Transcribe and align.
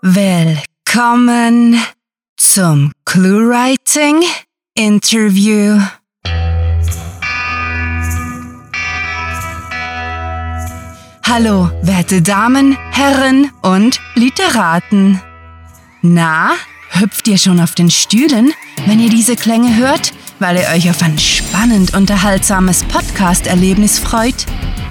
Willkommen 0.00 1.76
zum 2.36 2.92
ClueWriting 3.04 4.22
Interview. 4.76 5.80
Hallo, 11.24 11.72
werte 11.82 12.22
Damen, 12.22 12.78
Herren 12.92 13.50
und 13.62 14.00
Literaten. 14.14 15.20
Na, 16.02 16.52
hüpft 16.90 17.26
ihr 17.26 17.36
schon 17.36 17.58
auf 17.58 17.74
den 17.74 17.90
Stühlen, 17.90 18.52
wenn 18.86 19.00
ihr 19.00 19.10
diese 19.10 19.34
Klänge 19.34 19.74
hört, 19.74 20.12
weil 20.38 20.58
ihr 20.58 20.68
euch 20.76 20.88
auf 20.88 21.02
ein 21.02 21.18
spannend 21.18 21.94
unterhaltsames 21.96 22.84
Podcast-Erlebnis 22.84 23.98
freut? 23.98 24.46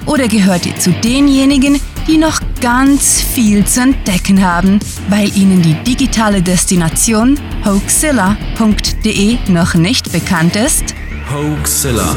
Oder 0.05 0.27
gehört 0.27 0.65
ihr 0.65 0.75
zu 0.77 0.91
denjenigen, 0.91 1.79
die 2.07 2.17
noch 2.17 2.39
ganz 2.61 3.21
viel 3.21 3.65
zu 3.65 3.81
entdecken 3.81 4.43
haben, 4.43 4.79
weil 5.09 5.35
ihnen 5.35 5.61
die 5.61 5.73
digitale 5.83 6.41
Destination 6.41 7.39
hoaxilla.de 7.65 9.37
noch 9.49 9.73
nicht 9.75 10.11
bekannt 10.11 10.55
ist? 10.55 10.95
Hoaxilla. 11.31 12.15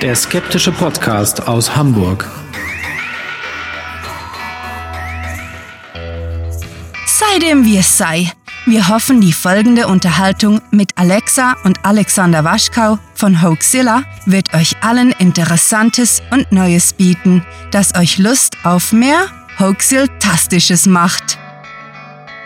Der 0.00 0.14
skeptische 0.14 0.72
Podcast 0.72 1.46
aus 1.46 1.76
Hamburg. 1.76 2.26
Sei 7.06 7.38
dem 7.38 7.64
wie 7.64 7.78
es 7.78 7.96
sei. 7.96 8.32
Wir 8.66 8.88
hoffen, 8.88 9.20
die 9.20 9.34
folgende 9.34 9.88
Unterhaltung 9.88 10.62
mit 10.70 10.96
Alexa 10.96 11.54
und 11.64 11.84
Alexander 11.84 12.44
Waschkau 12.44 12.98
von 13.14 13.42
Hoaxilla 13.42 14.04
wird 14.24 14.54
euch 14.54 14.76
allen 14.80 15.12
Interessantes 15.12 16.22
und 16.30 16.50
Neues 16.50 16.94
bieten, 16.94 17.44
das 17.72 17.94
euch 17.94 18.16
Lust 18.16 18.56
auf 18.64 18.92
mehr 18.92 19.26
Hoaxiltastisches 19.58 20.86
macht. 20.86 21.38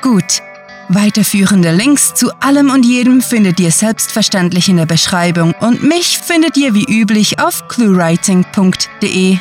Gut, 0.03 0.43
weiterführende 0.89 1.71
Links 1.71 2.15
zu 2.15 2.33
allem 2.41 2.71
und 2.71 2.85
jedem 2.85 3.21
findet 3.21 3.61
ihr 3.61 3.71
selbstverständlich 3.71 4.69
in 4.69 4.79
der 4.79 4.87
Beschreibung 4.87 5.55
und 5.61 5.85
mich 5.85 6.19
findet 6.19 6.57
ihr 6.57 6.75
wie 6.75 7.01
üblich 7.01 7.39
auf 7.39 7.69
cluewriting.de. 7.69 9.39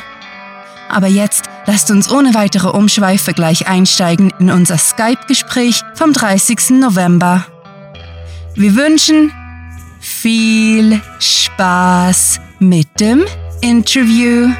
Aber 0.88 1.06
jetzt 1.06 1.44
lasst 1.66 1.90
uns 1.90 2.10
ohne 2.10 2.34
weitere 2.34 2.68
Umschweife 2.68 3.32
gleich 3.32 3.68
einsteigen 3.68 4.32
in 4.38 4.50
unser 4.50 4.78
Skype-Gespräch 4.78 5.82
vom 5.94 6.12
30. 6.12 6.70
November. 6.70 7.46
Wir 8.54 8.74
wünschen 8.74 9.32
viel 10.00 11.00
Spaß 11.18 12.40
mit 12.58 13.00
dem 13.00 13.24
Interview. 13.60 14.50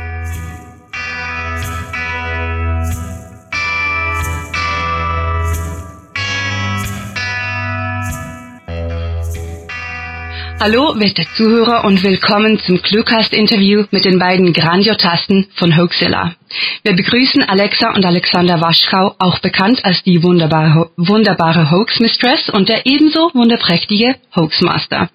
Hallo, 10.61 10.93
werte 10.99 11.25
Zuhörer 11.37 11.85
und 11.85 12.03
willkommen 12.03 12.59
zum 12.59 12.83
Cluecast-Interview 12.83 13.85
mit 13.93 14.05
den 14.05 14.19
beiden 14.19 14.53
Grandiotasten 14.53 15.47
von 15.55 15.77
Hoaxilla. 15.77 16.35
Wir 16.83 16.95
begrüßen 16.95 17.43
Alexa 17.43 17.95
und 17.95 18.05
Alexander 18.05 18.61
Waschkau, 18.61 19.15
auch 19.19 19.39
bekannt 19.41 19.85
als 19.85 20.03
die 20.03 20.23
wunderbare, 20.23 20.91
wunderbare 20.97 21.71
Hoax 21.71 22.01
Mistress 22.01 22.49
und 22.49 22.69
der 22.69 22.87
ebenso 22.87 23.31
wunderprächtige 23.35 24.17
Hoaxmaster. 24.35 25.11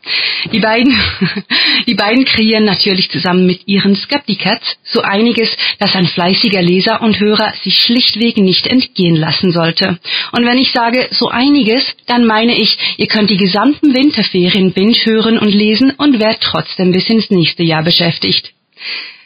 Die 0.52 0.60
beiden, 0.60 0.94
die 1.88 1.96
beiden 1.96 2.26
kreieren 2.26 2.66
natürlich 2.66 3.10
zusammen 3.10 3.46
mit 3.48 3.68
ihren 3.68 3.96
Skepticats 3.96 4.78
so 4.84 5.02
einiges, 5.02 5.50
das 5.80 5.96
ein 5.96 6.08
fleißiger 6.08 6.62
Leser 6.62 7.02
und 7.02 7.20
Hörer 7.20 7.54
sich 7.64 7.80
schlichtweg 7.80 8.38
nicht 8.38 8.68
entgehen 8.68 9.16
lassen 9.16 9.52
sollte. 9.52 10.00
Und 10.32 10.46
wenn 10.46 10.58
ich 10.58 10.72
sage 10.72 11.08
so 11.12 11.30
einiges, 11.30 11.84
dann 12.06 12.26
meine 12.26 12.56
ich, 12.56 12.78
ihr 12.98 13.08
könnt 13.08 13.30
die 13.30 13.38
gesamten 13.38 13.94
Winterferien 13.94 14.74
binge 14.74 14.94
hören 15.04 15.40
und 15.40 15.54
lesen 15.54 15.92
und 15.92 16.20
werdet 16.20 16.42
trotzdem 16.42 16.92
bis 16.92 17.10
ins 17.10 17.30
nächste 17.30 17.64
Jahr 17.64 17.84
beschäftigt. 17.84 18.54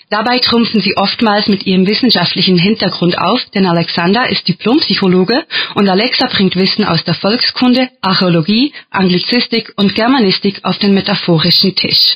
Dabei 0.10 0.40
trumpfen 0.40 0.80
sie 0.80 0.96
oftmals 0.96 1.48
mit 1.48 1.66
ihrem 1.66 1.86
wissenschaftlichen 1.86 2.58
Hintergrund 2.58 3.18
auf, 3.18 3.42
denn 3.54 3.66
Alexander 3.66 4.30
ist 4.30 4.48
Diplompsychologe 4.48 5.46
und 5.76 5.90
Alexa 5.90 6.28
bringt 6.28 6.56
Wissen 6.56 6.86
aus 6.86 7.04
der 7.04 7.14
Volkskunde, 7.14 7.90
Archäologie, 8.02 8.72
Anglizistik 8.90 9.74
und 9.76 9.96
Germanistik 9.96 10.64
auf 10.64 10.78
den 10.78 10.94
metaphorischen 10.94 11.76
Tisch. 11.76 12.16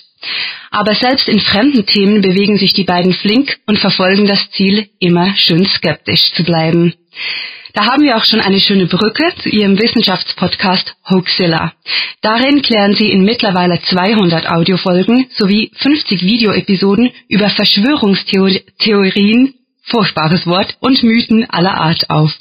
Aber 0.70 0.96
selbst 0.96 1.28
in 1.28 1.42
fremden 1.42 1.86
Themen 1.86 2.22
bewegen 2.22 2.58
sich 2.58 2.74
die 2.74 2.86
beiden 2.86 3.14
flink 3.14 3.58
und 3.66 3.78
verfolgen 3.78 4.26
das 4.26 4.50
Ziel, 4.52 4.88
immer 5.00 5.36
schön 5.36 5.66
skeptisch 5.66 6.32
zu 6.32 6.46
bleiben. 6.46 6.94
Da 7.74 7.86
haben 7.86 8.04
wir 8.04 8.18
auch 8.18 8.26
schon 8.26 8.42
eine 8.42 8.60
schöne 8.60 8.88
Brücke 8.88 9.34
zu 9.42 9.48
Ihrem 9.50 9.82
Wissenschaftspodcast 9.82 10.94
Hoaxilla. 11.10 11.72
Darin 12.22 12.62
klären 12.62 12.94
Sie 12.96 13.10
in 13.10 13.24
mittlerweile 13.24 13.82
200 13.82 14.50
Audiofolgen 14.50 15.28
sowie 15.38 15.72
50 15.76 16.24
Videoepisoden 16.24 17.12
über 17.30 17.50
Verschwörungstheorien, 17.50 19.54
furchtbares 19.84 20.46
Wort, 20.48 20.76
und 20.82 21.02
Mythen 21.04 21.50
aller 21.50 21.76
Art 21.76 22.10
auf. 22.10 22.34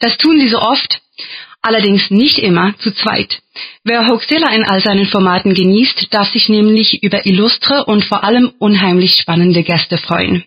Das 0.00 0.16
tun 0.16 0.40
Sie 0.40 0.48
so 0.48 0.58
oft, 0.58 1.02
allerdings 1.60 2.10
nicht 2.10 2.38
immer 2.38 2.74
zu 2.78 2.92
zweit. 2.92 3.42
Wer 3.84 4.08
Hoaxilla 4.08 4.54
in 4.54 4.64
all 4.64 4.80
seinen 4.80 5.04
Formaten 5.06 5.52
genießt, 5.54 6.14
darf 6.14 6.30
sich 6.30 6.48
nämlich 6.48 7.02
über 7.02 7.26
illustre 7.26 7.84
und 7.84 8.04
vor 8.04 8.24
allem 8.24 8.54
unheimlich 8.58 9.16
spannende 9.16 9.62
Gäste 9.62 9.98
freuen. 9.98 10.44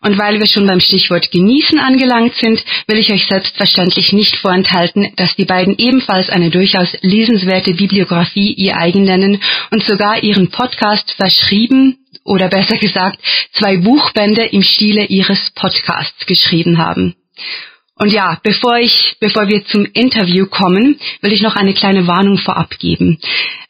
Und 0.00 0.18
weil 0.18 0.38
wir 0.38 0.46
schon 0.46 0.66
beim 0.66 0.80
Stichwort 0.80 1.30
genießen 1.30 1.78
angelangt 1.78 2.34
sind, 2.34 2.62
will 2.86 2.98
ich 2.98 3.10
euch 3.10 3.26
selbstverständlich 3.26 4.12
nicht 4.12 4.36
vorenthalten, 4.36 5.12
dass 5.16 5.34
die 5.36 5.46
beiden 5.46 5.76
ebenfalls 5.78 6.28
eine 6.28 6.50
durchaus 6.50 6.94
lesenswerte 7.00 7.72
Bibliografie 7.74 8.52
ihr 8.52 8.76
eigen 8.76 9.04
nennen 9.04 9.42
und 9.70 9.82
sogar 9.84 10.22
ihren 10.22 10.50
Podcast 10.50 11.12
verschrieben 11.12 11.98
oder 12.24 12.48
besser 12.48 12.76
gesagt 12.76 13.18
zwei 13.52 13.78
Buchbände 13.78 14.44
im 14.44 14.62
Stile 14.62 15.06
ihres 15.06 15.50
Podcasts 15.54 16.26
geschrieben 16.26 16.78
haben. 16.78 17.14
Und 17.96 18.12
ja, 18.12 18.40
bevor 18.42 18.78
ich, 18.78 19.16
bevor 19.20 19.48
wir 19.48 19.64
zum 19.66 19.86
Interview 19.92 20.46
kommen, 20.46 20.98
will 21.20 21.32
ich 21.32 21.42
noch 21.42 21.54
eine 21.54 21.74
kleine 21.74 22.06
Warnung 22.08 22.38
vorab 22.38 22.78
geben. 22.78 23.20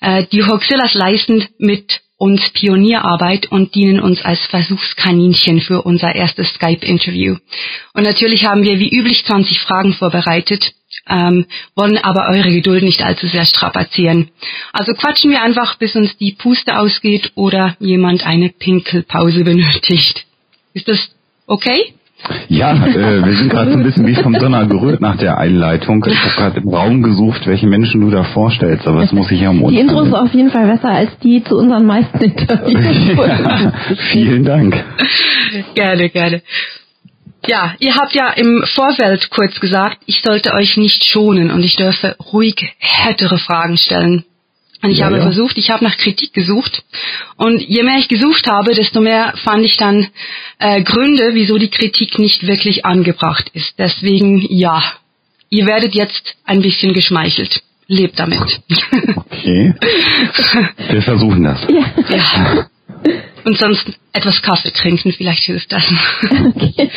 Äh, 0.00 0.24
die 0.32 0.44
Hoxillas 0.44 0.94
leisten 0.94 1.46
mit 1.58 2.00
uns 2.24 2.48
Pionierarbeit 2.54 3.52
und 3.52 3.74
dienen 3.74 4.00
uns 4.00 4.24
als 4.24 4.40
Versuchskaninchen 4.46 5.60
für 5.60 5.82
unser 5.82 6.14
erstes 6.14 6.54
Skype-Interview. 6.54 7.36
Und 7.92 8.04
natürlich 8.04 8.46
haben 8.46 8.62
wir 8.62 8.78
wie 8.78 8.88
üblich 8.88 9.26
20 9.26 9.60
Fragen 9.60 9.92
vorbereitet, 9.92 10.72
ähm, 11.06 11.44
wollen 11.76 11.98
aber 11.98 12.30
eure 12.30 12.50
Geduld 12.50 12.82
nicht 12.82 13.02
allzu 13.02 13.26
sehr 13.26 13.44
strapazieren. 13.44 14.30
Also 14.72 14.94
quatschen 14.94 15.32
wir 15.32 15.42
einfach, 15.42 15.76
bis 15.76 15.96
uns 15.96 16.16
die 16.16 16.32
Puste 16.32 16.78
ausgeht 16.78 17.32
oder 17.34 17.76
jemand 17.78 18.24
eine 18.24 18.48
Pinkelpause 18.48 19.44
benötigt. 19.44 20.24
Ist 20.72 20.88
das 20.88 20.98
okay? 21.46 21.92
Ja, 22.48 22.72
äh, 22.72 23.24
wir 23.24 23.34
sind 23.36 23.50
gerade 23.50 23.72
so 23.72 23.76
ein 23.76 23.82
bisschen 23.82 24.06
wie 24.06 24.14
vom 24.14 24.32
Donner 24.32 24.66
gerührt 24.66 25.00
nach 25.00 25.16
der 25.16 25.38
Einleitung. 25.38 26.04
Ich 26.06 26.18
habe 26.18 26.34
gerade 26.36 26.60
im 26.60 26.68
Raum 26.68 27.02
gesucht, 27.02 27.46
welche 27.46 27.66
Menschen 27.66 28.00
du 28.00 28.10
da 28.10 28.24
vorstellst, 28.24 28.86
aber 28.86 29.00
das 29.00 29.12
muss 29.12 29.30
ich 29.30 29.40
ja 29.40 29.50
um 29.50 29.62
uns 29.62 29.74
Die 29.74 29.80
Intro 29.80 30.02
ist 30.02 30.12
auf 30.12 30.32
jeden 30.32 30.50
Fall 30.50 30.66
besser 30.66 30.90
als 30.90 31.10
die 31.18 31.42
zu 31.44 31.56
unseren 31.58 31.86
meisten 31.86 32.18
Interviews. 32.22 33.16
ja, 33.16 33.72
vielen 34.12 34.44
Dank. 34.44 34.82
Gerne, 35.74 36.08
gerne. 36.08 36.42
Ja, 37.46 37.74
ihr 37.78 37.94
habt 37.94 38.14
ja 38.14 38.30
im 38.30 38.64
Vorfeld 38.74 39.28
kurz 39.30 39.60
gesagt, 39.60 39.98
ich 40.06 40.22
sollte 40.22 40.54
euch 40.54 40.78
nicht 40.78 41.04
schonen 41.04 41.50
und 41.50 41.62
ich 41.62 41.76
dürfe 41.76 42.16
ruhig 42.32 42.74
härtere 42.78 43.38
Fragen 43.38 43.76
stellen. 43.76 44.24
Und 44.84 44.90
ich 44.90 44.98
ja, 44.98 45.06
habe 45.06 45.16
ja. 45.16 45.22
versucht, 45.22 45.56
ich 45.56 45.70
habe 45.70 45.82
nach 45.82 45.96
Kritik 45.96 46.34
gesucht. 46.34 46.82
Und 47.36 47.58
je 47.62 47.82
mehr 47.82 47.96
ich 47.98 48.08
gesucht 48.08 48.46
habe, 48.46 48.74
desto 48.74 49.00
mehr 49.00 49.32
fand 49.42 49.64
ich 49.64 49.78
dann 49.78 50.08
äh, 50.58 50.82
Gründe, 50.82 51.30
wieso 51.32 51.56
die 51.56 51.70
Kritik 51.70 52.18
nicht 52.18 52.46
wirklich 52.46 52.84
angebracht 52.84 53.50
ist. 53.54 53.78
Deswegen, 53.78 54.46
ja, 54.50 54.82
ihr 55.48 55.64
werdet 55.64 55.94
jetzt 55.94 56.36
ein 56.44 56.60
bisschen 56.60 56.92
geschmeichelt. 56.92 57.62
Lebt 57.86 58.18
damit. 58.18 58.60
Okay. 59.30 59.74
Wir 60.90 61.02
versuchen 61.02 61.44
das. 61.44 61.60
Ja. 61.68 62.16
ja. 62.16 62.66
Und 63.44 63.58
sonst 63.58 63.90
etwas 64.12 64.42
Kaffee 64.42 64.70
trinken, 64.70 65.12
vielleicht 65.12 65.44
hilft 65.44 65.72
das. 65.72 65.84
Okay. 66.54 66.90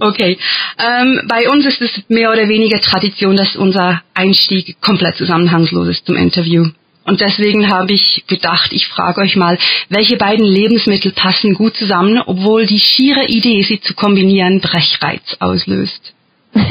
okay. 0.00 0.38
Ähm, 0.78 1.22
bei 1.26 1.48
uns 1.50 1.66
ist 1.66 1.80
es 1.80 2.02
mehr 2.08 2.30
oder 2.30 2.48
weniger 2.48 2.80
Tradition, 2.80 3.36
dass 3.36 3.56
unser 3.56 4.02
Einstieg 4.14 4.80
komplett 4.80 5.16
zusammenhangslos 5.16 5.88
ist 5.88 6.06
zum 6.06 6.16
Interview. 6.16 6.68
Und 7.08 7.22
deswegen 7.22 7.70
habe 7.70 7.94
ich 7.94 8.24
gedacht, 8.26 8.70
ich 8.72 8.86
frage 8.86 9.22
euch 9.22 9.34
mal, 9.34 9.56
welche 9.88 10.18
beiden 10.18 10.44
Lebensmittel 10.44 11.12
passen 11.12 11.54
gut 11.54 11.74
zusammen, 11.74 12.20
obwohl 12.26 12.66
die 12.66 12.78
schiere 12.78 13.24
Idee, 13.24 13.62
sie 13.62 13.80
zu 13.80 13.94
kombinieren, 13.94 14.60
Brechreiz 14.60 15.22
auslöst. 15.40 16.12
das 16.52 16.64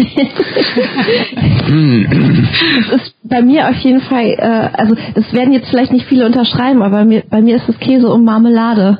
ist 3.01 3.15
bei 3.23 3.41
mir 3.41 3.69
auf 3.69 3.77
jeden 3.77 4.01
Fall, 4.01 4.35
äh, 4.37 4.69
also 4.73 4.95
das 5.15 5.33
werden 5.33 5.53
jetzt 5.53 5.69
vielleicht 5.69 5.91
nicht 5.91 6.05
viele 6.07 6.25
unterschreiben, 6.25 6.83
aber 6.83 6.97
bei 6.97 7.05
mir, 7.05 7.23
bei 7.29 7.41
mir 7.41 7.55
ist 7.55 7.69
es 7.69 7.79
Käse 7.79 8.07
und 8.07 8.23
Marmelade. 8.23 8.99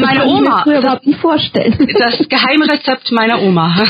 Meine 0.00 0.26
Oma. 0.26 0.40
Das 0.40 0.50
kann 0.50 0.60
ich 0.60 0.66
mir 0.66 0.78
überhaupt 0.78 1.06
nicht 1.06 1.20
vorstellen. 1.20 1.76
Das 1.98 2.18
Geheimrezept 2.28 3.12
meiner 3.12 3.42
Oma. 3.42 3.84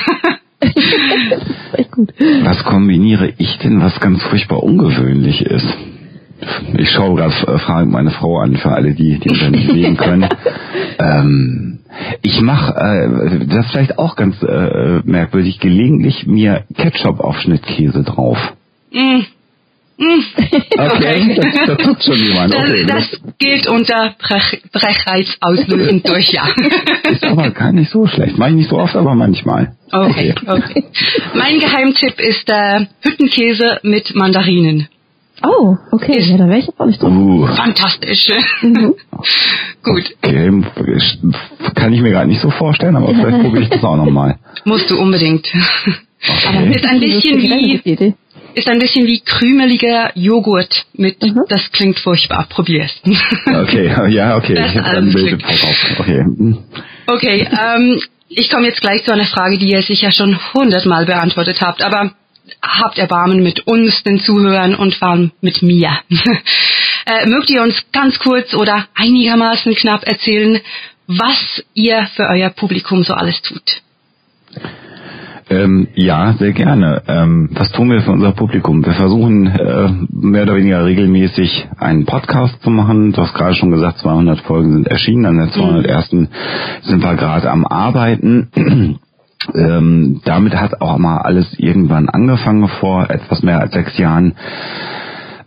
echt 1.73 1.93
gut. 1.93 2.13
Was 2.43 2.63
kombiniere 2.65 3.33
ich 3.39 3.59
denn, 3.59 3.81
was 3.81 3.99
ganz 4.01 4.23
furchtbar 4.25 4.63
ungewöhnlich 4.63 5.41
ist? 5.43 5.92
Ich 6.77 6.91
schaue 6.91 7.17
gerade 7.17 7.35
äh, 7.47 7.59
fragend 7.59 7.93
meine 7.93 8.11
Frau 8.11 8.39
an, 8.39 8.57
für 8.57 8.71
alle, 8.71 8.95
die, 8.95 9.19
die 9.19 9.29
unter 9.29 9.51
nicht 9.51 9.71
sehen 9.71 9.97
können. 9.97 10.29
ähm, 10.99 11.81
ich 12.23 12.41
mache, 12.41 12.75
äh, 12.75 13.47
das 13.47 13.67
ist 13.67 13.73
vielleicht 13.73 13.99
auch 13.99 14.17
ganz 14.17 14.43
äh, 14.43 15.01
merkwürdig, 15.05 15.61
gelegentlich 15.61 16.27
mir 16.27 16.65
Ketchup 16.77 17.21
auf 17.21 17.39
Schnittkäse 17.41 18.03
drauf. 18.03 18.39
Mm. 18.93 19.21
Mm. 19.99 20.25
Okay, 20.79 21.35
das, 21.41 21.67
das 21.67 21.79
tut 21.79 22.03
schon 22.03 22.17
jemand. 22.17 22.55
Okay, 22.55 22.85
das, 22.87 23.11
das 23.11 23.21
gilt 23.39 23.69
unter 23.69 24.15
Brech, 24.19 24.63
Brechreizauslösend 24.73 26.09
durch, 26.09 26.33
ja. 26.33 26.49
Ist 27.09 27.25
aber 27.25 27.51
gar 27.51 27.73
nicht 27.73 27.91
so 27.91 28.07
schlecht. 28.07 28.37
Mache 28.37 28.51
ich 28.51 28.57
nicht 28.57 28.71
so 28.71 28.79
oft, 28.79 28.97
aber 28.97 29.15
manchmal. 29.15 29.77
Okay, 29.93 30.35
okay. 30.47 30.85
Mein 31.35 31.61
Geheimtipp 31.61 32.19
ist 32.19 32.51
äh, 32.51 32.87
Hüttenkäse 33.03 33.79
mit 33.83 34.15
Mandarinen. 34.15 34.89
Oh, 35.45 35.77
okay, 35.91 36.19
ist 36.19 36.29
ja, 36.29 36.37
da 36.37 36.47
wäre 36.49 36.59
ich 36.59 36.69
auch 36.79 36.87
nicht 36.87 37.03
drauf. 37.03 37.11
Uh. 37.11 37.47
Fantastisch. 37.47 38.31
Mhm. 38.63 38.95
Gut. 39.83 40.05
Okay, 40.23 40.63
kann 41.75 41.93
ich 41.93 42.01
mir 42.01 42.11
gerade 42.11 42.29
nicht 42.29 42.41
so 42.41 42.51
vorstellen, 42.51 42.97
aber 42.97 43.09
vielleicht 43.09 43.41
probiere 43.41 43.65
ich 43.65 43.71
das 43.71 43.83
auch 43.83 43.97
nochmal. 43.97 44.39
Musst 44.65 44.91
du 44.91 44.99
unbedingt. 44.99 45.47
Okay. 45.47 46.47
Aber 46.49 46.77
ist 46.77 46.87
ein 46.87 47.01
bisschen 47.01 47.41
wie 47.41 48.15
ist 48.55 48.69
ein 48.69 48.79
bisschen 48.79 49.07
wie 49.07 49.21
krümeliger 49.21 50.11
Joghurt 50.15 50.85
mit, 50.95 51.21
mhm. 51.23 51.41
das 51.49 51.73
klingt 51.73 51.99
furchtbar, 51.99 52.47
probier's. 52.49 52.93
Okay, 53.47 53.95
ja, 54.11 54.37
okay. 54.37 54.55
Das 54.55 54.73
ich 54.73 54.79
habe 54.79 54.99
ein 54.99 55.13
Bild 55.13 55.43
Okay, 55.99 56.25
okay 57.07 57.49
ähm, 57.51 58.01
ich 58.29 58.51
komme 58.51 58.67
jetzt 58.67 58.81
gleich 58.81 59.05
zu 59.05 59.13
einer 59.13 59.25
Frage, 59.25 59.59
die 59.59 59.71
ihr 59.71 59.83
sicher 59.83 60.13
schon 60.13 60.39
hundertmal 60.55 61.07
beantwortet 61.07 61.61
habt, 61.61 61.83
aber 61.83 62.13
habt 62.63 62.99
Erbarmen 62.99 63.43
mit 63.43 63.67
uns, 63.67 64.03
den 64.03 64.21
Zuhörern 64.21 64.75
und 64.75 64.95
vor 64.95 65.09
allem 65.09 65.33
mit 65.41 65.63
mir. 65.63 65.91
äh, 67.07 67.27
mögt 67.27 67.51
ihr 67.51 67.63
uns 67.63 67.85
ganz 67.93 68.19
kurz 68.19 68.55
oder 68.55 68.87
einigermaßen 68.95 69.75
knapp 69.75 70.05
erzählen, 70.05 70.61
was 71.07 71.63
ihr 71.75 72.07
für 72.15 72.25
euer 72.29 72.51
Publikum 72.51 73.03
so 73.03 73.15
alles 73.15 73.41
tut? 73.43 73.83
Ähm, 75.51 75.89
ja, 75.95 76.35
sehr 76.39 76.53
gerne. 76.53 77.03
Ähm, 77.09 77.51
was 77.53 77.71
tun 77.73 77.91
wir 77.91 78.01
für 78.01 78.13
unser 78.13 78.33
Publikum? 78.33 78.85
Wir 78.85 78.95
versuchen 78.95 79.47
äh, 79.47 79.91
mehr 80.11 80.45
oder 80.45 80.57
weniger 80.57 80.85
regelmäßig 80.85 81.69
einen 81.79 82.07
Podcast 82.07 82.63
zu 82.63 82.71
machen. 82.71 83.13
Du 83.13 83.21
hast 83.21 83.35
gerade 83.35 83.55
schon 83.55 83.71
gesagt, 83.71 83.99
200 83.99 84.41
Folgen 84.41 84.73
sind 84.73 84.87
erschienen. 84.87 85.27
An 85.27 85.37
der 85.37 85.51
201. 85.51 86.13
Mhm. 86.13 86.29
sind 86.83 87.03
wir 87.03 87.17
gerade 87.17 87.51
am 87.51 87.67
Arbeiten. 87.67 88.99
Ähm, 89.55 90.21
damit 90.25 90.55
hat 90.55 90.81
auch 90.81 90.99
mal 90.99 91.19
alles 91.19 91.55
irgendwann 91.59 92.09
angefangen 92.09 92.69
vor 92.69 93.11
etwas 93.11 93.43
mehr 93.43 93.61
als 93.61 93.73
sechs 93.73 93.99
Jahren. 93.99 94.35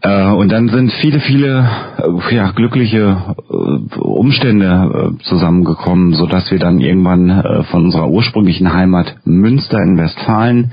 Äh, 0.06 0.28
und 0.28 0.52
dann 0.52 0.70
sind 0.70 0.92
viele, 0.94 1.20
viele 1.20 1.68
äh, 1.98 2.36
ja, 2.36 2.52
glückliche 2.52 3.18
äh, 3.50 3.98
Umstände 4.00 5.16
zusammengekommen, 5.24 6.14
so 6.14 6.28
dass 6.28 6.52
wir 6.52 6.60
dann 6.60 6.80
irgendwann 6.80 7.66
von 7.72 7.86
unserer 7.86 8.10
ursprünglichen 8.10 8.72
Heimat 8.72 9.16
Münster 9.26 9.80
in 9.80 9.98
Westfalen 9.98 10.72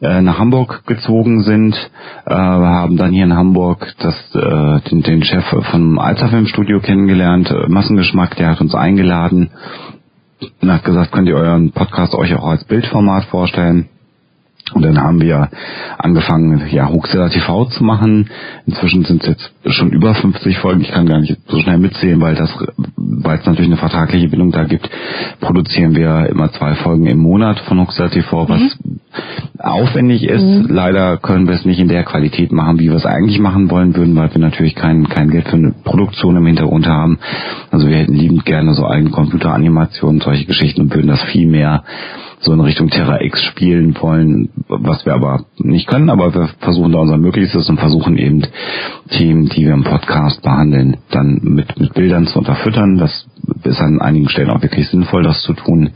nach 0.00 0.38
Hamburg 0.38 0.84
gezogen 0.86 1.42
sind. 1.42 1.74
Wir 2.26 2.36
haben 2.36 2.96
dann 2.96 3.12
hier 3.12 3.24
in 3.24 3.36
Hamburg 3.36 3.86
das, 3.98 4.14
den, 4.90 5.02
den 5.02 5.22
Chef 5.22 5.44
vom 5.70 5.98
Alzer 5.98 6.28
Filmstudio 6.28 6.80
kennengelernt, 6.80 7.52
Massengeschmack, 7.68 8.36
der 8.36 8.50
hat 8.50 8.60
uns 8.60 8.74
eingeladen 8.74 9.50
hat 10.66 10.84
gesagt, 10.84 11.12
könnt 11.12 11.28
ihr 11.28 11.36
euren 11.36 11.72
Podcast 11.72 12.14
euch 12.14 12.34
auch 12.34 12.46
als 12.46 12.64
Bildformat 12.64 13.24
vorstellen. 13.26 13.88
Und 14.74 14.82
dann 14.82 15.00
haben 15.00 15.20
wir 15.20 15.48
angefangen, 15.98 16.62
ja, 16.70 16.88
Huxella 16.88 17.28
TV 17.28 17.66
zu 17.66 17.84
machen. 17.84 18.28
Inzwischen 18.66 19.04
sind 19.04 19.22
es 19.22 19.28
jetzt 19.28 19.52
schon 19.74 19.90
über 19.90 20.14
50 20.14 20.58
Folgen. 20.58 20.80
Ich 20.80 20.90
kann 20.90 21.06
gar 21.06 21.20
nicht 21.20 21.36
so 21.48 21.58
schnell 21.58 21.78
mitzählen, 21.78 22.20
weil 22.20 22.34
das, 22.34 22.50
weil 22.96 23.38
es 23.38 23.46
natürlich 23.46 23.70
eine 23.70 23.76
vertragliche 23.76 24.28
Bindung 24.28 24.50
da 24.50 24.64
gibt, 24.64 24.88
produzieren 25.40 25.94
wir 25.94 26.26
immer 26.28 26.50
zwei 26.52 26.74
Folgen 26.74 27.06
im 27.06 27.18
Monat 27.18 27.58
von 27.60 27.80
Huxella 27.80 28.08
TV, 28.08 28.48
was 28.48 28.60
mhm. 28.60 28.98
aufwendig 29.58 30.24
ist. 30.24 30.42
Mhm. 30.42 30.66
Leider 30.68 31.18
können 31.18 31.46
wir 31.46 31.54
es 31.54 31.64
nicht 31.64 31.78
in 31.78 31.88
der 31.88 32.04
Qualität 32.04 32.52
machen, 32.52 32.78
wie 32.78 32.88
wir 32.88 32.96
es 32.96 33.06
eigentlich 33.06 33.38
machen 33.38 33.70
wollen 33.70 33.94
würden, 33.94 34.16
weil 34.16 34.32
wir 34.32 34.40
natürlich 34.40 34.74
kein, 34.74 35.08
kein 35.08 35.30
Geld 35.30 35.48
für 35.48 35.56
eine 35.56 35.72
Produktion 35.84 36.36
im 36.36 36.46
Hintergrund 36.46 36.86
haben. 36.86 37.18
Also 37.70 37.88
wir 37.88 37.96
hätten 37.96 38.14
liebend 38.14 38.44
gerne 38.44 38.74
so 38.74 38.86
eigene 38.86 39.10
Computeranimationen, 39.10 40.20
solche 40.20 40.46
Geschichten 40.46 40.82
und 40.82 40.94
würden 40.94 41.08
das 41.08 41.22
viel 41.24 41.46
mehr 41.46 41.84
so 42.42 42.52
in 42.52 42.60
Richtung 42.60 42.88
Terra 42.88 43.20
X 43.20 43.42
spielen 43.44 43.96
wollen, 44.00 44.50
was 44.68 45.06
wir 45.06 45.14
aber 45.14 45.44
nicht 45.58 45.86
können, 45.86 46.10
aber 46.10 46.34
wir 46.34 46.48
versuchen 46.58 46.92
da 46.92 46.98
unser 46.98 47.16
Möglichstes 47.16 47.68
und 47.70 47.78
versuchen 47.78 48.18
eben 48.18 48.42
Themen, 49.10 49.48
die 49.48 49.64
wir 49.64 49.72
im 49.72 49.84
Podcast 49.84 50.42
behandeln, 50.42 50.96
dann 51.10 51.40
mit, 51.42 51.78
mit 51.78 51.94
Bildern 51.94 52.26
zu 52.26 52.38
unterfüttern. 52.38 52.98
Das 52.98 53.26
ist 53.62 53.80
an 53.80 54.00
einigen 54.00 54.28
Stellen 54.28 54.50
auch 54.50 54.60
wirklich 54.60 54.88
sinnvoll, 54.88 55.22
das 55.22 55.42
zu 55.42 55.54
tun. 55.54 55.90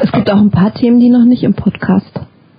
Es 0.00 0.10
gibt 0.10 0.30
auch 0.32 0.40
ein 0.40 0.50
paar 0.50 0.72
Themen, 0.72 1.00
die 1.00 1.10
noch 1.10 1.24
nicht 1.24 1.44
im 1.44 1.54
Podcast 1.54 2.18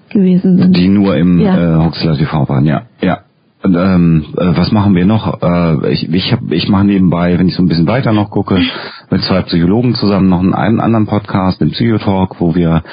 gewesen 0.10 0.58
sind. 0.58 0.78
Die 0.78 0.88
nur 0.88 1.18
im 1.18 1.40
ja. 1.40 1.80
äh, 1.80 1.84
Huxler 1.84 2.18
TV 2.18 2.48
waren, 2.48 2.66
ja. 2.66 2.84
Ja, 3.02 3.25
ähm, 3.74 4.26
äh, 4.38 4.58
was 4.58 4.72
machen 4.72 4.96
wir 4.96 5.06
noch? 5.06 5.42
Äh, 5.42 5.92
ich 5.92 6.12
ich, 6.12 6.32
hab, 6.32 6.52
ich 6.52 6.70
mache 6.70 6.86
nebenbei, 6.86 7.38
wenn 7.38 7.48
ich 7.48 7.56
so 7.56 7.64
ein 7.64 7.68
bisschen 7.68 7.88
weiter 7.88 8.14
noch 8.14 8.30
gucke, 8.30 8.60
mit 9.12 9.22
zwei 9.24 9.42
Psychologen 9.44 9.96
zusammen 9.96 10.30
noch 10.30 10.40
einen, 10.40 10.54
einen 10.54 10.80
anderen 10.80 11.08
Podcast, 11.08 11.62
den 11.62 11.72
Psychotalk, 11.72 12.40
wo 12.40 12.56
wir 12.56 12.84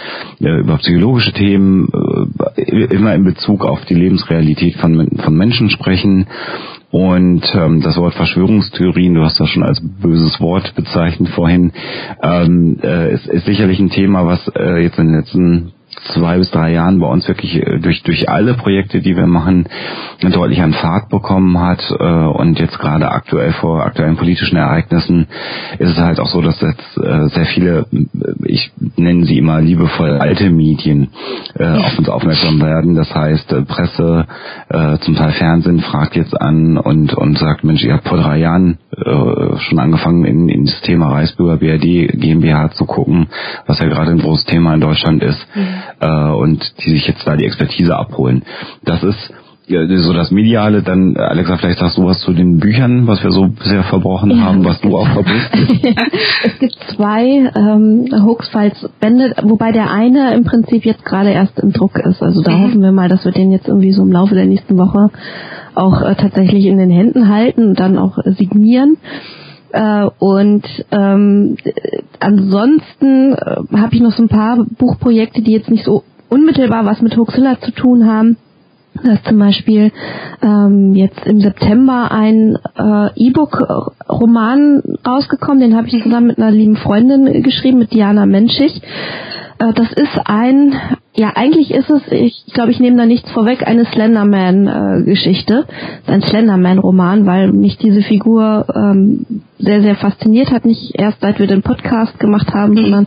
äh, 0.41 0.61
über 0.61 0.79
psychologische 0.79 1.33
Themen 1.33 1.89
äh, 2.57 2.85
immer 2.95 3.15
in 3.15 3.25
Bezug 3.25 3.65
auf 3.65 3.85
die 3.85 3.95
Lebensrealität 3.95 4.77
von, 4.77 5.09
von 5.23 5.37
Menschen 5.37 5.71
sprechen. 5.71 6.27
Und 6.91 7.43
ähm, 7.55 7.81
das 7.81 7.97
Wort 7.97 8.15
Verschwörungstheorien, 8.15 9.15
du 9.15 9.23
hast 9.23 9.41
das 9.41 9.49
schon 9.49 9.63
als 9.63 9.81
böses 9.81 10.39
Wort 10.41 10.75
bezeichnet 10.75 11.31
vorhin, 11.31 11.73
ähm, 12.23 12.77
äh, 12.83 13.15
ist, 13.15 13.27
ist 13.27 13.47
sicherlich 13.47 13.81
ein 13.81 13.89
Thema, 13.89 14.27
was 14.27 14.47
äh, 14.49 14.83
jetzt 14.83 14.99
in 14.99 15.07
den 15.07 15.17
letzten 15.17 15.73
zwei 16.05 16.39
bis 16.39 16.51
drei 16.51 16.73
Jahren 16.73 16.99
bei 16.99 17.07
uns 17.07 17.27
wirklich 17.29 17.57
äh, 17.57 17.79
durch 17.79 18.03
durch 18.03 18.29
alle 18.29 18.55
Projekte, 18.55 19.01
die 19.01 19.17
wir 19.17 19.27
machen, 19.27 19.67
deutlich 20.21 20.61
an 20.61 20.73
Fahrt 20.73 21.09
bekommen 21.09 21.59
hat 21.61 21.83
äh, 21.91 22.05
und 22.05 22.59
jetzt 22.59 22.79
gerade 22.79 23.11
aktuell 23.11 23.53
vor 23.53 23.85
aktuellen 23.85 24.17
politischen 24.17 24.57
Ereignissen 24.57 25.27
ist 25.79 25.91
es 25.91 25.99
halt 25.99 26.21
auch 26.21 26.29
so, 26.29 26.41
dass 26.41 26.61
jetzt 26.61 26.99
äh, 26.99 27.29
sehr 27.29 27.47
viele, 27.47 27.87
ich 28.45 28.73
nenne 28.97 29.25
sie 29.25 29.39
immer 29.39 29.61
liebevoll 29.61 30.19
alte 30.19 30.51
Medien 30.51 31.09
auf 31.55 31.99
uns 31.99 32.09
aufmerksam 32.09 32.61
werden. 32.61 32.95
Das 32.95 33.15
heißt 33.15 33.55
Presse, 33.67 34.27
zum 35.01 35.15
Teil 35.15 35.33
Fernsehen 35.33 35.81
fragt 35.81 36.17
jetzt 36.17 36.41
an 36.41 36.77
und 36.79 37.15
und 37.15 37.39
sagt, 37.39 37.65
Mensch, 37.65 37.83
ihr 37.85 37.95
habt 37.95 38.09
vor 38.09 38.19
drei 38.19 38.39
Jahren 38.39 38.79
schon 38.97 39.79
angefangen 39.79 40.25
in, 40.25 40.49
in 40.49 40.65
das 40.67 40.81
Thema 40.83 41.11
Reisbürger 41.13 41.57
BRD 41.57 42.19
GmbH 42.19 42.71
zu 42.71 42.87
gucken, 42.87 43.29
was 43.67 43.79
ja 43.79 43.87
gerade 43.87 44.13
ein 44.13 44.19
großes 44.19 44.47
Thema 44.47 44.75
in 44.75 44.81
Deutschland 44.81 45.23
ist. 45.23 45.47
Mhm 45.55 45.92
äh, 46.01 46.31
und 46.31 46.63
die 46.85 46.91
sich 46.91 47.07
jetzt 47.07 47.27
da 47.27 47.37
die 47.37 47.45
Expertise 47.45 47.97
abholen. 47.97 48.43
Das 48.85 49.03
ist 49.03 49.33
ja, 49.67 49.87
so 49.87 50.13
das 50.13 50.31
Mediale, 50.31 50.83
dann 50.83 51.17
Alexa, 51.17 51.57
vielleicht 51.57 51.79
sagst 51.79 51.97
du 51.97 52.05
was 52.05 52.21
zu 52.21 52.33
den 52.33 52.59
Büchern, 52.59 53.07
was 53.07 53.23
wir 53.23 53.31
so 53.31 53.47
bisher 53.47 53.85
verbrochen 53.85 54.31
ja, 54.31 54.43
haben, 54.43 54.65
was 54.65 54.81
du 54.81 54.97
auch 54.97 55.07
verbringst. 55.09 55.51
es 56.45 56.59
gibt 56.59 56.77
zwei 56.95 57.51
ähm, 57.55 58.09
Hoaxfiles-Bände, 58.13 59.35
wobei 59.45 59.73
der 59.73 59.91
eine 59.91 60.35
im 60.35 60.45
Prinzip 60.45 60.85
jetzt 60.85 61.05
gerade 61.05 61.31
erst 61.31 61.59
im 61.61 61.73
Druck 61.73 61.97
ist. 61.99 62.23
Also 62.23 62.43
da 62.43 62.51
mhm. 62.53 62.63
hoffen 62.65 62.83
wir 62.83 62.93
mal, 62.93 63.09
dass 63.09 63.25
wir 63.25 63.33
den 63.33 63.53
jetzt 63.53 63.69
irgendwie 63.69 63.93
so 63.93 64.03
im 64.03 64.13
Laufe 64.13 64.35
der 64.35 64.47
nächsten 64.47 64.77
Woche 64.77 65.11
auch 65.75 66.03
äh, 66.03 66.17
tatsächlich 66.17 66.67
in 66.67 66.79
den 66.79 66.91
Händen 66.91 67.29
halten 67.29 67.69
und 67.69 67.81
dann 67.81 67.99
auch 67.99 68.19
äh, 68.19 68.33
signieren. 68.33 68.97
Äh, 69.73 70.09
und 70.19 70.65
ähm, 70.91 71.57
ansonsten 72.21 73.33
äh, 73.33 73.57
habe 73.77 73.95
ich 73.95 74.01
noch 74.01 74.13
so 74.13 74.23
ein 74.23 74.29
paar 74.29 74.65
Buchprojekte, 74.79 75.43
die 75.43 75.53
jetzt 75.53 75.71
nicht 75.71 75.85
so 75.85 76.05
unmittelbar 76.29 76.85
was 76.85 77.01
mit 77.01 77.17
Hoaxilla 77.17 77.59
zu 77.61 77.73
tun 77.73 78.07
haben. 78.07 78.37
Da 79.03 79.15
ist 79.15 79.25
zum 79.27 79.39
Beispiel 79.39 79.91
ähm, 80.43 80.95
jetzt 80.95 81.27
im 81.27 81.41
September 81.41 82.11
ein 82.11 82.59
äh, 82.77 83.09
E-Book-Roman 83.17 84.83
rausgekommen, 85.07 85.61
den 85.61 85.77
habe 85.77 85.89
ich 85.89 86.03
zusammen 86.03 86.27
mit 86.27 86.39
einer 86.39 86.51
lieben 86.51 86.77
Freundin 86.77 87.43
geschrieben, 87.43 87.79
mit 87.79 87.93
Diana 87.93 88.27
Menschig. 88.27 88.83
Äh, 89.63 89.73
das 89.75 89.93
ist 89.93 90.19
ein, 90.25 90.75
ja 91.15 91.33
eigentlich 91.35 91.71
ist 91.73 91.91
es, 91.91 92.03
ich 92.11 92.47
glaube, 92.53 92.73
ich 92.73 92.81
nehme 92.81 92.97
da 92.97 93.07
nichts 93.07 93.31
vorweg, 93.31 93.65
eine 93.67 93.85
Slenderman-Geschichte. 93.85 95.67
Äh, 96.07 96.13
ein 96.13 96.23
Slenderman-Roman, 96.23 97.27
weil 97.27 97.53
mich 97.53 97.77
diese 97.79 98.03
Figur 98.03 98.67
ähm, 98.75 99.25
sehr, 99.59 99.83
sehr 99.83 99.95
fasziniert 99.97 100.51
hat. 100.51 100.65
Nicht 100.65 100.99
erst 100.99 101.21
seit 101.21 101.39
wir 101.39 101.47
den 101.47 101.63
Podcast 101.63 102.19
gemacht 102.19 102.53
haben, 102.53 102.75
sondern 102.77 103.07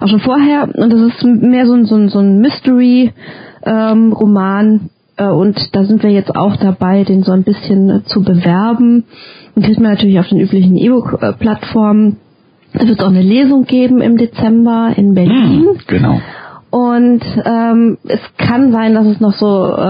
auch 0.00 0.08
schon 0.08 0.20
vorher. 0.20 0.68
Und 0.74 0.92
das 0.92 1.00
ist 1.00 1.24
mehr 1.24 1.64
so 1.66 1.72
ein, 1.74 1.86
so 1.86 1.96
ein, 1.96 2.10
so 2.10 2.18
ein 2.18 2.40
Mystery-Roman. 2.40 4.66
Ähm, 4.66 4.90
äh, 5.16 5.28
und 5.28 5.74
da 5.74 5.84
sind 5.84 6.02
wir 6.02 6.10
jetzt 6.10 6.36
auch 6.36 6.56
dabei, 6.56 7.04
den 7.04 7.22
so 7.22 7.32
ein 7.32 7.44
bisschen 7.44 7.88
äh, 7.88 8.02
zu 8.04 8.22
bewerben. 8.22 9.04
Und 9.54 9.64
kriegt 9.64 9.80
man 9.80 9.92
natürlich 9.92 10.18
auf 10.18 10.28
den 10.28 10.40
üblichen 10.40 10.76
E-Book-Plattformen. 10.76 12.18
Es 12.74 12.88
wird 12.88 13.00
auch 13.02 13.08
eine 13.08 13.22
Lesung 13.22 13.64
geben 13.64 14.00
im 14.00 14.16
Dezember 14.16 14.92
in 14.96 15.14
Berlin. 15.14 15.64
Hm, 15.64 15.78
genau. 15.86 16.20
Und 16.74 17.20
ähm, 17.44 17.98
es 18.08 18.18
kann 18.36 18.72
sein, 18.72 18.94
dass 18.94 19.06
es 19.06 19.20
noch 19.20 19.32
so 19.34 19.46
äh, 19.76 19.80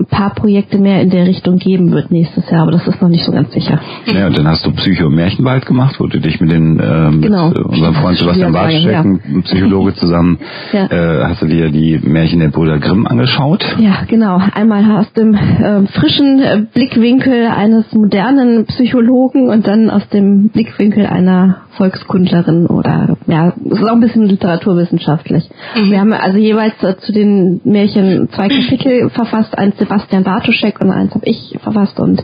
ein 0.00 0.04
paar 0.10 0.34
Projekte 0.34 0.76
mehr 0.76 1.00
in 1.00 1.08
der 1.08 1.26
Richtung 1.26 1.56
geben 1.56 1.92
wird 1.92 2.10
nächstes 2.10 2.50
Jahr, 2.50 2.60
aber 2.64 2.72
das 2.72 2.86
ist 2.86 3.00
noch 3.00 3.08
nicht 3.08 3.24
so 3.24 3.32
ganz 3.32 3.50
sicher. 3.54 3.80
Ja, 4.04 4.26
und 4.26 4.36
dann 4.36 4.46
hast 4.46 4.66
du 4.66 4.70
Psycho 4.72 5.08
Märchenwald 5.08 5.64
gemacht, 5.64 5.96
wo 5.98 6.06
du 6.08 6.20
dich 6.20 6.38
mit 6.42 6.52
den 6.52 6.78
äh, 6.78 7.10
mit 7.10 7.22
Genau. 7.22 7.46
unserem 7.54 7.94
Freund 7.94 8.18
Sebastian 8.18 8.52
Bartschek, 8.52 8.84
ja. 8.92 9.02
Psychologe 9.44 9.94
zusammen, 9.94 10.38
Ja. 10.74 10.84
äh, 10.90 11.24
hast 11.24 11.40
du 11.40 11.46
dir 11.46 11.70
die 11.70 11.98
Märchen 12.04 12.40
der 12.40 12.48
Brüder 12.48 12.80
Grimm 12.80 13.06
angeschaut. 13.06 13.64
Ja, 13.78 14.00
genau. 14.06 14.38
Einmal 14.54 14.84
aus 15.00 15.10
dem 15.14 15.32
äh, 15.32 15.86
frischen 15.86 16.40
äh, 16.40 16.66
Blickwinkel 16.74 17.46
eines 17.46 17.90
modernen 17.94 18.66
Psychologen 18.66 19.48
und 19.48 19.66
dann 19.66 19.88
aus 19.88 20.06
dem 20.10 20.50
Blickwinkel 20.50 21.06
einer 21.06 21.62
Volkskundlerin 21.78 22.66
oder 22.66 23.16
ja, 23.26 23.52
es 23.70 23.78
ist 23.80 23.84
auch 23.88 23.92
ein 23.92 24.00
bisschen 24.00 24.24
literaturwissenschaftlich. 24.24 25.44
Wir 25.88 26.00
haben 26.00 26.12
also 26.26 26.38
jeweils 26.38 26.82
äh, 26.82 26.96
zu 26.96 27.12
den 27.12 27.60
Märchen 27.62 28.28
zwei 28.30 28.48
Kapitel 28.48 29.10
verfasst, 29.10 29.56
eins 29.56 29.78
Sebastian 29.78 30.24
Bartoschek 30.24 30.80
und 30.80 30.90
eins 30.90 31.14
habe 31.14 31.24
ich 31.24 31.56
verfasst 31.62 32.00
und 32.00 32.20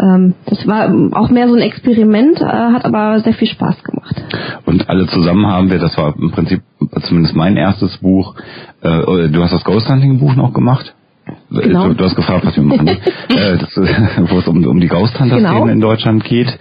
ähm, 0.00 0.34
das 0.46 0.66
war 0.66 0.90
auch 1.12 1.28
mehr 1.28 1.46
so 1.46 1.54
ein 1.54 1.60
Experiment, 1.60 2.40
äh, 2.40 2.44
hat 2.46 2.86
aber 2.86 3.20
sehr 3.20 3.34
viel 3.34 3.48
Spaß 3.48 3.84
gemacht. 3.84 4.24
Und 4.64 4.88
alle 4.88 5.06
zusammen 5.08 5.46
haben 5.46 5.70
wir, 5.70 5.78
das 5.78 5.94
war 5.98 6.14
im 6.16 6.30
Prinzip 6.30 6.62
zumindest 7.02 7.36
mein 7.36 7.58
erstes 7.58 7.98
Buch, 7.98 8.34
äh, 8.80 9.28
du 9.28 9.42
hast 9.42 9.52
das 9.52 9.64
Ghost 9.64 9.90
Hunting 9.90 10.18
Buch 10.18 10.34
noch 10.36 10.54
gemacht? 10.54 10.94
Genau. 11.62 11.88
Du, 11.88 11.94
du 11.94 12.04
hast 12.04 12.16
gefragt, 12.16 12.44
was 12.44 12.56
wir 12.56 12.62
machen. 12.62 12.86
äh, 13.28 13.58
das, 13.58 13.76
äh, 13.76 14.22
wo 14.28 14.38
es 14.38 14.46
um, 14.48 14.64
um 14.66 14.80
die 14.80 14.88
Ghost 14.88 15.18
Hunter 15.18 15.36
Szene 15.36 15.48
Genau. 15.48 15.66
in 15.66 15.80
Deutschland 15.80 16.24
geht. 16.24 16.56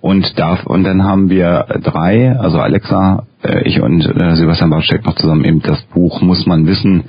Und 0.00 0.38
da, 0.38 0.58
und 0.64 0.84
dann 0.84 1.02
haben 1.04 1.28
wir 1.30 1.66
drei, 1.82 2.36
also 2.38 2.58
Alexa, 2.60 3.24
äh, 3.42 3.62
ich 3.68 3.80
und 3.80 4.04
äh, 4.04 4.36
Sebastian 4.36 4.70
Bartschek 4.70 5.04
noch 5.04 5.14
zusammen 5.16 5.44
eben 5.44 5.60
das 5.62 5.82
Buch 5.94 6.20
Muss 6.22 6.46
man 6.46 6.66
wissen, 6.66 7.04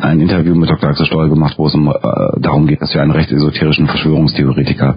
ein 0.00 0.20
Interview 0.20 0.54
mit 0.54 0.70
Dr. 0.70 0.90
Axel 0.90 1.06
Stoll 1.06 1.28
gemacht, 1.28 1.54
wo 1.58 1.66
es 1.66 1.74
um, 1.74 1.88
äh, 1.88 1.92
darum 2.40 2.66
geht, 2.66 2.80
dass 2.82 2.94
wir 2.94 3.02
einen 3.02 3.10
recht 3.12 3.30
esoterischen 3.32 3.86
Verschwörungstheoretiker 3.88 4.96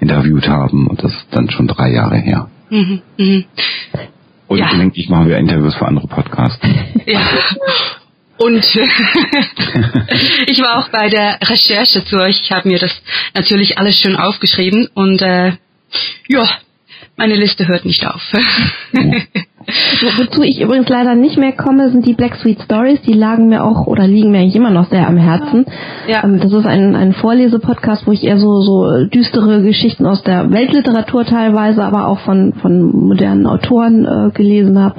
interviewt 0.00 0.48
haben. 0.48 0.86
Und 0.88 1.02
das 1.02 1.12
ist 1.12 1.26
dann 1.32 1.48
schon 1.50 1.66
drei 1.68 1.90
Jahre 1.92 2.16
her. 2.16 2.48
Mhm, 2.70 3.00
mhm. 3.18 3.44
Und 4.48 4.58
Ja. 4.58 4.68
gelegentlich 4.68 5.08
machen 5.08 5.28
wir 5.28 5.38
Interviews 5.38 5.74
für 5.76 5.86
andere 5.86 6.06
Podcasts. 6.08 6.58
Ja. 7.06 7.20
Und 8.40 8.64
ich 10.46 10.60
war 10.62 10.78
auch 10.78 10.88
bei 10.88 11.10
der 11.10 11.38
Recherche 11.42 12.02
zu 12.06 12.16
euch. 12.16 12.40
Ich 12.42 12.50
habe 12.52 12.68
mir 12.68 12.78
das 12.78 12.90
natürlich 13.34 13.76
alles 13.76 14.00
schön 14.00 14.16
aufgeschrieben 14.16 14.88
und 14.94 15.20
äh, 15.20 15.52
ja, 16.26 16.48
meine 17.16 17.34
Liste 17.34 17.68
hört 17.68 17.84
nicht 17.84 18.06
auf. 18.06 18.22
Wo- 20.02 20.22
Wozu 20.22 20.42
ich 20.42 20.60
übrigens 20.60 20.88
leider 20.88 21.14
nicht 21.14 21.38
mehr 21.38 21.52
komme, 21.52 21.90
sind 21.90 22.06
die 22.06 22.14
Black 22.14 22.36
Sweet 22.36 22.62
Stories. 22.62 23.00
Die 23.02 23.12
lagen 23.12 23.48
mir 23.48 23.64
auch 23.64 23.86
oder 23.86 24.06
liegen 24.06 24.30
mir 24.30 24.38
eigentlich 24.40 24.56
immer 24.56 24.70
noch 24.70 24.88
sehr 24.90 25.06
am 25.06 25.16
Herzen. 25.16 25.64
Ja. 26.08 26.24
Ähm, 26.24 26.40
Das 26.40 26.52
ist 26.52 26.66
ein, 26.66 26.94
ein 26.96 27.12
Vorlesepodcast, 27.12 28.06
wo 28.06 28.12
ich 28.12 28.24
eher 28.24 28.38
so, 28.38 28.60
so 28.60 29.04
düstere 29.06 29.62
Geschichten 29.62 30.06
aus 30.06 30.22
der 30.22 30.50
Weltliteratur 30.50 31.24
teilweise, 31.24 31.82
aber 31.84 32.06
auch 32.08 32.18
von, 32.20 32.52
von 32.60 32.90
modernen 33.08 33.46
Autoren 33.46 34.04
äh, 34.06 34.30
gelesen 34.32 34.78
habe. 34.78 34.94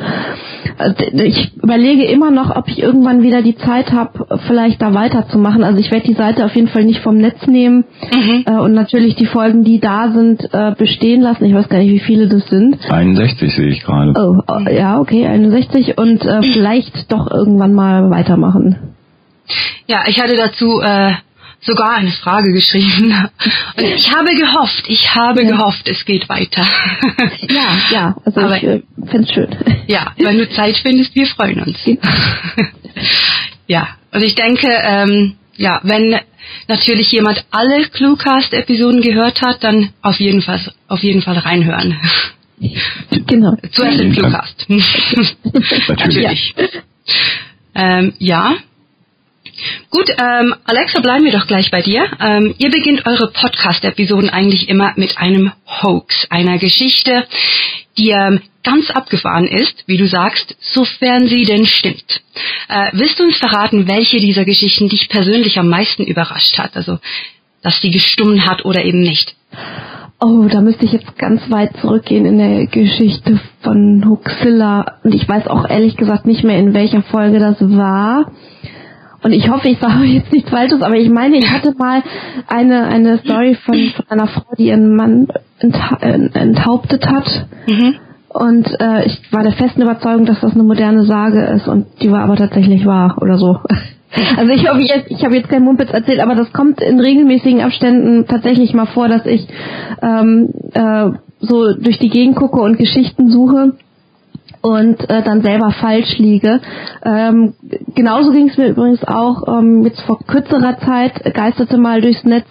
Äh, 0.77 1.23
Ich 1.25 1.51
überlege 1.61 2.05
immer 2.05 2.31
noch, 2.31 2.55
ob 2.55 2.67
ich 2.67 2.81
irgendwann 2.81 3.21
wieder 3.21 3.41
die 3.41 3.55
Zeit 3.55 3.91
habe, 3.91 4.25
vielleicht 4.47 4.81
da 4.81 4.93
weiterzumachen. 4.93 5.63
Also 5.63 5.79
ich 5.79 5.91
werde 5.91 6.07
die 6.07 6.13
Seite 6.13 6.45
auf 6.45 6.55
jeden 6.55 6.67
Fall 6.67 6.83
nicht 6.85 6.99
vom 7.01 7.17
Netz 7.17 7.45
nehmen 7.47 7.85
Mhm. 8.13 8.43
äh, 8.45 8.59
und 8.59 8.73
natürlich 8.73 9.15
die 9.15 9.25
Folgen, 9.25 9.63
die 9.63 9.79
da 9.79 10.11
sind, 10.11 10.47
äh, 10.53 10.73
bestehen 10.77 11.21
lassen. 11.21 11.45
Ich 11.45 11.53
weiß 11.53 11.69
gar 11.69 11.79
nicht, 11.79 11.91
wie 11.91 11.99
viele 11.99 12.27
das 12.27 12.47
sind. 12.47 12.77
61 12.89 13.53
sehe 13.55 13.67
ich 13.67 13.83
gerade. 13.83 14.13
Oh, 14.15 14.39
oh, 14.47 14.60
ja, 14.69 14.99
okay, 14.99 15.25
61 15.27 15.97
und 15.97 16.23
äh, 16.25 16.41
vielleicht 16.53 17.11
doch 17.11 17.29
irgendwann 17.31 17.73
mal 17.73 18.09
weitermachen. 18.09 18.95
Ja, 19.87 20.03
ich 20.07 20.19
hatte 20.21 20.35
dazu 20.35 20.79
äh, 20.81 21.13
sogar 21.61 21.93
eine 21.95 22.11
Frage 22.11 22.53
geschrieben. 22.53 23.13
Und 23.77 23.83
ich 23.83 24.11
habe 24.15 24.33
gehofft, 24.35 24.85
ich 24.87 25.13
habe 25.13 25.43
Ja. 25.43 25.49
gehofft, 25.51 25.87
es 25.87 26.05
geht 26.05 26.27
weiter. 26.29 26.63
Ja, 27.49 27.77
ja, 27.91 28.15
also 28.25 28.39
Aber- 28.41 28.55
ich 28.57 28.63
äh, 28.63 28.81
find's 29.07 29.31
schön. 29.33 29.49
Ja, 29.87 30.13
wenn 30.17 30.37
du 30.37 30.49
Zeit 30.49 30.77
findest, 30.77 31.13
wir 31.15 31.27
freuen 31.27 31.61
uns. 31.61 31.77
ja, 33.67 33.87
und 34.13 34.23
ich 34.23 34.35
denke, 34.35 34.67
ähm, 34.83 35.33
ja, 35.55 35.79
wenn 35.83 36.17
natürlich 36.67 37.11
jemand 37.11 37.45
alle 37.51 37.83
Cluecast-Episoden 37.89 39.01
gehört 39.01 39.41
hat, 39.41 39.63
dann 39.63 39.89
auf 40.01 40.19
jeden 40.19 40.41
Fall, 40.41 40.59
auf 40.87 40.99
jeden 41.03 41.21
Fall 41.21 41.37
reinhören. 41.37 41.95
Genau. 43.27 43.55
Zuerst 43.71 43.99
den 43.99 44.13
Cluecast. 44.13 44.65
natürlich. 45.87 46.55
Ähm, 47.75 48.13
ja. 48.19 48.55
Gut, 49.89 50.09
ähm, 50.09 50.55
Alexa, 50.65 51.01
bleiben 51.01 51.25
wir 51.25 51.31
doch 51.31 51.47
gleich 51.47 51.71
bei 51.71 51.81
dir. 51.81 52.05
Ähm, 52.19 52.55
ihr 52.57 52.71
beginnt 52.71 53.05
eure 53.05 53.31
Podcast-Episoden 53.31 54.29
eigentlich 54.29 54.69
immer 54.69 54.93
mit 54.95 55.17
einem 55.17 55.51
Hoax, 55.65 56.27
einer 56.29 56.57
Geschichte, 56.57 57.27
die 57.97 58.11
ähm, 58.11 58.41
ganz 58.63 58.89
abgefahren 58.89 59.47
ist, 59.47 59.83
wie 59.87 59.97
du 59.97 60.07
sagst, 60.07 60.55
sofern 60.61 61.27
sie 61.27 61.43
denn 61.43 61.65
stimmt. 61.65 62.21
Äh, 62.69 62.89
willst 62.93 63.19
du 63.19 63.23
uns 63.23 63.37
verraten, 63.37 63.87
welche 63.87 64.17
dieser 64.19 64.45
Geschichten 64.45 64.89
dich 64.89 65.09
persönlich 65.09 65.57
am 65.59 65.67
meisten 65.67 66.05
überrascht 66.05 66.57
hat? 66.57 66.75
Also, 66.75 66.99
dass 67.61 67.81
sie 67.81 67.91
gestummen 67.91 68.45
hat 68.45 68.65
oder 68.65 68.83
eben 68.83 69.01
nicht? 69.01 69.35
Oh, 70.23 70.47
da 70.47 70.61
müsste 70.61 70.85
ich 70.85 70.91
jetzt 70.91 71.17
ganz 71.17 71.41
weit 71.49 71.75
zurückgehen 71.77 72.27
in 72.27 72.37
der 72.37 72.67
Geschichte 72.67 73.39
von 73.61 74.05
Huxilla. 74.07 74.97
Und 75.03 75.15
ich 75.15 75.27
weiß 75.27 75.47
auch 75.47 75.67
ehrlich 75.67 75.97
gesagt 75.97 76.27
nicht 76.27 76.43
mehr, 76.43 76.59
in 76.59 76.75
welcher 76.75 77.01
Folge 77.01 77.39
das 77.39 77.57
war. 77.59 78.27
Und 79.23 79.33
ich 79.33 79.49
hoffe, 79.49 79.69
ich 79.69 79.79
sage 79.79 80.03
jetzt 80.05 80.31
nichts 80.31 80.51
Falsches, 80.51 80.83
aber 80.83 80.95
ich 80.95 81.09
meine, 81.09 81.37
ich 81.37 81.49
hatte 81.49 81.73
mal 81.75 82.03
eine, 82.47 82.85
eine 82.85 83.17
Story 83.19 83.57
von, 83.65 83.75
von 83.95 84.05
einer 84.09 84.27
Frau, 84.27 84.45
die 84.59 84.67
ihren 84.67 84.95
Mann 84.95 85.27
äh, 85.59 86.29
enthauptet 86.33 87.07
hat. 87.07 87.47
Mhm. 87.67 87.95
Und 88.29 88.67
äh, 88.79 89.05
ich 89.05 89.21
war 89.31 89.41
der 89.41 89.53
festen 89.53 89.81
Überzeugung, 89.81 90.25
dass 90.25 90.39
das 90.39 90.53
eine 90.53 90.63
moderne 90.63 91.03
Sage 91.03 91.43
ist 91.55 91.67
und 91.67 91.87
die 92.01 92.11
war 92.11 92.21
aber 92.21 92.35
tatsächlich 92.35 92.85
wahr 92.85 93.17
oder 93.19 93.37
so. 93.37 93.59
Also 94.37 94.51
ich 94.51 94.67
hoffe 94.67 94.81
jetzt, 94.81 95.09
ich 95.09 95.23
habe 95.23 95.35
jetzt 95.35 95.49
kein 95.49 95.63
Mumpitz 95.63 95.91
erzählt, 95.91 96.19
aber 96.19 96.35
das 96.35 96.51
kommt 96.51 96.81
in 96.81 96.99
regelmäßigen 96.99 97.61
Abständen 97.61 98.25
tatsächlich 98.27 98.73
mal 98.73 98.87
vor, 98.87 99.07
dass 99.07 99.25
ich 99.25 99.47
ähm, 100.01 100.49
äh, 100.73 101.11
so 101.39 101.73
durch 101.75 101.99
die 101.99 102.09
Gegend 102.09 102.35
gucke 102.35 102.61
und 102.61 102.77
Geschichten 102.77 103.29
suche 103.29 103.73
und 104.61 105.09
äh, 105.09 105.23
dann 105.23 105.41
selber 105.41 105.71
falsch 105.71 106.17
liege. 106.17 106.59
Ähm, 107.03 107.53
genauso 107.95 108.31
ging 108.31 108.49
es 108.49 108.57
mir 108.57 108.69
übrigens 108.69 109.03
auch 109.03 109.47
ähm, 109.47 109.83
jetzt 109.83 110.01
vor 110.01 110.19
kürzerer 110.19 110.77
Zeit 110.79 111.33
geisterte 111.33 111.77
mal 111.77 112.01
durchs 112.01 112.23
Netz 112.23 112.45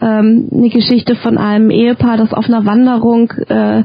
ähm, 0.00 0.48
eine 0.52 0.70
Geschichte 0.70 1.16
von 1.16 1.36
einem 1.36 1.70
Ehepaar, 1.70 2.16
das 2.16 2.32
auf 2.32 2.46
einer 2.46 2.64
Wanderung 2.64 3.30
äh, 3.48 3.82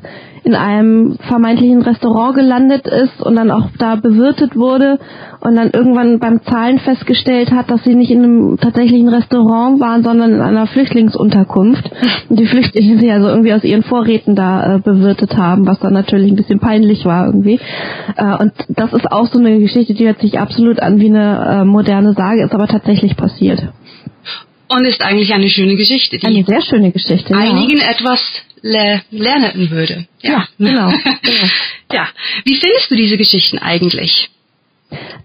in 0.48 0.56
einem 0.56 1.18
vermeintlichen 1.28 1.82
Restaurant 1.82 2.34
gelandet 2.34 2.88
ist 2.88 3.22
und 3.22 3.36
dann 3.36 3.52
auch 3.52 3.68
da 3.78 3.98
bewirtet 3.98 4.56
wurde 4.56 4.98
und 5.42 5.58
dann 5.58 5.72
irgendwann 5.72 6.20
beim 6.20 6.42
Zahlen 6.44 6.80
festgestellt 6.80 7.52
hat, 7.52 7.70
dass 7.70 7.84
sie 7.84 7.96
nicht 7.96 8.12
in 8.12 8.24
einem 8.24 8.58
tatsächlichen 8.58 9.10
Restaurant 9.10 9.82
waren, 9.82 10.06
sondern 10.06 10.36
in 10.36 10.40
einer 10.40 10.66
Flüchtlingsunterkunft. 10.68 11.92
Und 12.30 12.40
die 12.40 12.46
Flüchtlinge 12.46 13.00
sie 13.00 13.12
also 13.12 13.28
irgendwie 13.28 13.54
aus 13.54 13.64
ihren 13.64 13.84
Vorräten 13.84 14.36
da 14.36 14.76
äh, 14.76 14.80
bewirtet 14.80 15.36
haben, 15.38 15.66
was 15.68 15.80
dann 15.80 15.94
natürlich 15.94 16.32
ein 16.32 16.36
bisschen 16.38 16.60
peinlich 16.60 17.06
war 17.06 17.26
irgendwie. 17.26 17.60
Äh, 18.16 18.36
und 18.42 18.52
das 18.70 18.94
ist 18.94 19.12
auch 19.12 19.28
so 19.28 19.40
eine 19.40 19.60
Geschichte, 19.60 19.94
die 19.94 20.06
hört 20.06 20.20
sich 20.20 20.40
absolut 20.40 20.80
an 20.80 21.00
wie 21.00 21.08
eine 21.08 21.62
äh, 21.62 21.66
moderne 21.66 22.14
Sage, 22.14 22.44
ist 22.44 22.54
aber 22.54 22.68
tatsächlich 22.68 23.16
passiert. 23.16 23.68
Und 24.70 24.86
ist 24.86 25.02
eigentlich 25.02 25.34
eine 25.34 25.50
schöne 25.50 25.76
Geschichte, 25.76 26.18
die 26.18 26.26
Eine 26.26 26.44
sehr 26.44 26.62
schöne 26.62 26.92
Geschichte. 26.92 27.32
ja. 27.34 27.40
einigen 27.40 27.80
etwas 27.80 28.20
le 28.62 29.02
lernen 29.12 29.70
würde. 29.70 30.08
Ja, 30.22 30.48
genau, 30.58 30.90
genau. 31.22 31.48
Ja, 31.94 32.10
wie 32.44 32.56
findest 32.56 32.92
du 32.92 32.96
diese 32.96 33.18
Geschichten 33.18 33.60
eigentlich? 33.60 34.30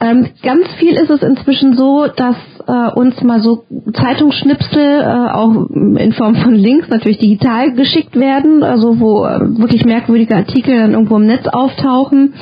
Ähm, 0.01 0.31
ganz 0.43 0.69
viel 0.79 0.95
ist 0.95 1.11
es 1.11 1.23
inzwischen 1.23 1.77
so, 1.77 2.09
dass 2.09 2.37
äh, 2.67 2.93
uns 2.95 3.21
mal 3.23 3.41
so 3.41 3.65
Zeitungsschnipsel 3.93 5.01
äh, 5.01 5.33
auch 5.33 5.71
in 5.71 6.13
Form 6.13 6.37
von 6.37 6.55
Links 6.55 6.89
natürlich 6.89 7.19
digital 7.19 7.73
geschickt 7.73 8.17
werden, 8.17 8.63
also 8.63 9.01
wo 9.01 9.25
äh, 9.25 9.41
wirklich 9.59 9.85
merkwürdige 9.85 10.37
Artikel 10.37 10.79
dann 10.79 10.93
irgendwo 10.93 11.17
im 11.17 11.27
Netz 11.27 11.47
auftauchen. 11.49 12.35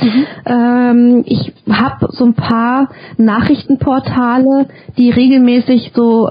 Ähm, 0.46 1.22
ich 1.26 1.52
habe 1.70 2.08
so 2.10 2.24
ein 2.24 2.34
paar 2.34 2.88
Nachrichtenportale, 3.16 4.66
die 4.98 5.10
regelmäßig 5.10 5.92
so 5.94 6.10
so, 6.10 6.28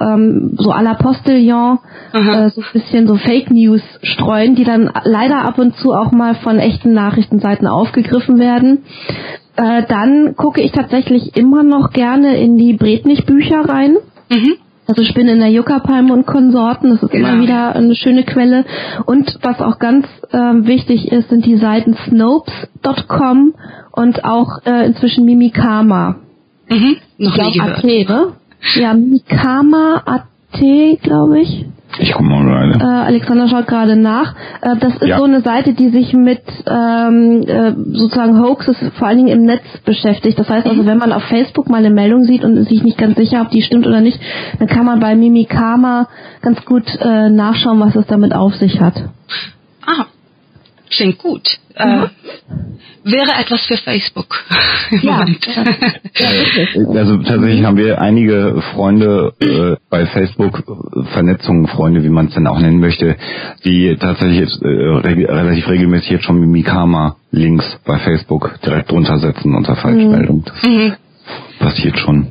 so 0.58 0.72
à 0.72 0.82
la 0.82 0.96
Postillon 0.96 1.80
äh, 2.14 2.50
so 2.50 2.62
ein 2.62 2.68
bisschen 2.74 3.08
so 3.08 3.16
Fake 3.16 3.52
News 3.52 3.82
streuen, 4.02 4.56
die 4.56 4.64
dann 4.64 4.92
leider 5.04 5.46
ab 5.46 5.60
und 5.60 5.76
zu 5.76 5.94
auch 5.94 6.12
mal 6.12 6.36
von 6.36 6.60
echten 6.60 6.94
Nachrichtenseiten 6.94 7.68
aufgegriffen 7.68 8.40
werden. 8.40 8.80
Äh, 9.62 9.84
dann 9.90 10.36
gucke 10.38 10.62
ich 10.62 10.72
tatsächlich 10.72 11.36
immer 11.36 11.64
noch 11.64 11.92
gerne 11.92 12.38
in 12.38 12.56
die 12.56 12.74
Bretnich-Bücher 12.74 13.68
rein. 13.68 13.98
Mhm. 14.30 14.54
Also 14.88 15.02
ich 15.02 15.14
bin 15.14 15.28
in 15.28 15.40
der 15.40 15.50
Juckerpalme 15.52 16.14
und 16.14 16.26
Konsorten, 16.26 16.92
das 16.92 17.04
ist 17.04 17.12
Genau. 17.12 17.28
immer 17.30 17.42
wieder 17.42 17.76
eine 17.76 17.94
schöne 17.94 18.24
Quelle. 18.24 18.64
Und 19.06 19.38
was 19.44 19.60
auch 19.60 19.78
ganz 19.80 20.08
ähm, 20.32 20.66
wichtig 20.66 21.12
ist, 21.12 21.30
sind 21.30 21.46
die 21.46 21.58
Seiten 21.58 21.96
Snopes.com 22.08 23.54
und 23.92 24.24
auch 24.24 24.60
äh, 24.66 24.86
inzwischen 24.88 25.26
Mimikama. 25.26 26.16
Mhm. 26.70 26.96
Noch 27.18 27.36
ich 27.38 27.44
nie 27.44 27.52
glaub, 27.52 27.54
gehört. 27.54 27.78
AT, 27.80 27.84
ne? 27.84 28.28
Ja, 28.76 28.94
Mikama 28.94 30.02
AT, 30.06 31.02
glaube 31.04 31.42
ich. 31.42 31.66
Ich 32.00 32.14
guck 32.14 32.22
mal 32.22 32.39
Äh, 32.50 32.78
gerade. 32.78 32.86
Alexander 33.06 33.48
schaut 33.48 33.68
gerade 33.68 33.96
nach. 33.96 34.34
Äh, 34.62 34.76
das 34.80 34.94
ist 34.96 35.06
Ja. 35.06 35.18
so 35.18 35.24
eine 35.26 35.42
Seite, 35.42 35.74
die 35.74 35.90
sich 35.90 36.14
mit 36.14 36.42
ähm, 36.68 37.42
äh, 37.48 37.74
sozusagen 37.94 38.40
Hoaxes 38.42 38.78
vor 38.98 39.08
allen 39.08 39.18
Dingen 39.18 39.30
im 39.40 39.46
Netz 39.46 39.64
beschäftigt. 39.86 40.38
Das 40.40 40.50
heißt 40.50 40.68
also, 40.68 40.86
wenn 40.86 40.98
man 40.98 41.12
auf 41.12 41.24
Facebook 41.24 41.70
mal 41.70 41.78
eine 41.78 41.90
Meldung 41.92 42.24
sieht 42.24 42.44
und 42.44 42.56
sich 42.68 42.84
nicht 42.84 42.98
ganz 42.98 43.18
sicher, 43.18 43.42
ob 43.42 43.50
die 43.50 43.62
stimmt 43.62 43.88
oder 43.88 44.02
nicht, 44.02 44.20
dann 44.60 44.68
kann 44.68 44.86
man 44.86 45.00
bei 45.00 45.16
Mimikama 45.16 46.08
ganz 46.42 46.64
gut 46.66 46.86
äh, 47.02 47.30
nachschauen, 47.30 47.80
was 47.80 47.96
es 47.96 48.06
damit 48.08 48.34
auf 48.34 48.56
sich 48.56 48.80
hat. 48.82 48.96
Ah, 49.86 50.06
klingt 50.90 51.18
gut. 51.18 51.58
Äh, 51.76 51.86
Mhm. 51.86 52.10
wäre 53.04 53.32
etwas 53.40 53.66
für 53.66 53.78
Facebook. 53.78 54.44
Ja. 55.02 55.26
Also 56.96 57.18
tatsächlich 57.18 57.64
haben 57.64 57.78
wir 57.78 58.02
einige 58.02 58.62
Freunde 58.74 59.34
äh, 59.40 59.76
bei 59.90 60.06
Facebook, 60.08 60.64
äh, 60.68 61.04
Vernetzungen, 61.14 61.68
Freunde, 61.68 62.04
wie 62.04 62.10
man 62.10 62.28
es 62.28 62.34
denn 62.34 62.48
auch 62.48 62.60
nennen 62.60 62.80
möchte, 62.80 63.16
die 63.64 63.96
tatsächlich 64.00 64.40
jetzt, 64.40 64.62
äh, 64.62 64.68
reg 64.68 65.30
relativ 65.30 65.68
regelmäßig 65.70 66.10
jetzt 66.12 66.26
schon 66.26 66.40
Mimikama-Links 66.40 67.80
bei 67.86 68.00
Facebook 68.00 68.60
direkt 68.66 68.92
drunter 68.92 69.20
setzen 69.20 69.54
unter 69.56 69.76
Falschmeldung. 69.76 70.44
Das 70.46 70.64
Mhm. 70.64 70.94
passiert 71.60 71.98
schon. 72.00 72.28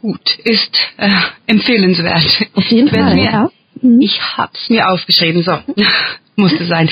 Gut, 0.00 0.38
ist 0.44 0.76
äh, 0.96 1.10
empfehlenswert. 1.46 2.46
Auf 2.54 2.64
jeden 2.64 2.88
Fall, 2.88 3.16
ja. 3.18 3.48
Mhm. 3.80 4.00
Ich 4.00 4.20
hab's 4.36 4.68
mir 4.70 4.88
aufgeschrieben, 4.90 5.42
so. 5.42 5.52
Musste 6.36 6.64
sein. 6.66 6.88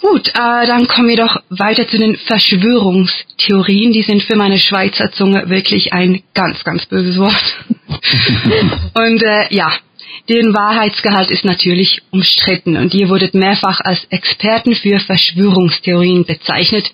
Gut, 0.00 0.28
äh, 0.28 0.66
dann 0.66 0.86
kommen 0.86 1.08
wir 1.08 1.16
doch 1.16 1.42
weiter 1.50 1.86
zu 1.86 1.98
den 1.98 2.16
Verschwörungstheorien. 2.16 3.92
Die 3.92 4.02
sind 4.02 4.22
für 4.22 4.36
meine 4.36 4.58
Schweizer 4.58 5.12
Zunge 5.12 5.50
wirklich 5.50 5.92
ein 5.92 6.22
ganz, 6.32 6.64
ganz 6.64 6.86
böses 6.86 7.18
Wort. 7.18 7.56
und 8.94 9.22
äh, 9.22 9.54
ja, 9.54 9.70
deren 10.30 10.54
Wahrheitsgehalt 10.54 11.30
ist 11.30 11.44
natürlich 11.44 12.02
umstritten 12.12 12.76
und 12.76 12.94
ihr 12.94 13.10
wurdet 13.10 13.34
mehrfach 13.34 13.80
als 13.80 14.04
Experten 14.10 14.74
für 14.74 15.00
Verschwörungstheorien 15.00 16.24
bezeichnet 16.24 16.92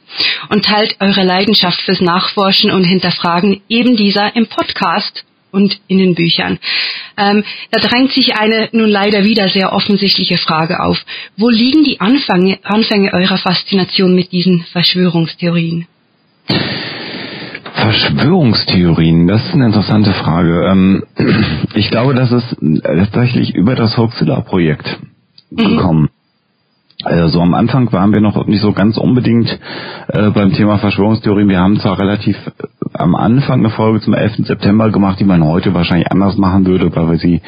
und 0.49 0.65
teilt 0.65 0.97
eure 0.99 1.23
Leidenschaft 1.23 1.81
fürs 1.83 2.01
Nachforschen 2.01 2.73
und 2.73 2.85
Hinterfragen 2.85 3.63
eben 3.69 3.97
dieser 3.97 4.35
im 4.35 4.47
Podcast 4.47 5.25
und 5.57 5.81
in 5.89 5.99
den 5.99 6.15
Büchern. 6.15 6.59
Ähm, 7.17 7.43
da 7.71 7.81
drängt 7.81 8.13
sich 8.13 8.37
eine 8.37 8.69
nun 8.73 8.91
leider 8.91 9.25
wieder 9.25 9.49
sehr 9.49 9.73
offensichtliche 9.73 10.37
Frage 10.37 10.81
auf. 10.81 10.99
Wo 11.39 11.49
liegen 11.49 11.83
die 11.83 11.99
Anfänge, 12.01 12.59
Anfänge 12.63 13.13
eurer 13.15 13.39
Faszination 13.39 14.15
mit 14.15 14.33
diesen 14.33 14.65
Verschwörungstheorien? 14.73 15.87
Verschwörungstheorien, 17.75 19.27
das 19.27 19.47
ist 19.47 19.55
eine 19.55 19.67
interessante 19.67 20.13
Frage. 20.13 20.69
Ähm, 20.71 21.05
ich 21.75 21.91
glaube, 21.91 22.15
das 22.15 22.31
ist 22.33 22.57
tatsächlich 22.85 23.55
über 23.55 23.75
das 23.75 23.97
Hoaxilla-Projekt 23.97 24.99
gekommen. 25.51 26.11
Also 27.07 27.41
am 27.41 27.55
Anfang 27.55 27.93
waren 27.93 28.13
wir 28.13 28.21
noch 28.21 28.47
nicht 28.47 28.61
so 28.61 28.73
ganz 28.73 28.99
unbedingt 28.99 29.49
äh, 30.09 30.31
beim 30.31 30.53
Thema 30.53 30.79
Verschwörungstheorien. 30.79 31.49
Wir 31.49 31.61
haben 31.61 31.79
zwar 31.79 32.01
relativ 32.01 32.37
äh, 32.37 32.51
am 32.95 33.15
Anfang 33.15 33.61
eine 33.61 33.71
Folge 33.71 34.01
zum 34.01 34.13
11. 34.13 34.39
September 34.45 34.91
gemacht, 34.91 35.21
die 35.21 35.25
man 35.25 35.45
heute 35.45 35.73
wahrscheinlich 35.73 36.11
anders 36.11 36.37
machen 36.37 36.67
würde, 36.67 36.95
weil 36.97 37.11
wir 37.11 37.19
sie 37.19 37.43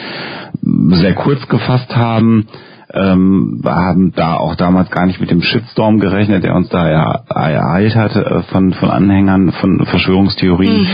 mm, 0.62 0.94
sehr 0.94 1.14
kurz 1.14 1.48
gefasst 1.48 1.94
haben. 1.96 2.46
Ähm, 2.94 3.60
wir 3.62 3.74
haben 3.74 4.12
da 4.14 4.34
auch 4.34 4.54
damals 4.54 4.90
gar 4.90 5.06
nicht 5.06 5.20
mit 5.20 5.30
dem 5.30 5.42
Shitstorm 5.42 6.00
gerechnet, 6.00 6.42
der 6.44 6.54
uns 6.54 6.68
da 6.70 6.88
er- 6.88 7.24
ereilt 7.28 7.94
hatte 7.96 8.24
äh, 8.24 8.42
von, 8.44 8.72
von 8.72 8.90
Anhängern 8.90 9.52
von 9.52 9.84
Verschwörungstheorien. 9.84 10.86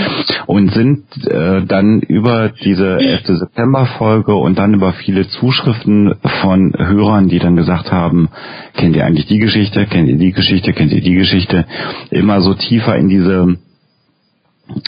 Und 0.46 0.72
sind 0.72 1.04
äh, 1.26 1.64
dann 1.66 2.00
über 2.00 2.50
diese 2.64 2.98
11. 2.98 3.26
September-Folge 3.26 4.34
und 4.34 4.58
dann 4.58 4.74
über 4.74 4.92
viele 4.92 5.28
Zuschriften 5.28 6.14
von 6.42 6.72
Hörern, 6.76 7.28
die 7.28 7.38
dann 7.38 7.56
gesagt 7.56 7.92
haben, 7.92 8.28
kennt 8.76 8.96
ihr 8.96 9.04
eigentlich 9.06 9.26
die 9.26 9.38
Geschichte, 9.38 9.86
kennt 9.86 10.08
ihr 10.08 10.18
die 10.18 10.32
Geschichte, 10.32 10.72
kennt 10.72 10.92
ihr 10.92 11.00
die 11.00 11.14
Geschichte, 11.14 11.64
immer 12.10 12.40
so 12.40 12.54
tiefer 12.54 12.96
in 12.96 13.08
diese 13.08 13.56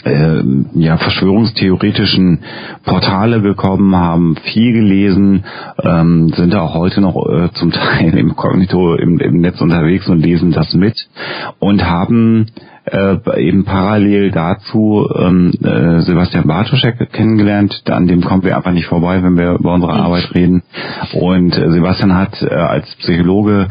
ähm, 0.05 0.67
ja, 0.73 0.97
verschwörungstheoretischen 0.97 2.39
Portale 2.83 3.41
gekommen, 3.41 3.95
haben 3.95 4.35
viel 4.35 4.73
gelesen, 4.73 5.45
ähm, 5.83 6.29
sind 6.35 6.55
auch 6.55 6.73
heute 6.73 7.01
noch 7.01 7.15
äh, 7.29 7.51
zum 7.53 7.71
Teil 7.73 8.17
im 8.17 8.35
Kognito 8.35 8.95
im, 8.95 9.19
im 9.19 9.39
Netz 9.39 9.61
unterwegs 9.61 10.07
und 10.07 10.19
lesen 10.19 10.51
das 10.51 10.73
mit 10.73 11.07
und 11.59 11.83
haben 11.83 12.47
äh, 12.91 13.41
eben 13.41 13.65
parallel 13.65 14.31
dazu 14.31 15.07
ähm, 15.13 15.51
äh, 15.61 16.01
Sebastian 16.01 16.47
Bartoschek 16.47 17.11
kennengelernt. 17.11 17.83
An 17.89 18.07
dem 18.07 18.21
kommen 18.21 18.43
wir 18.43 18.55
einfach 18.55 18.71
nicht 18.71 18.87
vorbei, 18.87 19.21
wenn 19.23 19.37
wir 19.37 19.53
über 19.53 19.73
unsere 19.73 19.93
Arbeit 19.93 20.33
reden. 20.33 20.63
Und 21.13 21.57
äh, 21.57 21.71
Sebastian 21.71 22.15
hat 22.15 22.41
äh, 22.41 22.47
als 22.47 22.95
Psychologe 22.95 23.67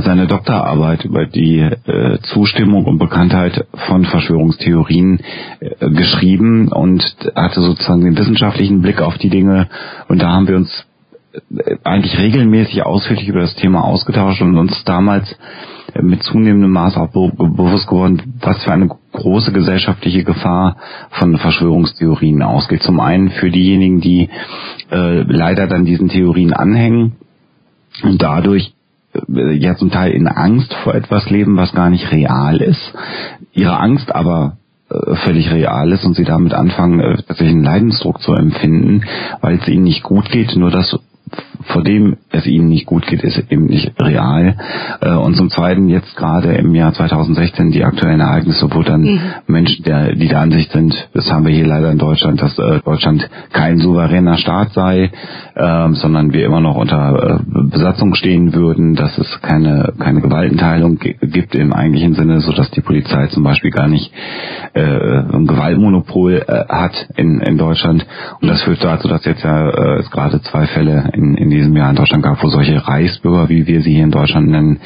seine 0.00 0.26
Doktorarbeit 0.26 1.04
über 1.04 1.26
die 1.26 1.58
äh, 1.58 2.18
Zustimmung 2.22 2.84
und 2.86 2.98
Bekanntheit 2.98 3.66
von 3.88 4.04
Verschwörungstheorien 4.04 5.20
äh, 5.60 5.90
geschrieben 5.90 6.68
und 6.68 7.02
hatte 7.34 7.60
sozusagen 7.60 8.04
den 8.04 8.16
wissenschaftlichen 8.16 8.80
Blick 8.80 9.00
auf 9.00 9.18
die 9.18 9.30
Dinge. 9.30 9.68
Und 10.08 10.22
da 10.22 10.30
haben 10.30 10.48
wir 10.48 10.56
uns 10.56 10.86
äh, 11.34 11.76
eigentlich 11.84 12.18
regelmäßig 12.18 12.84
ausführlich 12.86 13.28
über 13.28 13.40
das 13.40 13.56
Thema 13.56 13.84
ausgetauscht 13.84 14.40
und 14.40 14.56
uns 14.56 14.82
damals 14.84 15.36
mit 16.00 16.22
zunehmendem 16.22 16.70
Maß 16.70 16.96
auch 16.96 17.08
be 17.08 17.32
bewusst 17.36 17.86
geworden, 17.86 18.34
was 18.40 18.62
für 18.64 18.72
eine 18.72 18.88
große 19.12 19.52
gesellschaftliche 19.52 20.24
Gefahr 20.24 20.76
von 21.10 21.36
Verschwörungstheorien 21.36 22.42
ausgeht. 22.42 22.82
Zum 22.82 23.00
einen 23.00 23.30
für 23.30 23.50
diejenigen, 23.50 24.00
die 24.00 24.30
äh, 24.90 25.22
leider 25.22 25.66
dann 25.66 25.84
diesen 25.84 26.08
Theorien 26.08 26.52
anhängen 26.52 27.16
und 28.02 28.22
dadurch 28.22 28.72
äh, 29.14 29.52
ja 29.52 29.76
zum 29.76 29.90
Teil 29.90 30.12
in 30.12 30.28
Angst 30.28 30.72
vor 30.82 30.94
etwas 30.94 31.28
leben, 31.30 31.56
was 31.56 31.74
gar 31.74 31.90
nicht 31.90 32.10
real 32.10 32.60
ist. 32.60 32.94
Ihre 33.52 33.78
Angst 33.78 34.14
aber 34.14 34.56
äh, 34.90 35.14
völlig 35.16 35.50
real 35.50 35.90
ist 35.92 36.04
und 36.04 36.16
sie 36.16 36.24
damit 36.24 36.54
anfangen, 36.54 37.00
äh, 37.00 37.16
tatsächlich 37.16 37.54
einen 37.54 37.64
Leidensdruck 37.64 38.20
zu 38.20 38.34
empfinden, 38.34 39.02
weil 39.40 39.58
es 39.58 39.68
ihnen 39.68 39.84
nicht 39.84 40.02
gut 40.02 40.30
geht, 40.30 40.56
nur 40.56 40.70
das 40.70 40.98
vor 41.64 41.82
dem 41.82 42.16
es 42.30 42.46
ihnen 42.46 42.68
nicht 42.68 42.86
gut 42.86 43.06
geht, 43.06 43.22
ist 43.22 43.38
eben 43.50 43.66
nicht 43.66 43.92
real. 44.00 44.56
Äh, 45.00 45.10
Und 45.14 45.36
zum 45.36 45.48
Zweiten 45.50 45.88
jetzt 45.88 46.16
gerade 46.16 46.52
im 46.54 46.74
Jahr 46.74 46.92
2016 46.92 47.70
die 47.70 47.84
aktuellen 47.84 48.20
Ereignisse, 48.20 48.66
wo 48.72 48.82
dann 48.82 49.20
Menschen, 49.46 49.84
der, 49.84 50.14
die 50.14 50.28
der 50.28 50.40
Ansicht 50.40 50.72
sind, 50.72 50.92
das 51.14 51.30
haben 51.30 51.46
wir 51.46 51.54
hier 51.54 51.66
leider 51.66 51.90
in 51.90 51.98
Deutschland, 51.98 52.42
dass 52.42 52.58
äh, 52.58 52.80
Deutschland 52.84 53.28
kein 53.52 53.78
souveräner 53.78 54.36
Staat 54.38 54.72
sei, 54.72 55.10
ähm, 55.56 55.94
sondern 55.94 56.32
wir 56.32 56.44
immer 56.46 56.60
noch 56.60 56.76
unter 56.76 57.40
äh, 57.40 57.68
Besatzung 57.70 58.14
stehen 58.14 58.54
würden, 58.54 58.94
dass 58.96 59.16
es 59.18 59.40
keine, 59.42 59.92
keine 59.98 60.20
Gewaltenteilung 60.20 60.98
gi- 60.98 61.16
gibt 61.22 61.54
im 61.54 61.72
eigentlichen 61.72 62.14
Sinne, 62.14 62.40
so 62.40 62.52
dass 62.52 62.70
die 62.72 62.80
Polizei 62.80 63.26
zum 63.28 63.42
Beispiel 63.44 63.70
gar 63.70 63.88
nicht 63.88 64.12
ein 64.74 65.46
Gewaltmonopol 65.46 66.44
hat 66.68 67.08
in, 67.16 67.40
in 67.40 67.58
Deutschland. 67.58 68.06
Und 68.40 68.48
das 68.48 68.62
führt 68.62 68.82
dazu, 68.82 69.06
dass 69.08 69.24
jetzt 69.24 69.42
ja 69.44 69.68
es 69.98 70.10
gerade 70.10 70.40
zwei 70.42 70.66
Fälle 70.66 71.10
in, 71.12 71.21
in 71.22 71.50
diesem 71.50 71.76
Jahr 71.76 71.90
in 71.90 71.96
Deutschland 71.96 72.22
gab, 72.22 72.42
wo 72.42 72.48
solche 72.48 72.86
Reichsbürger, 72.86 73.48
wie 73.48 73.66
wir 73.66 73.82
sie 73.82 73.94
hier 73.94 74.04
in 74.04 74.10
Deutschland 74.10 74.48
nennen, 74.48 74.80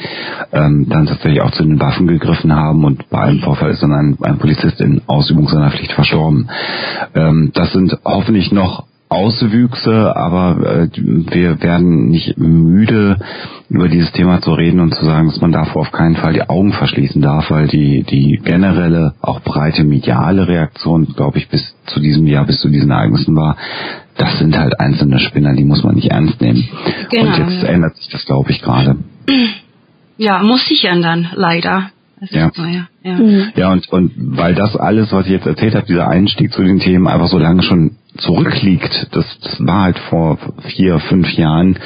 ähm, 0.51 0.87
dann 0.89 1.05
tatsächlich 1.05 1.41
auch 1.41 1.51
zu 1.51 1.63
den 1.63 1.79
Waffen 1.79 2.07
gegriffen 2.07 2.53
haben 2.55 2.83
und 2.85 3.09
bei 3.09 3.19
einem 3.19 3.39
Vorfall 3.39 3.71
ist 3.71 3.83
dann 3.83 3.93
ein, 3.93 4.17
ein 4.21 4.37
Polizist 4.37 4.79
in 4.81 5.01
Ausübung 5.07 5.47
seiner 5.47 5.71
Pflicht 5.71 5.91
verstorben. 5.93 6.49
Ähm, 7.15 7.51
das 7.53 7.73
sind 7.73 7.97
hoffentlich 8.05 8.51
noch 8.51 8.85
Auswüchse, 9.09 10.15
aber 10.17 10.57
äh, 10.65 10.89
wir 10.95 11.61
werden 11.61 12.09
nicht 12.09 12.37
müde, 12.37 13.17
über 13.69 13.87
dieses 13.87 14.11
Thema 14.11 14.41
zu 14.41 14.53
reden 14.53 14.79
und 14.79 14.93
zu 14.95 15.05
sagen, 15.05 15.27
dass 15.27 15.39
man 15.39 15.51
davor 15.51 15.83
auf 15.83 15.91
keinen 15.91 16.15
Fall 16.15 16.33
die 16.33 16.49
Augen 16.49 16.73
verschließen 16.73 17.21
darf, 17.21 17.49
weil 17.49 17.67
die, 17.67 18.03
die 18.03 18.39
generelle, 18.43 19.13
auch 19.21 19.41
breite 19.41 19.83
mediale 19.85 20.47
Reaktion, 20.47 21.07
glaube 21.15 21.37
ich, 21.37 21.47
bis 21.47 21.75
zu 21.85 21.99
diesem 22.01 22.27
Jahr, 22.27 22.45
bis 22.45 22.59
zu 22.59 22.69
diesen 22.69 22.91
Ereignissen 22.91 23.35
war, 23.35 23.55
das 24.17 24.39
sind 24.39 24.57
halt 24.57 24.79
einzelne 24.79 25.19
Spinner, 25.19 25.53
die 25.53 25.63
muss 25.63 25.83
man 25.83 25.95
nicht 25.95 26.11
ernst 26.11 26.41
nehmen. 26.41 26.67
Genau, 27.11 27.35
und 27.35 27.37
jetzt 27.51 27.63
ja. 27.63 27.69
ändert 27.69 27.95
sich 27.97 28.09
das, 28.09 28.25
glaube 28.25 28.51
ich, 28.51 28.61
gerade. 28.61 28.97
Ja, 30.19 30.41
muss 30.41 30.65
sich 30.67 30.83
ändern, 30.85 31.29
leider. 31.35 31.91
Das 32.19 32.31
Ja. 32.31 32.47
ist 32.47 32.55
so, 32.55 32.63
ja. 32.63 32.87
ja. 33.03 33.13
Mhm. 33.13 33.51
Ja, 33.55 33.71
und, 33.71 33.87
und 33.89 34.11
weil 34.17 34.55
das 34.55 34.75
alles, 34.75 35.11
was 35.11 35.27
ich 35.27 35.31
jetzt 35.33 35.45
erzählt 35.45 35.75
habe, 35.75 35.85
dieser 35.85 36.07
Einstieg 36.07 36.51
zu 36.51 36.63
den 36.63 36.79
Themen 36.79 37.07
einfach 37.07 37.27
so 37.27 37.37
lange 37.37 37.61
schon 37.61 37.97
zurückliegt, 38.17 39.09
das, 39.11 39.25
das 39.43 39.63
war 39.63 39.83
halt 39.83 39.99
vor 39.99 40.39
vier, 40.75 40.97
fünf 40.97 41.31
Jahren, 41.33 41.77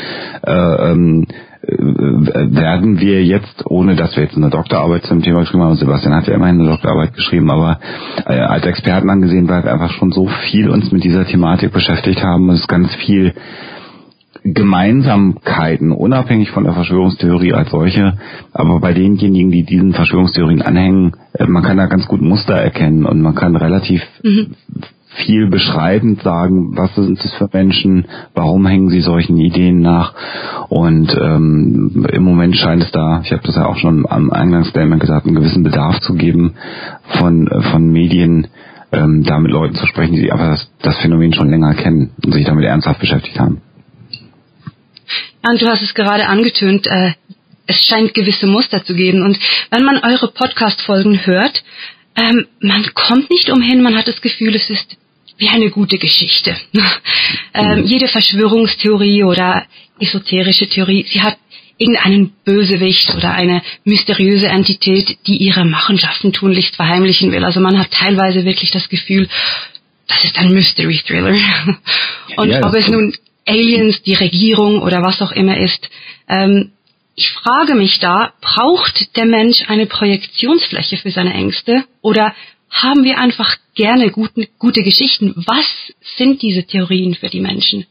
äh, 0.46 0.52
ähm, 0.92 1.28
äh, 1.28 1.34
werden 1.64 3.00
wir 3.00 3.24
jetzt, 3.24 3.66
ohne 3.66 3.96
dass 3.96 4.16
wir 4.16 4.24
jetzt 4.24 4.36
eine 4.36 4.50
Doktorarbeit 4.50 5.04
zum 5.04 5.22
Thema 5.22 5.42
geschrieben 5.42 5.64
haben, 5.64 5.76
Sebastian 5.76 6.16
hat 6.16 6.28
ja 6.28 6.34
immerhin 6.34 6.60
eine 6.60 6.70
Doktorarbeit 6.70 7.14
geschrieben, 7.14 7.52
aber 7.52 7.80
äh, 8.26 8.34
als 8.34 8.66
Experten 8.66 9.10
angesehen, 9.10 9.48
weil 9.48 9.64
wir 9.64 9.72
einfach 9.72 9.92
schon 9.92 10.12
so 10.12 10.28
viel 10.28 10.70
uns 10.70 10.92
mit 10.92 11.04
dieser 11.04 11.26
Thematik 11.26 11.72
beschäftigt 11.72 12.24
haben 12.24 12.50
es 12.50 12.68
ganz 12.68 12.94
viel 12.96 13.34
Gemeinsamkeiten, 14.44 15.92
unabhängig 15.92 16.50
von 16.50 16.64
der 16.64 16.74
Verschwörungstheorie 16.74 17.54
als 17.54 17.70
solche, 17.70 18.18
aber 18.54 18.80
bei 18.80 18.94
denjenigen, 18.94 19.52
die 19.52 19.64
diesen 19.64 19.94
Verschwörungstheorien 19.94 20.64
anhängen, 20.64 21.14
äh, 21.34 21.46
man 21.46 21.62
kann 21.62 21.78
da 21.78 21.86
ganz 21.86 22.08
gut 22.08 22.22
Muster 22.22 22.56
erkennen 22.56 23.06
und 23.06 23.22
man 23.22 23.36
kann 23.36 23.56
relativ 23.56 24.02
mhm. 24.24 24.56
Viel 25.14 25.48
beschreibend 25.48 26.22
sagen, 26.22 26.78
was 26.78 26.96
sind 26.96 27.20
es 27.24 27.34
für 27.34 27.50
Menschen, 27.52 28.06
warum 28.34 28.66
hängen 28.66 28.90
sie 28.90 29.02
solchen 29.02 29.38
Ideen 29.38 29.82
nach 29.82 30.14
und 30.70 31.16
ähm, 31.20 32.08
im 32.12 32.24
Moment 32.24 32.56
scheint 32.56 32.84
es 32.84 32.92
da, 32.92 33.22
ich 33.24 33.32
habe 33.32 33.44
das 33.44 33.56
ja 33.56 33.66
auch 33.66 33.78
schon 33.78 34.06
am 34.10 34.32
Eingangsstatement 34.32 35.02
gesagt, 35.02 35.26
einen 35.26 35.36
gewissen 35.36 35.64
Bedarf 35.64 36.00
zu 36.00 36.14
geben 36.14 36.54
von, 37.20 37.50
von 37.72 37.92
Medien, 37.92 38.48
ähm, 38.94 39.24
da 39.24 39.40
mit 39.40 39.52
Leuten 39.52 39.76
zu 39.76 39.86
sprechen, 39.86 40.16
die 40.16 40.32
aber 40.32 40.52
das, 40.52 40.72
das 40.82 40.98
Phänomen 41.00 41.34
schon 41.34 41.50
länger 41.50 41.74
kennen 41.74 42.12
und 42.26 42.34
sich 42.34 42.46
damit 42.46 42.66
ernsthaft 42.66 43.00
beschäftigt 43.00 43.40
haben. 43.40 43.62
Und 45.44 45.62
du 45.62 45.68
hast 45.68 45.82
es 45.82 45.94
gerade 45.94 46.28
angetönt, 46.28 46.88
äh, 46.88 47.12
es 47.68 47.84
scheint 47.86 48.14
gewisse 48.14 48.48
Muster 48.48 48.84
zu 48.84 48.94
geben. 48.94 49.24
Und 49.24 49.40
wenn 49.72 49.84
man 49.84 50.00
eure 50.04 50.30
Podcast-Folgen 50.30 51.26
hört, 51.26 51.64
ähm, 52.16 52.48
man 52.60 52.86
kommt 52.94 53.30
nicht 53.30 53.50
umhin, 53.50 53.82
man 53.82 53.96
hat 53.96 54.08
das 54.08 54.22
Gefühl, 54.22 54.56
es 54.56 54.70
ist 54.70 54.98
wie 55.42 55.50
eine 55.50 55.72
gute 55.72 55.98
Geschichte. 55.98 56.56
ähm, 57.56 57.80
mhm. 57.80 57.86
jede 57.88 58.08
Verschwörungstheorie 58.08 59.24
oder 59.24 59.66
esoterische 60.00 60.70
Theorie, 60.70 61.04
sie 61.10 61.22
hat 61.22 61.38
irgendeinen 61.80 62.32
Bösewicht 62.46 63.12
oder 63.16 63.34
eine 63.34 63.64
mysteriöse 63.84 64.48
Entität, 64.48 65.18
die 65.26 65.38
ihre 65.38 65.66
Machenschaften 65.66 66.32
tunlichst 66.32 66.76
verheimlichen 66.76 67.32
will. 67.32 67.44
Also 67.44 67.60
man 67.60 67.80
hat 67.80 67.90
teilweise 67.90 68.46
wirklich 68.46 68.70
das 68.70 68.88
Gefühl, 68.88 69.28
das 70.08 70.24
ist 70.24 70.38
ein 70.38 70.54
Mystery 70.54 71.02
Thriller. 71.08 71.36
Und 72.38 72.52
ja, 72.52 72.64
ob 72.64 72.76
es 72.76 72.88
nun 72.88 73.16
Aliens, 73.48 74.04
die 74.04 74.14
Regierung 74.14 74.84
oder 74.84 75.02
was 75.02 75.24
auch 75.24 75.32
immer 75.32 75.58
ist, 75.58 75.90
ähm, 76.30 76.72
ich 77.16 77.32
frage 77.32 77.74
mich 77.74 78.00
da, 78.00 78.34
braucht 78.42 79.18
der 79.18 79.26
Mensch 79.26 79.64
eine 79.68 79.88
Projektionsfläche 79.88 80.98
für 80.98 81.10
seine 81.10 81.34
Ängste 81.34 81.84
oder 82.02 82.36
haben 82.72 83.04
wir 83.04 83.20
einfach 83.20 83.58
gerne 83.76 84.10
guten, 84.10 84.46
gute 84.58 84.82
Geschichten? 84.82 85.34
Was 85.46 85.66
sind 86.18 86.42
diese 86.42 86.64
Theorien 86.64 87.14
für 87.14 87.30
die 87.30 87.42
Menschen? 87.42 87.86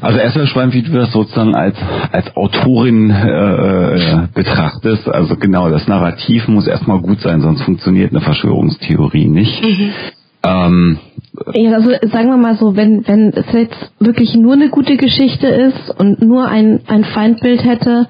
Also 0.00 0.18
erstmal 0.18 0.46
spannend, 0.46 0.74
wie 0.74 0.82
du 0.82 0.92
das 0.92 1.10
sozusagen 1.12 1.54
als 1.54 1.76
als 2.12 2.36
Autorin 2.36 3.10
äh, 3.10 4.28
betrachtest. 4.34 5.08
Also 5.08 5.36
genau, 5.36 5.70
das 5.70 5.88
Narrativ 5.88 6.48
muss 6.48 6.66
erstmal 6.66 7.00
gut 7.00 7.20
sein, 7.20 7.40
sonst 7.40 7.62
funktioniert 7.62 8.10
eine 8.10 8.20
Verschwörungstheorie 8.20 9.26
nicht. 9.26 9.62
Mhm. 9.62 9.92
Ähm, 10.44 10.98
ja, 11.54 11.72
also 11.72 11.90
sagen 12.12 12.28
wir 12.28 12.36
mal 12.36 12.56
so, 12.56 12.76
wenn 12.76 13.08
wenn 13.08 13.32
es 13.32 13.46
jetzt 13.52 13.92
wirklich 13.98 14.34
nur 14.34 14.52
eine 14.52 14.68
gute 14.68 14.96
Geschichte 14.96 15.46
ist 15.46 15.90
und 15.98 16.20
nur 16.20 16.46
ein 16.46 16.80
ein 16.86 17.04
Feindbild 17.04 17.64
hätte, 17.64 18.06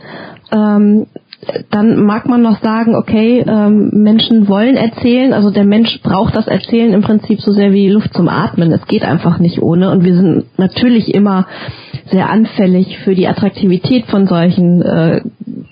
ähm, 0.52 1.06
dann 1.70 2.02
mag 2.04 2.26
man 2.28 2.42
noch 2.42 2.60
sagen, 2.62 2.94
okay, 2.94 3.44
ähm, 3.46 3.90
Menschen 3.92 4.48
wollen 4.48 4.76
erzählen, 4.76 5.32
also 5.32 5.50
der 5.50 5.64
Mensch 5.64 6.00
braucht 6.02 6.36
das 6.36 6.46
Erzählen 6.46 6.92
im 6.92 7.02
Prinzip 7.02 7.40
so 7.40 7.52
sehr 7.52 7.72
wie 7.72 7.88
Luft 7.88 8.14
zum 8.14 8.28
Atmen. 8.28 8.72
Es 8.72 8.86
geht 8.86 9.04
einfach 9.04 9.38
nicht 9.38 9.62
ohne 9.62 9.90
und 9.90 10.04
wir 10.04 10.16
sind 10.16 10.44
natürlich 10.58 11.14
immer 11.14 11.46
sehr 12.10 12.30
anfällig 12.30 12.98
für 12.98 13.14
die 13.14 13.26
Attraktivität 13.26 14.06
von 14.06 14.26
solchen 14.26 14.82
äh, 14.82 15.20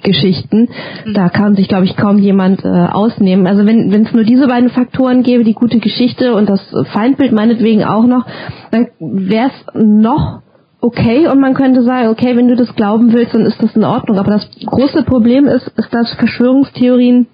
Geschichten. 0.03 0.69
Mhm. 1.05 1.15
Da 1.15 1.29
kann 1.29 1.55
sich, 1.55 1.69
glaube 1.69 1.85
ich, 1.85 1.97
kaum 1.97 2.19
jemand 2.19 2.65
äh, 2.65 2.69
ausnehmen. 2.69 3.47
Also 3.47 3.67
wenn 3.67 3.91
es 3.93 4.13
nur 4.13 4.25
diese 4.25 4.47
beiden 4.47 4.71
Faktoren 4.71 5.23
gäbe, 5.23 5.45
die 5.45 5.55
gute 5.55 5.79
Geschichte 5.79 6.35
und 6.35 6.49
das 6.49 6.61
Feindbild 6.93 7.33
meinetwegen 7.33 7.85
auch 7.85 8.07
noch, 8.07 8.27
dann 8.71 8.89
wäre 8.99 9.49
es 9.49 9.75
noch 9.75 10.43
okay 10.85 11.27
und 11.29 11.41
man 11.41 11.55
könnte 11.55 11.83
sagen, 11.83 12.09
okay, 12.09 12.37
wenn 12.37 12.49
du 12.49 12.57
das 12.57 12.75
glauben 12.75 13.13
willst, 13.13 13.35
dann 13.35 13.47
ist 13.47 13.61
das 13.63 13.75
in 13.75 13.85
Ordnung. 13.85 14.19
Aber 14.19 14.31
das 14.31 14.49
große 14.67 15.03
Problem 15.05 15.47
ist, 15.47 15.67
ist 15.77 15.93
dass 15.93 16.13
Verschwörungstheorien 16.15 17.27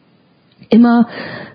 immer 0.68 1.08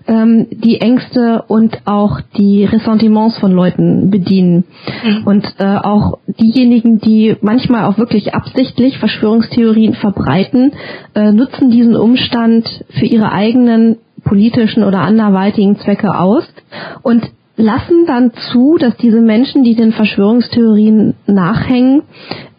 ähm, 0.06 0.46
die 0.50 0.80
Ängste 0.80 1.44
und 1.48 1.78
auch 1.86 2.20
die 2.36 2.66
Ressentiments 2.66 3.38
von 3.38 3.50
Leuten 3.50 4.10
bedienen. 4.10 4.64
Mhm. 5.04 5.26
Und 5.26 5.54
äh, 5.58 5.64
auch 5.64 6.18
diejenigen, 6.26 7.00
die 7.00 7.36
manchmal 7.40 7.84
auch 7.86 7.96
wirklich 7.96 8.34
absichtlich 8.34 8.98
Verschwörungstheorien 8.98 9.94
verbreiten, 9.94 10.72
äh, 11.14 11.32
nutzen 11.32 11.70
diesen 11.70 11.96
Umstand 11.96 12.84
für 12.90 13.06
ihre 13.06 13.32
eigenen 13.32 13.96
politischen 14.22 14.84
oder 14.84 15.00
anderweitigen 15.00 15.78
Zwecke 15.78 16.18
aus. 16.18 16.44
Und 17.02 17.24
lassen 17.56 18.06
dann 18.06 18.32
zu, 18.52 18.76
dass 18.78 18.96
diese 18.96 19.20
Menschen, 19.20 19.64
die 19.64 19.74
den 19.74 19.92
Verschwörungstheorien 19.92 21.14
nachhängen, 21.26 22.02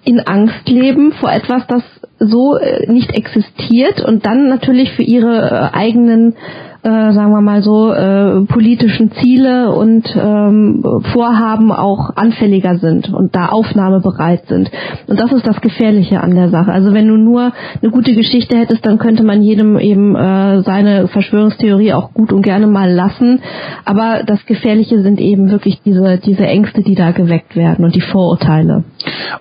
in 0.04 0.22
Angst 0.22 0.68
leben 0.68 1.12
vor 1.14 1.32
etwas, 1.32 1.68
das 1.68 1.84
so 2.20 2.58
äh, 2.58 2.92
nicht 2.92 3.14
existiert 3.14 4.02
und 4.02 4.26
dann 4.26 4.48
natürlich 4.48 4.94
für 4.94 5.04
ihre 5.04 5.72
äh, 5.74 5.78
eigenen 5.78 6.36
äh, 6.84 7.12
sagen 7.14 7.32
wir 7.32 7.42
mal 7.42 7.62
so, 7.62 7.92
äh, 7.92 8.46
politischen 8.46 9.12
Ziele 9.12 9.72
und 9.72 10.06
ähm, 10.16 10.84
Vorhaben 11.14 11.72
auch 11.72 12.16
anfälliger 12.16 12.78
sind 12.78 13.14
und 13.14 13.36
da 13.36 13.48
aufnahmebereit 13.48 14.48
sind. 14.48 14.70
Und 15.08 15.20
das 15.20 15.32
ist 15.32 15.48
das 15.48 15.60
Gefährliche 15.62 16.22
an 16.22 16.36
der 16.36 16.50
Sache. 16.50 16.72
Also 16.72 16.94
wenn 16.94 17.08
du 17.08 17.18
nur 17.18 17.52
eine 17.82 17.92
gute 17.92 18.14
Geschichte 18.14 18.58
hättest, 18.58 18.86
dann 18.86 18.98
könnte 18.98 19.24
man 19.24 19.42
jedem 19.42 19.78
eben 19.78 20.16
äh, 20.16 20.62
seine 20.64 21.08
Verschwörungstheorie 21.08 21.94
auch 21.94 22.14
gut 22.14 22.32
und 22.32 22.42
gerne 22.42 22.68
mal 22.68 22.92
lassen. 22.92 23.42
Aber 23.86 24.24
das 24.26 24.46
Gefährliche 24.46 25.02
sind 25.02 25.20
eben 25.20 25.50
wirklich 25.50 25.82
diese, 25.84 26.18
diese 26.18 26.46
Ängste, 26.46 26.84
die 26.84 26.96
da 26.96 27.12
geweckt 27.12 27.56
werden 27.56 27.86
und 27.86 27.96
die 27.96 28.02
Vorurteile. 28.02 28.84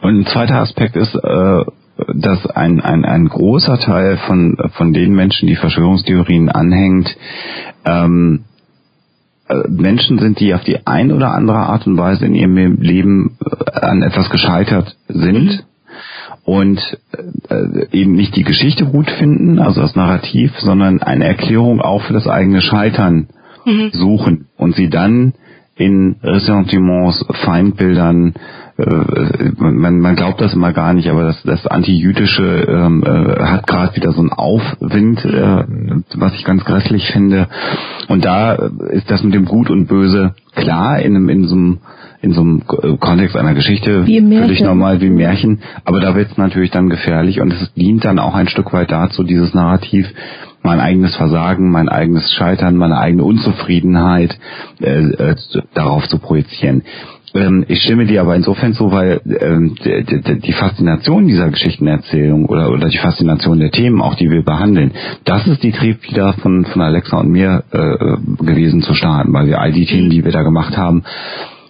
Und 0.03 0.21
ein 0.21 0.27
zweiter 0.27 0.61
Aspekt 0.61 0.97
ist, 0.97 1.15
äh 1.15 1.65
dass 2.15 2.47
ein, 2.47 2.81
ein, 2.81 3.05
ein 3.05 3.29
großer 3.29 3.79
Teil 3.79 4.19
von, 4.19 4.57
von 4.77 4.93
den 4.93 5.15
Menschen, 5.15 5.49
die 5.49 5.57
Verschwörungstheorien 5.57 6.51
anhängt, 6.51 7.17
ähm, 7.85 8.45
äh, 9.49 9.69
Menschen 9.69 10.19
sind, 10.19 10.41
die 10.41 10.55
auf 10.55 10.65
die 10.65 10.87
ein 10.87 11.13
oder 11.13 11.33
andere 11.33 11.59
Art 11.59 11.87
und 11.87 11.97
Weise 11.97 12.27
in 12.27 12.35
ihrem 12.35 12.81
Leben 12.81 13.39
äh, 13.45 13.81
an 13.81 14.03
etwas 14.03 14.29
gescheitert 14.29 14.97
sind 15.09 15.51
mhm. 15.51 15.61
und 16.45 16.99
äh, 17.49 17.87
eben 17.93 18.13
nicht 18.13 18.37
die 18.37 18.45
Geschichte 18.45 18.87
gut 18.87 19.11
finden, 19.11 19.59
also 19.59 19.81
das 19.81 19.95
Narrativ, 19.95 20.53
sondern 20.59 21.01
eine 21.01 21.27
Erklärung 21.27 21.81
auch 21.81 22.03
für 22.03 22.13
das 22.13 22.27
eigene 22.27 22.61
Scheitern 22.61 23.29
mhm. 23.65 23.91
suchen 23.93 24.47
und 24.57 24.75
sie 24.75 24.91
dann 24.91 25.35
in 25.77 26.17
Ressentiments, 26.23 27.25
Feindbildern, 27.45 28.35
man, 28.79 30.01
man 30.01 30.17
glaubt 30.17 30.41
das 30.41 30.53
immer 30.53 30.73
gar 30.73 30.93
nicht, 30.93 31.09
aber 31.09 31.23
das, 31.23 31.43
das 31.45 31.67
Anti-Jüdische 31.67 32.67
ähm, 32.69 33.03
äh, 33.03 33.43
hat 33.43 33.67
gerade 33.67 33.97
wieder 33.97 34.13
so 34.13 34.21
einen 34.21 34.33
Aufwind, 34.33 35.25
äh, 35.25 35.65
was 36.17 36.35
ich 36.35 36.45
ganz 36.45 36.65
grässlich 36.65 37.11
finde. 37.11 37.49
Und 38.09 38.25
da 38.25 38.55
ist 38.91 39.11
das 39.11 39.23
mit 39.23 39.35
dem 39.35 39.47
Gut 39.47 39.71
und 39.71 39.87
Böse 39.87 40.35
klar 40.55 41.01
in, 41.01 41.17
einem, 41.17 41.29
in 41.29 41.45
so 41.45 41.55
einem 41.55 41.79
in 42.23 42.33
so 42.33 42.41
einem 42.41 42.67
Kontext 42.99 43.37
einer 43.37 43.55
Geschichte 43.55 44.05
völlig 44.05 44.61
normal 44.63 45.01
wie 45.01 45.11
Märchen, 45.11 45.61
aber 45.85 46.01
da 46.01 46.15
wird 46.15 46.31
es 46.31 46.39
natürlich 46.39 46.71
dann 46.71 46.89
gefährlich 46.89 47.41
und 47.41 47.53
es 47.53 47.73
dient 47.75 48.05
dann 48.05 48.19
auch 48.19 48.35
ein 48.35 48.49
Stück 48.49 48.73
weit 48.73 48.91
dazu, 48.91 49.23
dieses 49.23 49.55
Narrativ 49.55 50.07
mein 50.67 50.81
eigenes 50.81 51.15
Versagen, 51.15 51.71
mein 51.71 51.89
eigenes 51.89 52.33
Scheitern, 52.33 52.77
meine 52.77 52.99
eigene 52.99 53.23
Unzufriedenheit 53.23 54.37
äh, 54.81 55.11
äh, 55.13 55.37
darauf 55.75 56.09
zu 56.09 56.19
projizieren. 56.19 56.83
Ähm, 57.37 57.65
ich 57.69 57.83
stimme 57.83 58.07
dir 58.07 58.23
aber 58.23 58.35
insofern 58.35 58.73
zu, 58.75 58.91
weil 58.91 59.21
ähm, 59.41 59.75
die, 59.85 60.41
die, 60.41 60.53
Faszination 60.53 61.27
dieser 61.27 61.51
Geschichtenerzählung 61.51 62.47
oder, 62.47 62.71
oder 62.71 62.89
die 62.89 62.99
Faszination 62.99 63.59
der 63.59 63.71
Themen, 63.71 64.01
auch 64.01 64.15
die 64.15 64.31
wir 64.31 64.43
behandeln, 64.43 64.93
das 65.25 65.47
ist 65.47 65.63
die 65.63 65.73
Triebfeder 65.73 66.35
von, 66.35 66.65
von 66.65 66.83
Alexa 66.83 67.19
und 67.19 67.31
mir 67.31 67.65
äh, 67.71 68.45
gewesen 68.45 68.83
zu 68.83 68.95
starten, 68.95 69.33
weil 69.33 69.47
wir 69.47 69.61
all 69.61 69.73
die 69.73 69.87
Themen, 69.87 70.11
die 70.11 70.25
wir 70.25 70.33
da 70.33 70.43
gemacht 70.43 70.77
haben, 70.77 71.05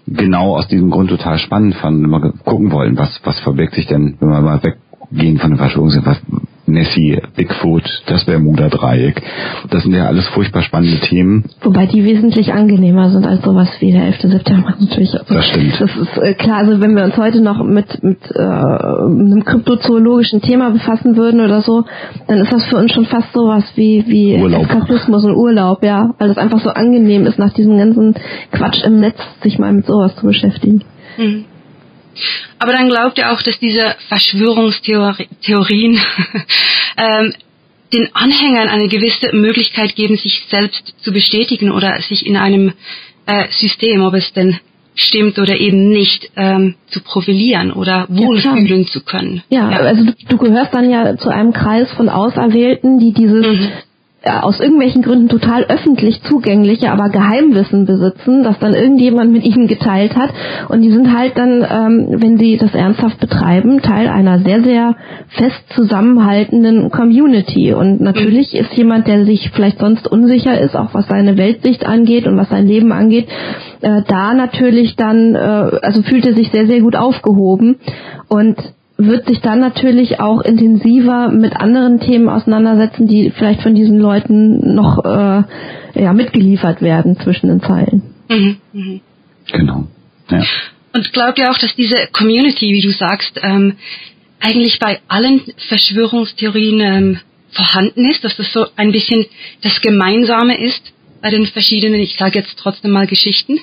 genau 0.07 0.57
aus 0.57 0.69
diesem 0.69 0.91
Grund 0.91 1.11
total 1.11 1.39
spannend 1.39 1.75
fanden, 1.77 2.05
immer 2.05 2.21
gucken 2.21 2.71
wollen, 2.71 2.97
was, 2.97 3.21
was 3.25 3.39
verbirgt 3.41 3.75
sich 3.75 3.87
denn, 3.87 4.17
wenn 4.21 4.29
wir 4.29 4.41
mal 4.41 4.61
weggehen 4.63 5.39
von 5.39 5.51
den 5.51 5.59
Verschwörungen, 5.59 6.01
was, 6.05 6.21
Nessie, 6.67 7.21
Bigfoot, 7.37 7.85
das 8.07 8.25
Bermuda-Dreieck. 8.25 9.23
Das 9.71 9.83
sind 9.83 9.95
ja 9.95 10.07
alles 10.07 10.27
furchtbar 10.29 10.63
spannende 10.63 10.99
Themen. 11.01 11.45
Wobei 11.63 11.87
die 11.87 12.05
wesentlich 12.05 12.53
angenehmer 12.53 13.11
sind 13.11 13.27
als 13.27 13.43
sowas 13.43 13.69
wie 13.81 13.93
der 13.93 14.05
11. 14.05 14.23
September 14.23 14.75
natürlich. 14.79 15.13
Also 15.15 15.35
das 15.35 15.47
stimmt. 15.47 15.81
Das 15.81 15.97
ist 15.97 16.19
äh, 16.19 16.35
klar, 16.35 16.59
also 16.59 16.81
wenn 16.81 16.95
wir 16.97 17.05
uns 17.05 17.17
heute 17.17 17.41
noch 17.41 17.63
mit, 17.63 18.03
mit 18.03 18.19
äh, 18.35 18.41
einem 18.41 19.45
kryptozoologischen 19.45 20.43
Thema 20.43 20.71
befassen 20.71 21.17
würden 21.17 21.41
oder 21.41 21.63
so, 21.63 21.85
dann 22.27 22.39
ist 22.39 22.53
das 22.53 22.65
für 22.67 22.77
uns 22.77 22.93
schon 22.93 23.07
fast 23.07 23.33
sowas 23.33 23.65
wie, 23.77 24.05
wie 24.07 24.37
Urlaub. 24.41 24.63
Eskapismus 24.63 25.25
und 25.25 25.35
Urlaub, 25.37 25.85
ja. 25.85 26.15
Weil 26.19 26.31
es 26.31 26.39
einfach 26.39 26.61
so 26.61 26.71
angenehm 26.71 27.27
ist, 27.27 27.39
nach 27.39 27.53
diesem 27.53 27.79
ganzen 27.79 28.15
Quatsch 28.53 28.85
im 28.85 29.01
Netz 29.01 29.19
sich 29.43 29.59
mal 29.59 29.73
mit 29.73 29.87
sowas 29.87 30.17
zu 30.17 30.27
beschäftigen. 30.27 30.83
Mhm. 31.19 31.45
Aber 32.59 32.73
dann 32.73 32.89
glaubt 32.89 33.19
er 33.19 33.33
auch, 33.33 33.43
dass 33.43 33.59
diese 33.59 33.97
Verschwörungstheorien 34.09 36.01
ähm, 36.97 37.35
den 37.93 38.09
Anhängern 38.15 38.69
eine 38.69 38.89
gewisse 38.89 39.35
Möglichkeit 39.35 39.95
geben, 39.95 40.17
sich 40.17 40.45
selbst 40.51 40.95
zu 41.03 41.13
bestätigen 41.13 41.71
oder 41.71 42.01
sich 42.03 42.27
in 42.27 42.37
einem 42.37 42.73
äh, 43.27 43.47
System, 43.51 44.03
ob 44.03 44.15
es 44.15 44.33
denn 44.33 44.59
stimmt 44.95 45.39
oder 45.39 45.57
eben 45.57 45.91
nicht 45.91 46.31
ähm, 46.37 46.75
zu 46.89 47.01
profilieren 47.03 47.71
oder 47.71 48.07
wohlfühlen 48.09 48.85
ja, 48.85 48.91
zu 48.91 49.05
können. 49.05 49.43
Ja, 49.51 49.71
ja. 49.71 49.77
also 49.79 50.05
du, 50.05 50.15
du, 50.29 50.39
gehörst 50.39 50.75
dann 50.75 50.91
ja 50.91 51.17
zu 51.17 51.29
einem 51.29 51.53
Kreis 51.53 51.93
von 51.93 52.09
Auserwählten, 52.09 52.99
die 52.99 53.13
dieses 53.13 53.47
mhm 53.47 53.73
aus 54.27 54.61
irgendwelchen 54.61 55.03
Gründen 55.03 55.29
total 55.29 55.65
öffentlich 55.65 56.23
zugängliche, 56.23 56.91
aber 56.91 57.09
Geheimwissen 57.09 57.87
besitzen, 57.87 58.43
das 58.43 58.59
dann 58.59 58.75
irgendjemand 58.75 59.33
mit 59.33 59.45
ihnen 59.45 59.67
geteilt 59.67 60.17
hat. 60.17 60.31
Und 60.69 60.83
die 60.83 60.91
sind 60.91 61.17
halt 61.17 61.37
dann, 61.37 61.63
ähm, 61.63 62.21
wenn 62.21 62.39
sie 62.39 62.57
das 62.57 62.75
ernsthaft 62.75 63.21
betreiben, 63.21 63.81
Teil 63.83 64.09
einer 64.09 64.41
sehr, 64.41 64.63
sehr 64.63 64.97
fest 65.29 65.63
zusammenhaltenden 65.75 66.91
Community. 66.91 67.73
Und 67.73 68.01
natürlich 68.01 68.55
ist 68.55 68.73
jemand, 68.75 69.07
der 69.07 69.25
sich 69.25 69.51
vielleicht 69.55 69.79
sonst 69.79 70.07
unsicher 70.09 70.61
ist, 70.61 70.77
auch 70.77 70.93
was 70.95 71.07
seine 71.07 71.37
Weltsicht 71.37 71.87
angeht 71.87 72.27
und 72.27 72.37
was 72.37 72.49
sein 72.49 72.67
Leben 72.67 72.93
angeht, 72.93 73.29
äh, 73.81 74.03
da 74.09 74.35
natürlich 74.35 74.97
dann, 74.97 75.35
äh, 75.35 75.39
also 75.39 76.03
fühlt 76.03 76.27
er 76.27 76.35
sich 76.35 76.51
sehr, 76.51 76.67
sehr 76.67 76.81
gut 76.81 76.97
aufgehoben. 76.97 77.77
Und 78.29 78.57
wird 78.99 79.27
sich 79.27 79.41
dann 79.41 79.61
natürlich 79.61 80.21
auch 80.21 80.41
intensiver 80.41 81.29
mit 81.29 81.55
anderen 81.55 82.01
Themen 82.01 82.29
auseinandersetzen, 82.29 83.07
die 83.07 83.31
vielleicht 83.31 83.63
von 83.63 83.75
diesen 83.75 83.99
Leuten 83.99 84.75
noch 84.75 85.05
äh, 85.05 85.43
ja, 85.95 86.13
mitgeliefert 86.13 86.81
werden 86.81 87.19
zwischen 87.19 87.49
den 87.49 87.61
Zeilen. 87.61 88.03
Mhm, 88.29 88.57
mh. 88.73 89.01
Genau. 89.53 89.87
Ja. 90.31 90.43
Und 90.95 91.13
glaubt 91.13 91.39
ihr 91.39 91.51
auch, 91.51 91.59
dass 91.59 91.75
diese 91.77 92.09
Community, 92.13 92.73
wie 92.73 92.81
du 92.81 92.91
sagst, 92.91 93.39
ähm, 93.43 93.75
eigentlich 94.41 94.79
bei 94.79 94.99
allen 95.09 95.43
Verschwörungstheorien 95.69 96.81
ähm, 96.81 97.19
vorhanden 97.51 98.09
ist, 98.09 98.25
dass 98.25 98.37
das 98.37 98.53
so 98.53 98.67
ein 98.77 98.93
bisschen 98.93 99.27
das 99.63 99.81
Gemeinsame 99.81 100.59
ist 100.59 100.93
bei 101.23 101.31
den 101.31 101.47
verschiedenen, 101.47 102.01
ich 102.01 102.17
sage 102.17 102.39
jetzt 102.39 102.59
trotzdem 102.59 102.93
mal 102.93 103.07
Geschichten? 103.07 103.59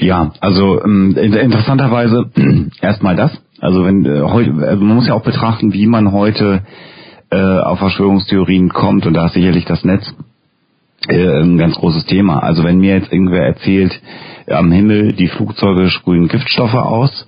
Ja, 0.00 0.32
also 0.40 0.82
ähm, 0.82 1.16
interessanterweise 1.16 2.30
erstmal 2.80 3.16
das. 3.16 3.32
Also 3.62 3.84
wenn 3.84 4.04
äh, 4.04 4.22
heute, 4.22 4.52
also 4.66 4.84
man 4.84 4.96
muss 4.96 5.06
ja 5.06 5.14
auch 5.14 5.22
betrachten, 5.22 5.72
wie 5.72 5.86
man 5.86 6.10
heute 6.10 6.62
äh, 7.30 7.36
auf 7.40 7.78
Verschwörungstheorien 7.78 8.70
kommt 8.70 9.06
und 9.06 9.14
da 9.14 9.26
ist 9.26 9.34
sicherlich 9.34 9.64
das 9.64 9.84
Netz 9.84 10.12
äh, 11.08 11.42
ein 11.42 11.58
ganz 11.58 11.76
großes 11.76 12.04
Thema. 12.06 12.40
Also 12.40 12.64
wenn 12.64 12.78
mir 12.78 12.96
jetzt 12.96 13.12
irgendwer 13.12 13.46
erzählt, 13.46 14.02
am 14.48 14.72
Himmel 14.72 15.12
die 15.12 15.28
Flugzeuge 15.28 15.90
sprühen 15.90 16.26
Giftstoffe 16.26 16.74
aus, 16.74 17.26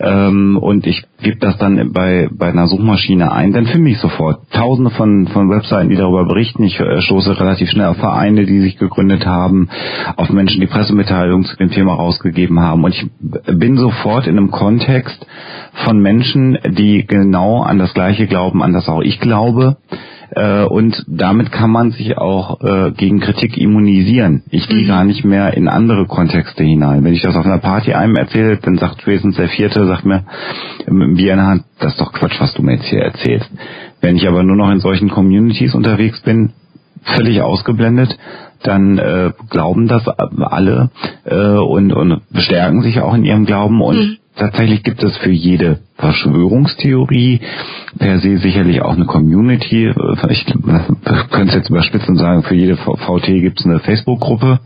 ähm, 0.00 0.58
und 0.58 0.86
ich 0.86 1.04
gebe 1.20 1.38
das 1.38 1.58
dann 1.58 1.92
bei, 1.92 2.28
bei 2.32 2.48
einer 2.48 2.66
Suchmaschine 2.66 3.32
ein, 3.32 3.52
dann 3.52 3.66
finde 3.66 3.90
ich 3.90 3.98
sofort 3.98 4.50
tausende 4.52 4.90
von, 4.90 5.28
von 5.28 5.50
Webseiten, 5.50 5.88
die 5.88 5.96
darüber 5.96 6.24
berichten. 6.24 6.64
Ich 6.64 6.78
äh, 6.78 7.00
stoße 7.00 7.38
relativ 7.38 7.70
schnell 7.70 7.86
auf 7.86 7.96
Vereine, 7.96 8.46
die 8.46 8.60
sich 8.60 8.78
gegründet 8.78 9.26
haben, 9.26 9.68
auf 10.16 10.30
Menschen, 10.30 10.60
die 10.60 10.66
Pressemitteilungen 10.66 11.44
zu 11.44 11.56
dem 11.56 11.70
Thema 11.70 11.94
rausgegeben 11.94 12.60
haben. 12.60 12.84
Und 12.84 12.94
ich 12.94 13.06
bin 13.58 13.76
sofort 13.76 14.26
in 14.26 14.36
einem 14.36 14.50
Kontext 14.50 15.26
von 15.84 16.00
Menschen, 16.00 16.58
die 16.70 17.06
genau 17.06 17.62
an 17.62 17.78
das 17.78 17.94
Gleiche 17.94 18.26
glauben, 18.26 18.62
an 18.62 18.72
das 18.72 18.88
auch 18.88 19.00
ich 19.00 19.20
glaube. 19.20 19.76
Äh, 20.32 20.64
und 20.64 21.04
damit 21.08 21.50
kann 21.50 21.70
man 21.70 21.90
sich 21.90 22.16
auch 22.16 22.60
äh, 22.60 22.92
gegen 22.92 23.20
Kritik 23.20 23.56
immunisieren. 23.56 24.44
Ich 24.50 24.68
gehe 24.68 24.84
mhm. 24.84 24.88
gar 24.88 25.04
nicht 25.04 25.24
mehr 25.24 25.54
in 25.54 25.68
andere 25.68 26.06
Kontexte 26.06 26.62
hinein. 26.62 27.04
Wenn 27.04 27.14
ich 27.14 27.22
das 27.22 27.36
auf 27.36 27.44
einer 27.44 27.58
Party 27.58 27.94
einem 27.94 28.14
erzähle, 28.14 28.58
dann 28.58 28.78
sagt 28.78 29.02
spätestens 29.02 29.36
der 29.36 29.48
Vierte, 29.48 29.86
sagt 29.86 30.04
mir, 30.04 30.24
wie 31.16 31.28
in 31.28 31.36
der 31.36 31.46
Hand, 31.46 31.64
das 31.78 31.92
ist 31.92 32.00
doch 32.00 32.12
Quatsch, 32.12 32.40
was 32.40 32.54
du 32.54 32.62
mir 32.62 32.74
jetzt 32.74 32.86
hier 32.86 33.02
erzählst. 33.02 33.50
Wenn 34.00 34.16
ich 34.16 34.26
aber 34.26 34.42
nur 34.42 34.56
noch 34.56 34.70
in 34.70 34.80
solchen 34.80 35.10
Communities 35.10 35.74
unterwegs 35.74 36.20
bin, 36.20 36.52
völlig 37.02 37.42
ausgeblendet, 37.42 38.16
dann 38.62 38.98
äh, 38.98 39.32
glauben 39.48 39.88
das 39.88 40.06
alle 40.06 40.90
äh, 41.24 41.36
und, 41.36 41.92
und 41.92 42.22
bestärken 42.30 42.82
sich 42.82 43.00
auch 43.00 43.14
in 43.14 43.24
ihrem 43.24 43.46
Glauben 43.46 43.80
und 43.80 43.96
mhm. 43.96 44.16
tatsächlich 44.36 44.82
gibt 44.82 45.02
es 45.02 45.16
für 45.16 45.30
jede 45.30 45.80
Verschwörungstheorie 45.96 47.40
per 47.98 48.18
se 48.18 48.38
sicherlich 48.38 48.82
auch 48.82 48.94
eine 48.94 49.06
Community. 49.06 49.92
Ich 50.28 50.46
könnte 51.30 51.48
es 51.48 51.54
jetzt 51.54 51.70
überspitzen 51.70 52.10
und 52.10 52.18
sagen, 52.18 52.42
für 52.42 52.54
jede 52.54 52.76
VT 52.76 53.26
gibt 53.26 53.60
es 53.60 53.66
eine 53.66 53.80
Facebook-Gruppe. 53.80 54.60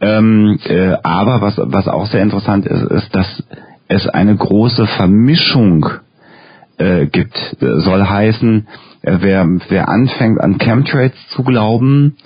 Ähm, 0.00 0.58
äh, 0.64 0.96
aber 1.02 1.40
was, 1.40 1.58
was 1.58 1.88
auch 1.88 2.06
sehr 2.06 2.22
interessant 2.22 2.66
ist, 2.66 2.82
ist, 2.82 3.14
dass 3.14 3.42
es 3.88 4.06
eine 4.06 4.36
große 4.36 4.86
Vermischung 4.86 5.86
äh, 6.78 7.06
gibt. 7.06 7.36
Soll 7.58 8.04
heißen, 8.04 8.66
äh, 9.02 9.18
wer, 9.20 9.46
wer 9.68 9.88
anfängt 9.88 10.40
an 10.40 10.58
Chemtrails 10.58 11.14
zu 11.30 11.42
glauben, 11.42 12.16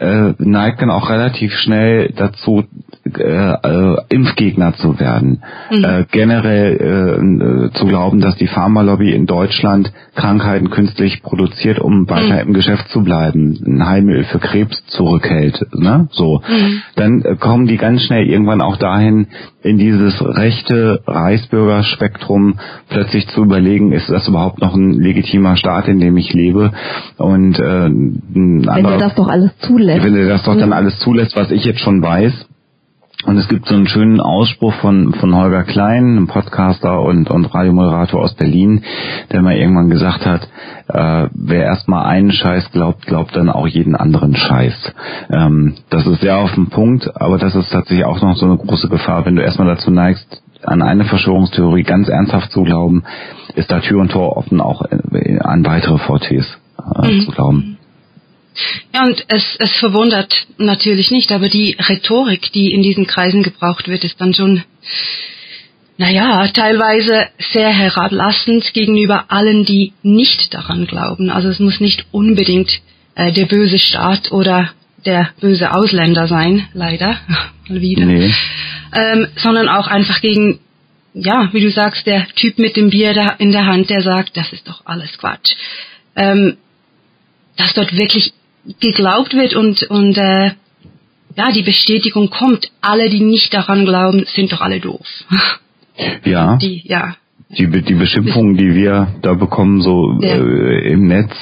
äh, 0.00 0.32
neigt 0.38 0.80
dann 0.80 0.90
auch 0.90 1.10
relativ 1.10 1.52
schnell 1.52 2.12
dazu, 2.16 2.64
äh, 3.04 3.22
äh, 3.22 3.96
Impfgegner 4.08 4.74
zu 4.74 4.98
werden. 4.98 5.42
Mhm. 5.70 5.84
Äh, 5.84 6.04
generell 6.10 7.70
äh, 7.72 7.78
zu 7.78 7.86
glauben, 7.86 8.20
dass 8.20 8.36
die 8.36 8.46
Pharmalobby 8.46 9.12
in 9.12 9.26
Deutschland 9.26 9.92
Krankheiten 10.14 10.70
künstlich 10.70 11.22
produziert, 11.22 11.78
um 11.78 12.08
weiter 12.08 12.42
mhm. 12.42 12.48
im 12.48 12.54
Geschäft 12.54 12.88
zu 12.88 13.02
bleiben, 13.02 13.58
ein 13.66 13.86
Heilmittel 13.86 14.24
für 14.24 14.38
Krebs 14.38 14.82
zurückhält. 14.86 15.66
Ne? 15.74 16.08
So, 16.12 16.42
mhm. 16.48 16.82
dann 16.96 17.22
äh, 17.22 17.36
kommen 17.36 17.66
die 17.66 17.76
ganz 17.76 18.02
schnell 18.02 18.26
irgendwann 18.26 18.62
auch 18.62 18.76
dahin, 18.76 19.26
in 19.62 19.76
dieses 19.76 20.14
rechte 20.22 21.02
Reichsbürgerspektrum 21.06 22.58
plötzlich 22.88 23.28
zu 23.28 23.42
überlegen, 23.42 23.92
ist 23.92 24.08
das 24.08 24.26
überhaupt 24.26 24.60
noch 24.60 24.74
ein 24.74 24.92
legitimer 24.92 25.56
Staat, 25.56 25.88
in 25.88 26.00
dem 26.00 26.16
ich 26.16 26.32
lebe? 26.32 26.72
Und 27.18 27.58
äh, 27.58 27.90
wenn 27.90 28.84
er 28.84 28.98
das 28.98 29.14
doch 29.14 29.28
alles 29.28 29.50
zulässt. 29.58 29.89
Wenn 29.98 30.16
er 30.16 30.28
das 30.28 30.42
doch 30.42 30.56
dann 30.56 30.72
alles 30.72 30.98
zulässt, 30.98 31.36
was 31.36 31.50
ich 31.50 31.64
jetzt 31.64 31.80
schon 31.80 32.02
weiß. 32.02 32.46
Und 33.26 33.36
es 33.36 33.48
gibt 33.48 33.66
so 33.66 33.74
einen 33.74 33.86
schönen 33.86 34.18
Ausspruch 34.18 34.72
von, 34.74 35.12
von 35.12 35.36
Holger 35.36 35.64
Klein, 35.64 36.16
einem 36.16 36.26
Podcaster 36.26 37.02
und, 37.02 37.30
und 37.30 37.54
Radiomoderator 37.54 38.22
aus 38.22 38.34
Berlin, 38.34 38.82
der 39.30 39.42
mal 39.42 39.56
irgendwann 39.56 39.90
gesagt 39.90 40.24
hat, 40.24 40.48
äh, 40.88 41.28
wer 41.34 41.64
erstmal 41.64 42.06
einen 42.06 42.32
Scheiß 42.32 42.72
glaubt, 42.72 43.06
glaubt 43.06 43.36
dann 43.36 43.50
auch 43.50 43.66
jeden 43.66 43.94
anderen 43.94 44.34
Scheiß. 44.34 44.94
Ähm, 45.30 45.74
das 45.90 46.06
ist 46.06 46.22
sehr 46.22 46.38
auf 46.38 46.54
den 46.54 46.70
Punkt, 46.70 47.14
aber 47.14 47.36
das 47.36 47.54
ist 47.54 47.70
tatsächlich 47.70 48.06
auch 48.06 48.22
noch 48.22 48.36
so 48.36 48.46
eine 48.46 48.56
große 48.56 48.88
Gefahr, 48.88 49.26
wenn 49.26 49.36
du 49.36 49.42
erstmal 49.42 49.68
dazu 49.68 49.90
neigst, 49.90 50.42
an 50.62 50.80
eine 50.80 51.04
Verschwörungstheorie 51.04 51.82
ganz 51.82 52.08
ernsthaft 52.08 52.52
zu 52.52 52.62
glauben, 52.62 53.02
ist 53.54 53.70
da 53.70 53.80
Tür 53.80 54.00
und 54.00 54.12
Tor 54.12 54.36
offen, 54.36 54.60
auch 54.62 54.82
an 55.40 55.66
weitere 55.66 55.98
VTs 55.98 56.58
äh, 57.02 57.12
mhm. 57.12 57.20
zu 57.20 57.32
glauben. 57.32 57.78
Ja, 58.92 59.04
und 59.04 59.24
es, 59.28 59.56
es 59.58 59.76
verwundert 59.78 60.46
natürlich 60.58 61.10
nicht, 61.10 61.32
aber 61.32 61.48
die 61.48 61.76
Rhetorik, 61.78 62.52
die 62.52 62.72
in 62.72 62.82
diesen 62.82 63.06
Kreisen 63.06 63.42
gebraucht 63.42 63.88
wird, 63.88 64.04
ist 64.04 64.20
dann 64.20 64.34
schon, 64.34 64.62
naja, 65.96 66.46
teilweise 66.48 67.28
sehr 67.52 67.70
herablassend 67.70 68.72
gegenüber 68.74 69.26
allen, 69.28 69.64
die 69.64 69.92
nicht 70.02 70.52
daran 70.52 70.86
glauben. 70.86 71.30
Also 71.30 71.48
es 71.48 71.58
muss 71.58 71.80
nicht 71.80 72.06
unbedingt 72.10 72.80
äh, 73.14 73.32
der 73.32 73.46
böse 73.46 73.78
Staat 73.78 74.32
oder 74.32 74.70
der 75.06 75.30
böse 75.40 75.72
Ausländer 75.72 76.26
sein, 76.26 76.68
leider, 76.74 77.18
mal 77.68 77.80
wieder, 77.80 78.04
nee. 78.04 78.32
ähm, 78.92 79.28
sondern 79.36 79.68
auch 79.68 79.86
einfach 79.86 80.20
gegen, 80.20 80.58
ja, 81.14 81.48
wie 81.52 81.60
du 81.60 81.70
sagst, 81.70 82.06
der 82.06 82.26
Typ 82.34 82.58
mit 82.58 82.76
dem 82.76 82.90
Bier 82.90 83.14
da 83.14 83.28
in 83.38 83.52
der 83.52 83.66
Hand, 83.66 83.90
der 83.90 84.02
sagt, 84.02 84.36
das 84.36 84.52
ist 84.52 84.68
doch 84.68 84.84
alles 84.86 85.16
Quatsch. 85.18 85.52
Ähm, 86.16 86.56
dass 87.56 87.74
dort 87.74 87.94
wirklich 87.96 88.32
geglaubt 88.80 89.34
wird 89.34 89.54
und, 89.54 89.82
und 89.84 90.16
äh, 90.16 90.52
ja, 91.36 91.52
die 91.54 91.62
Bestätigung 91.62 92.30
kommt, 92.30 92.70
alle, 92.80 93.08
die 93.08 93.20
nicht 93.20 93.54
daran 93.54 93.84
glauben, 93.84 94.24
sind 94.34 94.52
doch 94.52 94.60
alle 94.60 94.80
doof. 94.80 95.06
Ja. 96.24 96.56
Die, 96.56 96.80
ja. 96.86 97.16
Die, 97.58 97.66
die 97.66 97.94
Beschimpfungen, 97.94 98.56
die 98.56 98.74
wir 98.74 99.08
da 99.22 99.34
bekommen, 99.34 99.82
so 99.82 100.16
ja. 100.20 100.36
äh, 100.36 100.92
im 100.92 101.08
Netz, 101.08 101.32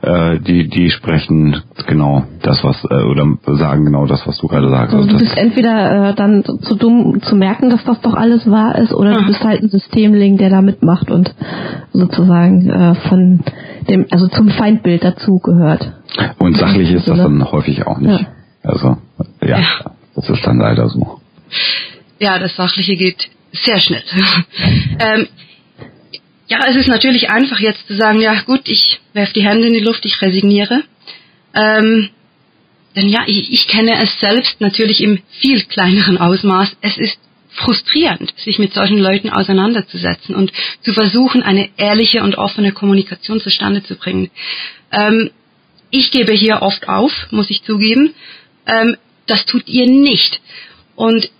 äh, 0.00 0.38
die, 0.38 0.68
die 0.68 0.90
sprechen 0.90 1.60
genau 1.86 2.24
das, 2.40 2.62
was, 2.62 2.82
äh, 2.84 3.02
oder 3.02 3.26
sagen 3.58 3.84
genau 3.84 4.06
das, 4.06 4.26
was 4.26 4.38
du 4.38 4.46
gerade 4.46 4.70
sagst. 4.70 4.94
Also, 4.94 5.06
also 5.06 5.18
du 5.18 5.24
bist 5.24 5.36
entweder 5.36 6.10
äh, 6.10 6.14
dann 6.14 6.44
zu 6.44 6.76
dumm 6.76 7.20
zu 7.20 7.34
merken, 7.34 7.68
dass 7.68 7.84
das 7.84 8.00
doch 8.00 8.14
alles 8.14 8.48
wahr 8.48 8.78
ist, 8.78 8.94
oder 8.94 9.10
Aha. 9.10 9.20
du 9.20 9.26
bist 9.26 9.42
halt 9.42 9.62
ein 9.62 9.68
Systemling, 9.68 10.38
der 10.38 10.50
da 10.50 10.62
mitmacht 10.62 11.10
und 11.10 11.34
sozusagen 11.92 12.70
äh, 12.70 12.94
von 13.08 13.40
dem, 13.88 14.06
also 14.10 14.28
zum 14.28 14.48
Feindbild 14.50 15.02
dazu 15.02 15.40
gehört. 15.40 15.92
Und 16.38 16.56
sachlich 16.56 16.90
ist 16.90 17.08
das 17.08 17.18
dann 17.18 17.50
häufig 17.50 17.86
auch 17.86 17.98
nicht. 17.98 18.20
Ja. 18.20 18.32
Also, 18.62 18.98
ja, 19.42 19.58
ja, 19.60 19.94
das 20.14 20.28
ist 20.28 20.46
dann 20.46 20.58
leider 20.58 20.88
so. 20.88 21.20
Ja, 22.18 22.38
das 22.38 22.54
Sachliche 22.56 22.96
geht 22.96 23.30
sehr 23.52 23.80
schnell. 23.80 24.02
ähm, 24.98 25.28
ja, 26.48 26.58
es 26.66 26.76
ist 26.76 26.88
natürlich 26.88 27.30
einfach 27.30 27.60
jetzt 27.60 27.86
zu 27.86 27.96
sagen, 27.96 28.20
ja 28.20 28.40
gut, 28.42 28.62
ich 28.64 29.00
werfe 29.12 29.32
die 29.32 29.44
Hände 29.44 29.68
in 29.68 29.74
die 29.74 29.80
Luft, 29.80 30.04
ich 30.04 30.20
resigniere. 30.20 30.82
Ähm, 31.54 32.10
denn 32.96 33.08
ja, 33.08 33.22
ich, 33.26 33.52
ich 33.52 33.68
kenne 33.68 34.02
es 34.02 34.18
selbst 34.18 34.60
natürlich 34.60 35.00
im 35.00 35.20
viel 35.40 35.62
kleineren 35.62 36.18
Ausmaß. 36.18 36.76
Es 36.80 36.98
ist 36.98 37.18
frustrierend, 37.50 38.32
sich 38.36 38.58
mit 38.58 38.72
solchen 38.74 38.98
Leuten 38.98 39.30
auseinanderzusetzen 39.30 40.34
und 40.34 40.52
zu 40.82 40.92
versuchen, 40.92 41.42
eine 41.42 41.68
ehrliche 41.76 42.22
und 42.22 42.36
offene 42.36 42.72
Kommunikation 42.72 43.40
zustande 43.40 43.82
zu 43.82 43.96
bringen. 43.96 44.30
Ähm, 44.92 45.30
ich 45.90 46.10
gebe 46.10 46.32
hier 46.32 46.62
oft 46.62 46.88
auf, 46.88 47.12
muss 47.30 47.50
ich 47.50 47.62
zugeben. 47.62 48.14
Ähm, 48.66 48.96
das 49.26 49.44
tut 49.46 49.68
ihr 49.68 49.86
nicht. 49.86 50.40
Und 50.96 51.30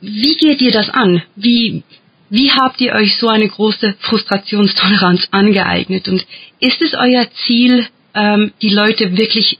wie 0.00 0.36
geht 0.36 0.60
ihr 0.60 0.72
das 0.72 0.90
an? 0.90 1.22
Wie, 1.36 1.82
wie 2.30 2.50
habt 2.52 2.80
ihr 2.80 2.94
euch 2.94 3.16
so 3.16 3.28
eine 3.28 3.48
große 3.48 3.94
Frustrationstoleranz 4.00 5.28
angeeignet? 5.30 6.08
Und 6.08 6.26
ist 6.60 6.80
es 6.82 6.94
euer 6.94 7.26
Ziel, 7.46 7.86
ähm, 8.14 8.52
die 8.62 8.70
Leute 8.70 9.16
wirklich 9.16 9.58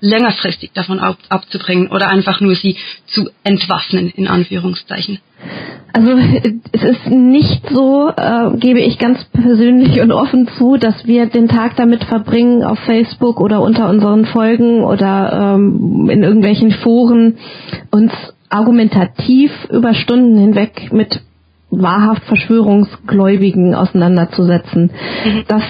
längerfristig 0.00 0.70
davon 0.72 0.98
ab, 0.98 1.18
abzubringen 1.28 1.88
oder 1.88 2.08
einfach 2.08 2.40
nur 2.40 2.56
sie 2.56 2.76
zu 3.06 3.30
entwaffnen, 3.44 4.10
in 4.10 4.28
Anführungszeichen? 4.28 5.18
Also 5.92 6.12
es 6.72 6.82
ist 6.82 7.06
nicht 7.08 7.68
so, 7.68 8.10
äh, 8.16 8.56
gebe 8.58 8.80
ich 8.80 8.98
ganz 8.98 9.24
persönlich 9.32 10.00
und 10.00 10.12
offen 10.12 10.48
zu, 10.56 10.76
dass 10.76 11.06
wir 11.06 11.26
den 11.26 11.48
Tag 11.48 11.76
damit 11.76 12.04
verbringen, 12.04 12.62
auf 12.62 12.78
Facebook 12.80 13.40
oder 13.40 13.60
unter 13.60 13.88
unseren 13.88 14.24
Folgen 14.26 14.84
oder 14.84 15.56
ähm, 15.56 16.08
in 16.08 16.22
irgendwelchen 16.22 16.70
Foren 16.70 17.38
uns 17.90 18.12
argumentativ 18.48 19.50
über 19.70 19.94
Stunden 19.94 20.38
hinweg 20.38 20.92
mit 20.92 21.22
wahrhaft 21.70 22.24
Verschwörungsgläubigen 22.24 23.74
auseinanderzusetzen. 23.74 24.90
Mhm. 25.24 25.44
Das 25.48 25.62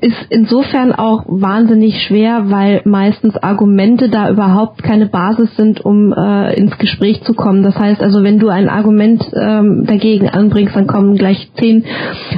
ist 0.00 0.26
insofern 0.28 0.92
auch 0.92 1.24
wahnsinnig 1.28 2.02
schwer, 2.02 2.50
weil 2.50 2.82
meistens 2.84 3.36
Argumente 3.36 4.08
da 4.08 4.28
überhaupt 4.28 4.82
keine 4.82 5.06
Basis 5.06 5.54
sind, 5.56 5.84
um 5.84 6.12
äh, 6.12 6.54
ins 6.54 6.76
Gespräch 6.78 7.22
zu 7.22 7.34
kommen. 7.34 7.62
Das 7.62 7.78
heißt 7.78 8.02
also, 8.02 8.22
wenn 8.24 8.40
du 8.40 8.48
ein 8.48 8.68
Argument 8.68 9.22
ähm, 9.34 9.84
dagegen 9.86 10.28
anbringst, 10.28 10.74
dann 10.74 10.88
kommen 10.88 11.16
gleich 11.16 11.48
zehn 11.58 11.84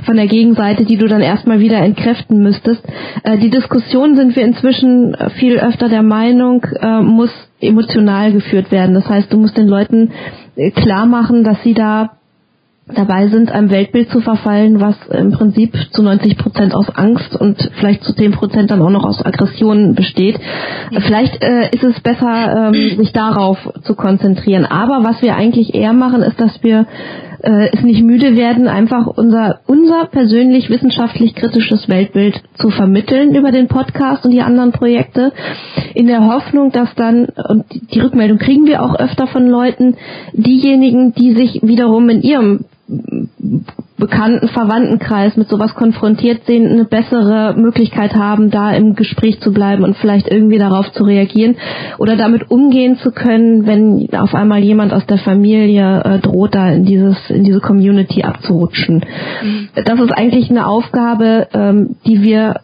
von 0.04 0.16
der 0.16 0.26
Gegenseite, 0.26 0.84
die 0.84 0.98
du 0.98 1.06
dann 1.06 1.22
erstmal 1.22 1.58
wieder 1.58 1.78
entkräften 1.78 2.42
müsstest. 2.42 2.82
Äh, 3.22 3.38
die 3.38 3.50
Diskussion 3.50 4.16
sind 4.16 4.36
wir 4.36 4.44
inzwischen 4.44 5.16
viel 5.38 5.58
öfter 5.58 5.88
der 5.88 6.02
Meinung, 6.02 6.62
äh, 6.80 7.00
muss 7.00 7.30
emotional 7.60 8.32
geführt 8.32 8.70
werden. 8.70 8.94
Das 8.94 9.08
heißt, 9.08 9.32
du 9.32 9.38
musst 9.38 9.56
den 9.56 9.68
Leuten 9.68 10.10
äh, 10.56 10.70
klar 10.70 11.06
machen, 11.06 11.42
dass 11.42 11.62
sie 11.62 11.72
da 11.72 12.15
dabei 12.94 13.27
sind, 13.29 13.51
einem 13.51 13.70
Weltbild 13.70 14.11
zu 14.11 14.20
verfallen, 14.20 14.81
was 14.81 14.94
im 15.11 15.33
Prinzip 15.33 15.75
zu 15.90 16.03
90 16.03 16.38
Prozent 16.38 16.75
aus 16.75 16.88
Angst 16.94 17.35
und 17.35 17.70
vielleicht 17.81 18.05
zu 18.05 18.14
10 18.14 18.33
Prozent 18.33 18.70
dann 18.70 18.81
auch 18.81 18.90
noch 18.90 19.05
aus 19.05 19.25
Aggressionen 19.25 19.96
besteht. 19.96 20.38
Vielleicht 21.01 21.42
äh, 21.42 21.68
ist 21.72 21.83
es 21.83 21.99
besser, 22.01 22.70
ähm, 22.72 22.75
sich 22.96 23.12
darauf 23.12 23.59
zu 23.83 23.96
konzentrieren. 23.96 24.64
Aber 24.64 25.03
was 25.03 25.20
wir 25.20 25.35
eigentlich 25.35 25.75
eher 25.75 25.92
machen, 25.92 26.22
ist, 26.22 26.40
dass 26.40 26.62
wir 26.62 26.87
äh, 27.42 27.70
es 27.72 27.83
nicht 27.83 28.05
müde 28.05 28.37
werden, 28.37 28.68
einfach 28.68 29.09
unser, 29.09 29.61
unser 29.66 30.07
persönlich 30.07 30.70
wissenschaftlich 30.70 31.35
kritisches 31.35 31.88
Weltbild 31.88 32.40
zu 32.55 32.70
vermitteln 32.70 33.35
über 33.35 33.51
den 33.51 33.66
Podcast 33.66 34.25
und 34.25 34.31
die 34.31 34.42
anderen 34.42 34.70
Projekte, 34.70 35.33
in 35.94 36.07
der 36.07 36.25
Hoffnung, 36.25 36.70
dass 36.70 36.94
dann, 36.94 37.27
und 37.49 37.64
die 37.92 38.01
Rückmeldung 38.01 38.38
kriegen 38.38 38.66
wir 38.66 38.83
auch 38.83 38.94
öfter 38.94 39.27
von 39.27 39.49
Leuten, 39.49 39.96
diejenigen, 40.33 41.14
die 41.14 41.35
sich 41.35 41.61
wiederum 41.62 42.09
in 42.11 42.22
ihrem 42.22 42.64
bekannten 43.99 44.49
Verwandtenkreis 44.49 45.37
mit 45.37 45.49
sowas 45.49 45.75
konfrontiert 45.75 46.44
sehen, 46.46 46.70
eine 46.70 46.85
bessere 46.85 47.55
Möglichkeit 47.57 48.14
haben, 48.14 48.51
da 48.51 48.72
im 48.72 48.94
Gespräch 48.94 49.40
zu 49.40 49.53
bleiben 49.53 49.83
und 49.85 49.96
vielleicht 49.96 50.29
irgendwie 50.29 50.59
darauf 50.59 50.92
zu 50.92 51.05
reagieren 51.05 51.57
oder 51.99 52.16
damit 52.16 52.51
umgehen 52.51 52.96
zu 52.99 53.11
können, 53.11 53.66
wenn 53.66 54.09
auf 54.14 54.35
einmal 54.35 54.61
jemand 54.62 54.92
aus 54.92 55.07
der 55.07 55.18
Familie 55.18 56.03
äh, 56.05 56.18
droht, 56.18 56.55
da 56.55 56.70
in 56.70 56.85
dieses 56.85 57.16
in 57.31 57.44
diese 57.44 57.61
Community 57.61 58.22
abzurutschen. 58.22 59.05
Mhm. 59.42 59.68
Das 59.75 59.99
ist 59.99 60.12
eigentlich 60.12 60.51
eine 60.51 60.66
Aufgabe, 60.66 61.49
ähm, 61.55 61.96
die 62.07 62.22
wir 62.22 62.61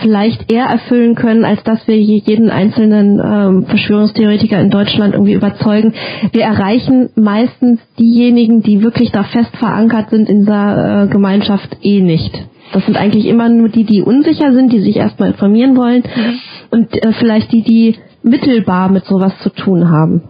vielleicht 0.00 0.50
eher 0.52 0.66
erfüllen 0.66 1.14
können, 1.14 1.44
als 1.44 1.62
dass 1.64 1.86
wir 1.86 1.96
jeden 1.96 2.50
einzelnen 2.50 3.20
ähm, 3.20 3.66
Verschwörungstheoretiker 3.66 4.60
in 4.60 4.70
Deutschland 4.70 5.14
irgendwie 5.14 5.34
überzeugen. 5.34 5.94
Wir 6.32 6.42
erreichen 6.42 7.10
meistens 7.16 7.80
diejenigen, 7.98 8.62
die 8.62 8.82
wirklich 8.82 9.12
da 9.12 9.24
fest 9.24 9.56
verankert 9.56 10.10
sind 10.10 10.28
in 10.28 10.40
dieser 10.40 11.04
äh, 11.04 11.06
Gemeinschaft 11.08 11.76
eh 11.82 12.00
nicht. 12.00 12.32
Das 12.72 12.84
sind 12.84 12.96
eigentlich 12.96 13.26
immer 13.26 13.48
nur 13.48 13.68
die, 13.68 13.84
die 13.84 14.02
unsicher 14.02 14.52
sind, 14.52 14.72
die 14.72 14.80
sich 14.80 14.96
erstmal 14.96 15.30
informieren 15.30 15.76
wollen 15.76 16.02
mhm. 16.02 16.38
und 16.70 16.94
äh, 16.94 17.12
vielleicht 17.12 17.52
die, 17.52 17.62
die 17.62 17.96
mittelbar 18.22 18.90
mit 18.90 19.04
sowas 19.04 19.32
zu 19.42 19.50
tun 19.50 19.88
haben. 19.88 20.22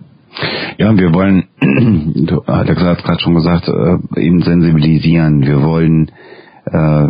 Ja, 0.78 0.94
wir 0.96 1.14
wollen, 1.14 1.44
Alex 2.46 2.82
hat 2.82 3.04
gerade 3.04 3.20
schon 3.20 3.34
gesagt, 3.34 3.68
äh, 3.68 4.20
eben 4.20 4.42
sensibilisieren. 4.42 5.40
Wir 5.46 5.62
wollen 5.62 6.10
äh, 6.66 7.08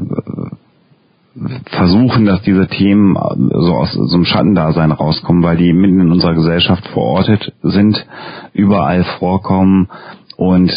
versuchen, 1.67 2.25
dass 2.25 2.43
diese 2.43 2.67
Themen 2.67 3.15
so 3.15 3.75
aus 3.75 3.93
so 3.93 4.15
einem 4.15 4.25
Schattendasein 4.25 4.93
rauskommen, 4.93 5.43
weil 5.43 5.57
die 5.57 5.73
mitten 5.73 6.01
in 6.01 6.13
unserer 6.13 6.35
Gesellschaft 6.35 6.87
verortet 6.89 7.53
sind, 7.63 8.07
überall 8.53 9.05
vorkommen 9.19 9.89
und 10.37 10.71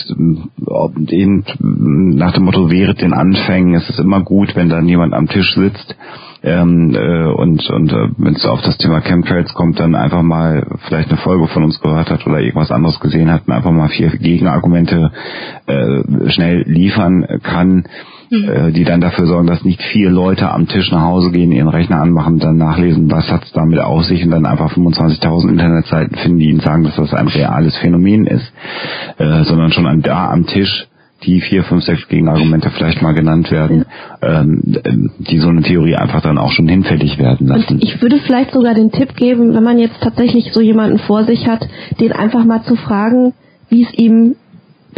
eben 1.10 1.46
nach 2.16 2.32
dem 2.32 2.44
Motto 2.44 2.72
während 2.72 3.02
den 3.02 3.14
Anfängen 3.14 3.74
ist 3.74 3.90
es 3.90 4.00
immer 4.00 4.22
gut, 4.22 4.56
wenn 4.56 4.70
dann 4.70 4.88
jemand 4.88 5.14
am 5.14 5.28
Tisch 5.28 5.54
sitzt 5.54 5.96
ähm, 6.44 6.96
äh, 6.96 7.26
und 7.34 7.70
und 7.70 7.92
äh, 7.92 8.10
wenn 8.18 8.36
es 8.36 8.46
auf 8.46 8.62
das 8.62 8.78
Thema 8.78 9.02
Chemtrails 9.02 9.54
kommt, 9.54 9.80
dann 9.80 9.96
einfach 9.96 10.22
mal 10.22 10.66
vielleicht 10.88 11.10
eine 11.10 11.18
Folge 11.18 11.48
von 11.48 11.64
uns 11.64 11.82
gehört 11.82 12.10
hat 12.10 12.26
oder 12.26 12.40
irgendwas 12.40 12.72
anderes 12.72 13.02
gesehen 13.02 13.30
hat 13.30 13.48
und 13.48 13.54
einfach 13.54 13.72
mal 13.72 13.90
vier 13.90 14.10
Gegenargumente 14.10 15.12
äh, 15.66 16.30
schnell 16.30 16.64
liefern 16.66 17.26
kann 17.44 17.84
mhm. 18.30 18.50
äh, 18.50 18.72
die 18.72 18.84
dann 18.84 19.02
dafür 19.02 19.28
sorgen, 19.28 19.48
dass 19.48 19.64
nicht 19.64 19.82
vier 19.82 20.10
Leute 20.10 20.52
am 20.52 20.68
Tisch 20.68 20.92
nach 20.92 21.04
Hause 21.04 21.32
gehen, 21.32 21.52
ihren 21.52 21.68
Rechner 21.68 22.02
anmachen, 22.02 22.40
dann 22.40 22.58
nachlesen, 22.58 23.12
was 23.12 23.32
hat's 23.32 23.52
damit 23.54 23.80
auf 23.80 24.04
sich 24.06 24.24
und 24.24 24.32
dann 24.32 24.46
einfach 24.46 24.74
25.000 24.74 25.50
Internetseiten 25.50 26.18
finden, 26.18 26.40
die 26.40 26.50
ihnen 26.50 26.60
sagen, 26.60 26.84
dass 26.84 26.96
das 26.96 27.14
ein 27.14 27.28
reales 27.28 27.78
Phänomen 27.78 28.26
ist, 28.26 28.52
äh, 29.18 29.44
sondern 29.44 29.72
schon 29.72 29.88
an, 29.88 30.02
da 30.02 30.30
am 30.30 30.46
Tisch 30.46 30.88
die 31.24 31.42
vier, 31.42 31.64
fünf, 31.64 31.84
sechs 31.84 32.08
Gegenargumente 32.08 32.70
vielleicht 32.70 33.02
mal 33.02 33.14
genannt 33.14 33.52
werden, 33.52 33.86
ähm, 34.22 34.62
die 35.20 35.40
so 35.40 35.50
eine 35.50 35.62
Theorie 35.62 35.96
einfach 35.96 36.22
dann 36.22 36.38
auch 36.38 36.52
schon 36.52 36.68
hinfällig 36.68 37.18
werden 37.18 37.48
lassen. 37.48 37.74
Und 37.74 37.84
ich 37.84 38.02
würde 38.02 38.20
vielleicht 38.20 38.52
sogar 38.52 38.74
den 38.74 38.92
Tipp 38.92 39.16
geben, 39.16 39.54
wenn 39.54 39.64
man 39.64 39.80
jetzt 39.80 40.00
tatsächlich 40.02 40.52
so 40.54 40.62
jemanden 40.62 41.00
vor 41.00 41.26
sich 41.26 41.48
hat, 41.48 41.68
den 42.00 42.14
einfach 42.14 42.46
mal 42.46 42.64
zu 42.64 42.76
fragen, 42.76 43.34
wie 43.70 43.84
es 43.84 43.94
ihm 43.94 44.36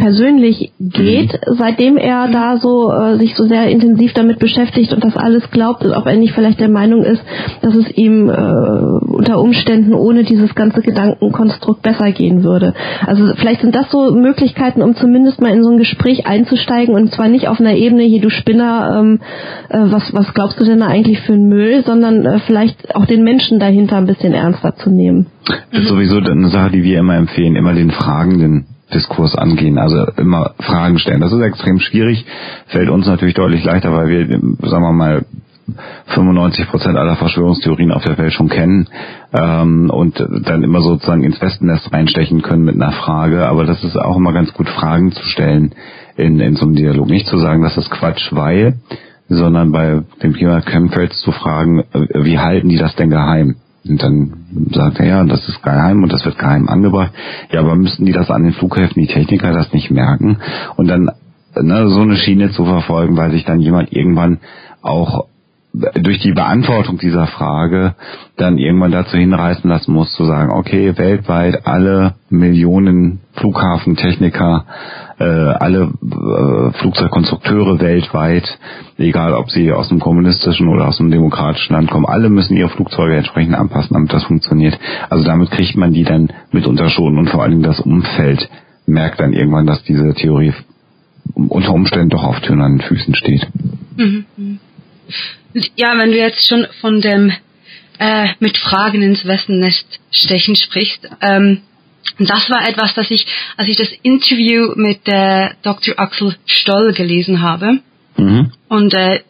persönlich 0.02 0.72
geht, 0.80 1.32
mhm. 1.32 1.54
seitdem 1.58 1.96
er 1.96 2.26
da 2.26 2.56
so 2.56 2.92
äh, 2.92 3.18
sich 3.18 3.36
so 3.36 3.44
sehr 3.44 3.68
intensiv 3.68 4.12
damit 4.14 4.40
beschäftigt 4.40 4.92
und 4.92 5.04
das 5.04 5.16
alles 5.16 5.48
glaubt 5.52 5.84
und 5.84 5.92
ob 5.92 6.06
er 6.06 6.16
nicht 6.16 6.34
vielleicht 6.34 6.58
der 6.58 6.68
Meinung 6.68 7.04
ist, 7.04 7.22
dass 7.60 7.72
es 7.76 7.88
ihm 7.96 8.28
äh, 8.28 8.32
unter 8.32 9.40
Umständen 9.40 9.94
ohne 9.94 10.24
dieses 10.24 10.56
ganze 10.56 10.80
Gedankenkonstrukt 10.80 11.82
besser 11.82 12.10
gehen 12.10 12.42
würde. 12.42 12.74
Also 13.06 13.32
vielleicht 13.36 13.60
sind 13.60 13.76
das 13.76 13.92
so 13.92 14.10
Möglichkeiten, 14.10 14.82
um 14.82 14.96
zumindest 14.96 15.40
mal 15.40 15.54
in 15.54 15.62
so 15.62 15.70
ein 15.70 15.78
Gespräch 15.78 16.26
einzusteigen 16.26 16.96
und 16.96 17.12
zwar 17.12 17.28
nicht 17.28 17.46
auf 17.46 17.60
einer 17.60 17.74
Ebene, 17.74 18.02
hier 18.02 18.20
du 18.20 18.30
Spinner, 18.30 18.98
ähm, 18.98 19.20
äh, 19.68 19.78
was, 19.84 20.12
was 20.12 20.34
glaubst 20.34 20.58
du 20.58 20.64
denn 20.64 20.80
da 20.80 20.86
eigentlich 20.86 21.20
für 21.20 21.34
einen 21.34 21.48
Müll, 21.48 21.84
sondern 21.86 22.26
äh, 22.26 22.40
vielleicht 22.40 22.96
auch 22.96 23.06
den 23.06 23.22
Menschen 23.22 23.60
dahinter 23.60 23.98
ein 23.98 24.06
bisschen 24.06 24.34
ernster 24.34 24.74
zu 24.74 24.90
nehmen. 24.90 25.26
Das 25.70 25.82
ist 25.82 25.88
sowieso 25.88 26.16
eine 26.18 26.48
Sache, 26.48 26.72
die 26.72 26.82
wir 26.82 26.98
immer 26.98 27.14
empfehlen, 27.14 27.54
immer 27.54 27.72
den 27.72 27.92
Fragenden 27.92 28.66
Diskurs 28.94 29.36
angehen, 29.36 29.78
also 29.78 30.06
immer 30.16 30.52
Fragen 30.60 30.98
stellen. 30.98 31.20
Das 31.20 31.32
ist 31.32 31.40
extrem 31.40 31.78
schwierig, 31.80 32.24
fällt 32.66 32.90
uns 32.90 33.06
natürlich 33.06 33.34
deutlich 33.34 33.64
leichter, 33.64 33.92
weil 33.92 34.08
wir, 34.08 34.28
sagen 34.68 34.82
wir 34.82 34.92
mal, 34.92 35.24
95 36.06 36.68
Prozent 36.68 36.96
aller 36.96 37.16
Verschwörungstheorien 37.16 37.92
auf 37.92 38.04
der 38.04 38.18
Welt 38.18 38.32
schon 38.32 38.48
kennen 38.48 38.88
ähm, 39.32 39.90
und 39.90 40.18
dann 40.44 40.62
immer 40.62 40.82
sozusagen 40.82 41.22
ins 41.22 41.40
Wespennest 41.40 41.92
reinstechen 41.92 42.42
können 42.42 42.64
mit 42.64 42.74
einer 42.74 42.92
Frage. 42.92 43.46
Aber 43.46 43.64
das 43.64 43.82
ist 43.84 43.96
auch 43.96 44.16
immer 44.16 44.32
ganz 44.32 44.52
gut, 44.52 44.68
Fragen 44.68 45.12
zu 45.12 45.24
stellen 45.24 45.72
in, 46.16 46.40
in 46.40 46.56
so 46.56 46.66
einem 46.66 46.74
Dialog. 46.74 47.08
Nicht 47.08 47.26
zu 47.26 47.38
sagen, 47.38 47.62
das 47.62 47.76
ist 47.76 47.90
Quatsch, 47.90 48.32
weil, 48.32 48.80
sondern 49.28 49.72
bei 49.72 50.02
dem 50.22 50.34
Thema 50.34 50.60
Chemtrails 50.60 51.18
zu 51.20 51.32
fragen, 51.32 51.84
wie 51.92 52.38
halten 52.38 52.68
die 52.68 52.78
das 52.78 52.94
denn 52.96 53.10
geheim? 53.10 53.56
Und 53.88 54.02
dann 54.02 54.32
sagt 54.72 55.00
er, 55.00 55.06
ja, 55.06 55.24
das 55.24 55.48
ist 55.48 55.62
geheim 55.62 56.02
und 56.02 56.12
das 56.12 56.24
wird 56.24 56.38
geheim 56.38 56.68
angebracht. 56.68 57.12
Ja, 57.50 57.60
aber 57.60 57.74
müssten 57.74 58.04
die 58.04 58.12
das 58.12 58.30
an 58.30 58.44
den 58.44 58.52
Flughäfen, 58.52 59.02
die 59.02 59.08
Techniker 59.08 59.52
das 59.52 59.72
nicht 59.72 59.90
merken? 59.90 60.38
Und 60.76 60.88
dann 60.88 61.10
ne, 61.60 61.88
so 61.88 62.00
eine 62.00 62.16
Schiene 62.16 62.50
zu 62.50 62.64
verfolgen, 62.64 63.16
weil 63.16 63.32
sich 63.32 63.44
dann 63.44 63.60
jemand 63.60 63.92
irgendwann 63.92 64.38
auch 64.82 65.26
durch 65.72 66.18
die 66.20 66.32
Beantwortung 66.32 66.98
dieser 66.98 67.26
Frage 67.26 67.94
dann 68.36 68.58
irgendwann 68.58 68.92
dazu 68.92 69.16
hinreißen 69.16 69.68
lassen 69.68 69.92
muss, 69.92 70.12
zu 70.12 70.26
sagen, 70.26 70.52
okay, 70.52 70.96
weltweit 70.98 71.66
alle 71.66 72.14
Millionen 72.28 73.20
Flughafentechniker, 73.34 74.66
äh, 75.18 75.24
alle 75.24 75.92
äh, 76.02 76.78
Flugzeugkonstrukteure 76.78 77.80
weltweit, 77.80 78.58
egal 78.98 79.34
ob 79.34 79.50
sie 79.50 79.72
aus 79.72 79.88
dem 79.88 80.00
kommunistischen 80.00 80.68
oder 80.68 80.88
aus 80.88 80.98
dem 80.98 81.10
demokratischen 81.10 81.74
Land 81.74 81.90
kommen, 81.90 82.06
alle 82.06 82.30
müssen 82.30 82.56
ihre 82.56 82.68
Flugzeuge 82.68 83.16
entsprechend 83.16 83.54
anpassen, 83.54 83.94
damit 83.94 84.12
das 84.12 84.24
funktioniert. 84.24 84.78
Also 85.10 85.24
damit 85.24 85.50
kriegt 85.50 85.76
man 85.76 85.92
die 85.92 86.04
dann 86.04 86.30
mitunter 86.50 86.88
schon 86.88 87.18
und 87.18 87.30
vor 87.30 87.42
allen 87.42 87.52
Dingen 87.52 87.62
das 87.62 87.80
Umfeld 87.80 88.48
merkt 88.86 89.20
dann 89.20 89.32
irgendwann, 89.32 89.66
dass 89.66 89.82
diese 89.84 90.14
Theorie 90.14 90.52
unter 91.34 91.72
Umständen 91.72 92.10
doch 92.10 92.24
auf 92.24 92.40
den 92.40 92.80
Füßen 92.80 93.14
steht. 93.14 93.46
Mhm. 93.96 94.24
Ja, 95.76 95.98
wenn 95.98 96.10
du 96.10 96.18
jetzt 96.18 96.48
schon 96.48 96.66
von 96.80 97.00
dem 97.00 97.32
äh, 97.98 98.28
mit 98.40 98.56
Fragen 98.56 99.02
ins 99.02 99.24
Wespennest 99.26 100.00
stechen 100.10 100.56
sprichst, 100.56 101.08
ähm, 101.20 101.60
Und 102.18 102.28
das 102.28 102.48
war 102.50 102.68
etwas, 102.68 102.94
das 102.94 103.10
ich, 103.10 103.26
als 103.56 103.68
ich 103.68 103.76
das 103.76 103.88
Interview 104.02 104.72
mit 104.76 105.00
äh, 105.06 105.50
Dr. 105.62 105.98
Axel 105.98 106.36
Stoll 106.46 106.92
gelesen 106.92 107.42
habe 107.42 107.80
mhm. 108.16 108.52
und 108.68 108.94
äh, 108.94 109.20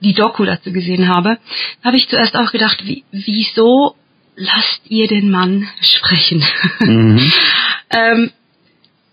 die 0.00 0.14
Doku 0.14 0.44
dazu 0.44 0.72
gesehen 0.72 1.08
habe, 1.08 1.38
habe 1.82 1.96
ich 1.96 2.08
zuerst 2.08 2.36
auch 2.36 2.52
gedacht, 2.52 2.86
wie, 2.86 3.04
wieso 3.10 3.96
lasst 4.36 4.82
ihr 4.88 5.08
den 5.08 5.30
Mann 5.30 5.68
sprechen? 5.80 6.44
Mhm. 6.80 7.32
ähm, 7.90 8.30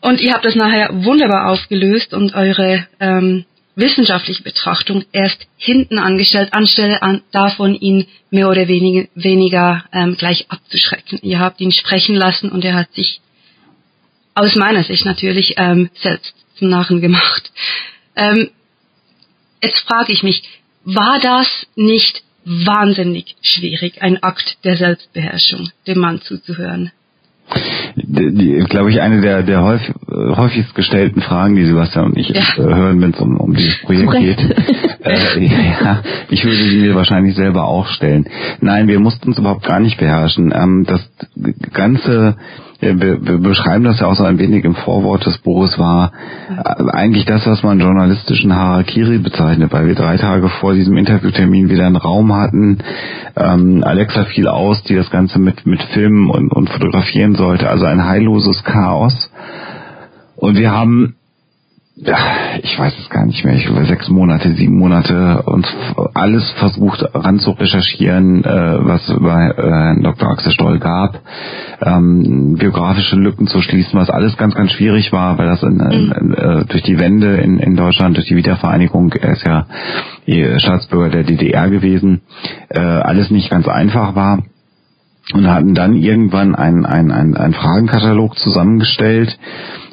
und 0.01 0.19
ihr 0.19 0.33
habt 0.33 0.43
das 0.43 0.55
nachher 0.55 0.89
wunderbar 1.05 1.49
aufgelöst 1.49 2.13
und 2.13 2.35
eure 2.35 2.85
ähm, 2.99 3.45
wissenschaftliche 3.75 4.43
Betrachtung 4.43 5.03
erst 5.11 5.47
hinten 5.57 5.97
angestellt, 5.97 6.53
anstelle 6.53 7.01
an, 7.01 7.21
davon, 7.31 7.75
ihn 7.75 8.07
mehr 8.29 8.49
oder 8.49 8.67
weniger, 8.67 9.07
weniger 9.15 9.85
ähm, 9.91 10.15
gleich 10.15 10.45
abzuschrecken. 10.49 11.19
Ihr 11.21 11.39
habt 11.39 11.59
ihn 11.59 11.71
sprechen 11.71 12.15
lassen 12.15 12.51
und 12.51 12.63
er 12.63 12.75
hat 12.75 12.93
sich 12.93 13.21
aus 14.35 14.55
meiner 14.55 14.83
Sicht 14.83 15.05
natürlich 15.05 15.55
ähm, 15.57 15.89
selbst 15.95 16.35
zum 16.57 16.69
Narren 16.69 17.01
gemacht. 17.01 17.51
Ähm, 18.15 18.51
jetzt 19.61 19.79
frage 19.79 20.11
ich 20.11 20.23
mich, 20.23 20.43
war 20.83 21.19
das 21.19 21.47
nicht 21.75 22.23
wahnsinnig 22.45 23.35
schwierig, 23.41 24.01
ein 24.01 24.21
Akt 24.21 24.57
der 24.63 24.77
Selbstbeherrschung, 24.77 25.71
dem 25.87 25.99
Mann 25.99 26.21
zuzuhören? 26.21 26.91
Glaube 28.69 28.91
ich, 28.91 29.01
eine 29.01 29.21
der, 29.21 29.43
der 29.43 29.63
häufig, 29.63 29.93
häufigst 30.09 30.75
gestellten 30.75 31.21
Fragen, 31.21 31.55
die 31.55 31.65
Sebastian 31.65 32.05
und 32.05 32.17
ich 32.17 32.29
ja. 32.29 32.41
äh, 32.41 32.61
hören, 32.61 33.01
wenn 33.01 33.11
es 33.11 33.19
um, 33.19 33.37
um 33.37 33.53
dieses 33.53 33.81
Projekt 33.81 34.11
geht. 34.11 34.39
Äh, 35.03 35.43
ja, 35.43 36.01
ich 36.29 36.45
würde 36.45 36.55
sie 36.55 36.77
mir 36.77 36.95
wahrscheinlich 36.95 37.35
selber 37.35 37.65
auch 37.65 37.87
stellen. 37.87 38.25
Nein, 38.61 38.87
wir 38.87 39.01
mussten 39.01 39.27
uns 39.27 39.37
überhaupt 39.37 39.65
gar 39.65 39.81
nicht 39.81 39.97
beherrschen. 39.97 40.53
Ähm, 40.55 40.85
das 40.87 41.01
ganze 41.73 42.37
wir, 42.83 43.25
wir 43.25 43.37
beschreiben 43.37 43.83
das 43.83 43.99
ja 43.99 44.07
auch 44.07 44.15
so 44.15 44.23
ein 44.23 44.39
wenig 44.39 44.63
im 44.65 44.75
Vorwort 44.75 45.25
des 45.25 45.37
Buches, 45.39 45.79
war 45.79 46.11
äh, 46.49 46.89
eigentlich 46.91 47.25
das, 47.25 47.45
was 47.47 47.63
man 47.63 47.79
journalistischen 47.79 48.55
Harakiri 48.55 49.19
bezeichnet, 49.19 49.71
weil 49.71 49.87
wir 49.87 49.95
drei 49.95 50.17
Tage 50.17 50.49
vor 50.49 50.73
diesem 50.73 50.97
Interviewtermin 50.97 51.69
wieder 51.69 51.85
einen 51.85 51.95
Raum 51.95 52.33
hatten. 52.33 52.79
Ähm, 53.35 53.83
Alexa 53.83 54.25
fiel 54.25 54.47
aus, 54.47 54.83
die 54.83 54.95
das 54.95 55.09
Ganze 55.09 55.39
mit, 55.39 55.65
mit 55.65 55.81
Filmen 55.93 56.29
und, 56.29 56.51
und 56.51 56.69
fotografieren 56.69 57.35
sollte, 57.35 57.69
also 57.69 57.85
ein 57.85 58.05
heilloses 58.05 58.63
Chaos. 58.63 59.31
Und 60.35 60.57
wir 60.57 60.71
haben 60.71 61.15
ich 61.95 62.79
weiß 62.79 62.93
es 62.97 63.09
gar 63.09 63.23
nicht 63.27 63.45
mehr, 63.45 63.53
ich 63.53 63.65
glaube 63.65 63.85
sechs 63.85 64.09
Monate, 64.09 64.51
sieben 64.53 64.79
Monate 64.79 65.43
uns 65.43 65.67
alles 66.15 66.49
versucht 66.57 67.05
ran 67.13 67.37
zu 67.37 67.51
recherchieren, 67.51 68.43
äh, 68.43 68.77
was 68.79 69.07
über 69.09 69.57
äh, 69.57 70.01
Dr. 70.01 70.27
Axel 70.27 70.51
Stoll 70.51 70.79
gab, 70.79 71.19
ähm, 71.81 72.55
biografische 72.57 73.15
Lücken 73.15 73.45
zu 73.45 73.61
schließen, 73.61 73.99
was 73.99 74.09
alles 74.09 74.35
ganz, 74.37 74.55
ganz 74.55 74.71
schwierig 74.71 75.13
war, 75.13 75.37
weil 75.37 75.45
das 75.45 75.61
in, 75.61 75.79
in, 75.79 76.33
äh, 76.33 76.65
durch 76.65 76.81
die 76.81 76.97
Wende 76.97 77.37
in, 77.37 77.59
in 77.59 77.75
Deutschland, 77.75 78.17
durch 78.17 78.27
die 78.27 78.37
Wiedervereinigung, 78.37 79.13
er 79.13 79.33
ist 79.33 79.45
ja 79.45 79.67
Staatsbürger 80.57 81.09
der 81.09 81.23
DDR 81.23 81.69
gewesen, 81.69 82.21
äh, 82.69 82.79
alles 82.79 83.29
nicht 83.29 83.51
ganz 83.51 83.67
einfach 83.67 84.15
war 84.15 84.39
und 85.31 85.47
hatten 85.47 85.73
dann 85.73 85.95
irgendwann 85.95 86.53
einen, 86.53 86.85
einen, 86.85 87.35
einen 87.37 87.53
Fragenkatalog 87.53 88.37
zusammengestellt 88.37 89.37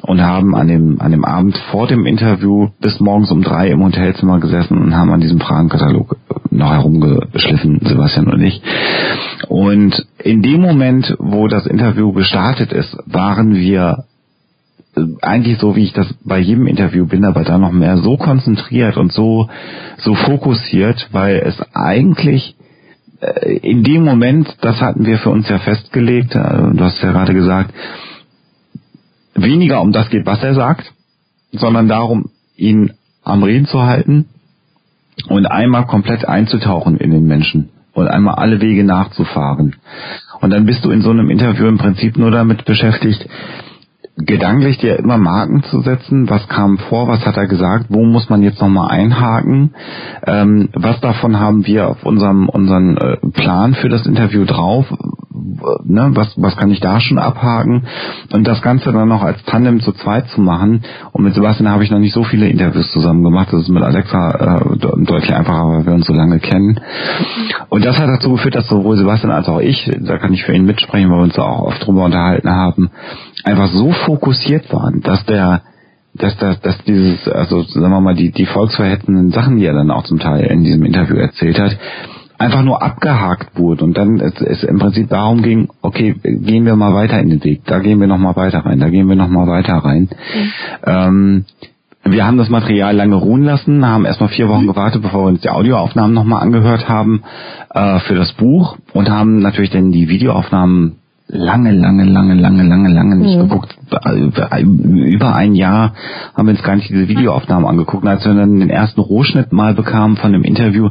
und 0.01 0.21
haben 0.21 0.55
an 0.55 0.67
dem, 0.67 0.99
an 0.99 1.11
dem 1.11 1.23
Abend 1.23 1.57
vor 1.71 1.87
dem 1.87 2.05
Interview 2.05 2.69
bis 2.81 2.99
morgens 2.99 3.31
um 3.31 3.41
drei 3.41 3.69
im 3.69 3.83
Hotelzimmer 3.83 4.39
gesessen 4.39 4.77
und 4.77 4.95
haben 4.95 5.11
an 5.11 5.21
diesem 5.21 5.39
Fragenkatalog 5.39 6.17
noch 6.49 6.71
herumgeschliffen, 6.71 7.79
Sebastian 7.83 8.27
und 8.27 8.41
ich. 8.41 8.61
Und 9.47 10.05
in 10.19 10.41
dem 10.41 10.61
Moment, 10.61 11.15
wo 11.17 11.47
das 11.47 11.65
Interview 11.65 12.11
gestartet 12.11 12.73
ist, 12.73 12.97
waren 13.05 13.55
wir 13.55 14.03
äh, 14.95 15.01
eigentlich 15.21 15.59
so, 15.59 15.75
wie 15.75 15.83
ich 15.83 15.93
das 15.93 16.13
bei 16.25 16.39
jedem 16.39 16.67
Interview 16.67 17.05
bin, 17.05 17.23
aber 17.23 17.43
da 17.43 17.57
noch 17.57 17.71
mehr 17.71 17.97
so 17.97 18.17
konzentriert 18.17 18.97
und 18.97 19.13
so, 19.13 19.47
so 19.97 20.13
fokussiert, 20.13 21.07
weil 21.13 21.37
es 21.45 21.57
eigentlich 21.73 22.55
äh, 22.57 22.60
in 23.61 23.83
dem 23.83 24.03
Moment, 24.03 24.57
das 24.61 24.81
hatten 24.81 25.05
wir 25.05 25.19
für 25.19 25.29
uns 25.29 25.47
ja 25.47 25.59
festgelegt, 25.59 26.33
äh, 26.33 26.73
du 26.73 26.79
hast 26.83 27.01
ja 27.01 27.11
gerade 27.11 27.33
gesagt, 27.33 27.73
weniger 29.35 29.81
um 29.81 29.91
das 29.91 30.09
geht, 30.09 30.25
was 30.25 30.43
er 30.43 30.55
sagt, 30.55 30.91
sondern 31.51 31.87
darum, 31.87 32.29
ihn 32.55 32.93
am 33.23 33.43
Reden 33.43 33.67
zu 33.67 33.83
halten 33.83 34.25
und 35.27 35.45
einmal 35.45 35.85
komplett 35.85 36.27
einzutauchen 36.27 36.97
in 36.97 37.11
den 37.11 37.25
Menschen 37.25 37.69
und 37.93 38.07
einmal 38.07 38.35
alle 38.35 38.61
Wege 38.61 38.83
nachzufahren. 38.83 39.75
Und 40.39 40.49
dann 40.49 40.65
bist 40.65 40.83
du 40.83 40.89
in 40.89 41.01
so 41.01 41.11
einem 41.11 41.29
Interview 41.29 41.67
im 41.67 41.77
Prinzip 41.77 42.17
nur 42.17 42.31
damit 42.31 42.65
beschäftigt, 42.65 43.27
gedanklich 44.17 44.77
dir 44.77 44.99
immer 44.99 45.17
Marken 45.17 45.63
zu 45.63 45.81
setzen, 45.81 46.29
was 46.29 46.47
kam 46.47 46.77
vor, 46.77 47.07
was 47.07 47.25
hat 47.25 47.37
er 47.37 47.47
gesagt, 47.47 47.85
wo 47.89 48.03
muss 48.03 48.29
man 48.29 48.43
jetzt 48.43 48.61
nochmal 48.61 48.91
einhaken, 48.91 49.73
ähm, 50.25 50.69
was 50.73 50.99
davon 51.01 51.39
haben 51.39 51.65
wir 51.65 51.89
auf 51.89 52.03
unserem 52.05 52.49
unseren 52.49 52.97
äh, 52.97 53.17
Plan 53.33 53.73
für 53.73 53.89
das 53.89 54.05
Interview 54.05 54.45
drauf, 54.45 54.85
ne, 55.83 56.11
was, 56.13 56.33
was 56.37 56.55
kann 56.55 56.71
ich 56.71 56.79
da 56.79 56.99
schon 56.99 57.19
abhaken? 57.19 57.83
Und 58.31 58.47
das 58.47 58.61
Ganze 58.61 58.91
dann 58.91 59.07
noch 59.07 59.23
als 59.23 59.43
Tandem 59.45 59.79
zu 59.81 59.91
zweit 59.93 60.27
zu 60.29 60.41
machen. 60.41 60.83
Und 61.11 61.23
mit 61.23 61.33
Sebastian 61.33 61.69
habe 61.69 61.83
ich 61.83 61.91
noch 61.91 61.99
nicht 61.99 62.13
so 62.13 62.23
viele 62.23 62.47
Interviews 62.47 62.91
zusammen 62.91 63.23
gemacht, 63.23 63.49
das 63.51 63.61
ist 63.61 63.69
mit 63.69 63.83
Alexa 63.83 64.31
äh, 64.31 64.77
deutlich 64.77 65.33
einfacher, 65.33 65.67
weil 65.67 65.85
wir 65.85 65.93
uns 65.93 66.05
so 66.05 66.13
lange 66.13 66.39
kennen. 66.39 66.79
Und 67.69 67.85
das 67.85 67.97
hat 67.97 68.09
dazu 68.09 68.31
geführt, 68.33 68.55
dass 68.55 68.67
sowohl 68.67 68.97
Sebastian 68.97 69.31
als 69.31 69.47
auch 69.47 69.59
ich, 69.59 69.89
da 70.01 70.17
kann 70.17 70.33
ich 70.33 70.43
für 70.43 70.53
ihn 70.53 70.65
mitsprechen, 70.65 71.09
weil 71.09 71.19
wir 71.19 71.23
uns 71.23 71.39
auch 71.39 71.67
oft 71.67 71.85
drüber 71.85 72.05
unterhalten 72.05 72.49
haben, 72.49 72.91
einfach 73.43 73.67
so 73.67 73.91
fokussiert 74.05 74.71
waren, 74.73 75.01
dass 75.01 75.25
der 75.25 75.61
dass 76.13 76.35
das, 76.37 76.59
dass 76.59 76.77
dieses, 76.83 77.25
also 77.29 77.61
sagen 77.63 77.89
wir 77.89 78.01
mal, 78.01 78.15
die, 78.15 78.31
die 78.31 78.45
volksverhetzenden 78.45 79.31
Sachen, 79.31 79.57
die 79.57 79.65
er 79.65 79.73
dann 79.73 79.91
auch 79.91 80.03
zum 80.03 80.19
Teil 80.19 80.45
in 80.45 80.63
diesem 80.63 80.83
Interview 80.83 81.15
erzählt 81.15 81.57
hat, 81.57 81.77
einfach 82.37 82.63
nur 82.63 82.81
abgehakt 82.81 83.57
wurde 83.57 83.85
und 83.85 83.97
dann 83.97 84.19
es, 84.19 84.33
es 84.41 84.63
im 84.63 84.79
Prinzip 84.79 85.09
darum 85.09 85.41
ging, 85.41 85.69
okay, 85.81 86.15
gehen 86.23 86.65
wir 86.65 86.75
mal 86.75 86.93
weiter 86.93 87.19
in 87.19 87.29
den 87.29 87.43
Weg, 87.43 87.61
da 87.65 87.79
gehen 87.79 87.99
wir 87.99 88.07
noch 88.07 88.17
mal 88.17 88.35
weiter 88.35 88.59
rein, 88.59 88.79
da 88.79 88.89
gehen 88.89 89.07
wir 89.07 89.15
noch 89.15 89.29
mal 89.29 89.47
weiter 89.47 89.75
rein. 89.75 90.09
Mhm. 90.09 90.51
Ähm, 90.85 91.45
wir 92.03 92.25
haben 92.25 92.37
das 92.37 92.49
Material 92.49 92.95
lange 92.95 93.15
ruhen 93.15 93.43
lassen, 93.43 93.85
haben 93.85 94.05
erstmal 94.05 94.29
vier 94.29 94.49
Wochen 94.49 94.65
gewartet, 94.65 95.03
bevor 95.03 95.23
wir 95.25 95.27
uns 95.27 95.41
die 95.41 95.51
Audioaufnahmen 95.51 96.15
nochmal 96.15 96.41
angehört 96.41 96.89
haben 96.89 97.21
äh, 97.69 97.99
für 97.99 98.15
das 98.15 98.33
Buch 98.33 98.75
und 98.93 99.07
haben 99.09 99.39
natürlich 99.39 99.69
dann 99.69 99.91
die 99.91 100.09
Videoaufnahmen 100.09 100.97
lange, 101.31 101.71
lange, 101.71 102.03
lange, 102.03 102.35
lange, 102.35 102.63
lange, 102.63 102.89
lange 102.89 103.15
nicht 103.15 103.37
mhm. 103.37 103.49
geguckt. 103.49 103.75
Über 103.87 105.35
ein 105.35 105.55
Jahr 105.55 105.93
haben 106.35 106.47
wir 106.47 106.53
uns 106.53 106.63
gar 106.63 106.75
nicht 106.75 106.89
diese 106.89 107.07
Videoaufnahmen 107.07 107.67
angeguckt. 107.67 108.03
Und 108.03 108.09
als 108.09 108.25
wir 108.25 108.33
dann 108.33 108.59
den 108.59 108.69
ersten 108.69 109.01
Rohschnitt 109.01 109.51
mal 109.51 109.73
bekamen 109.73 110.17
von 110.17 110.33
dem 110.33 110.43
Interview, 110.43 110.89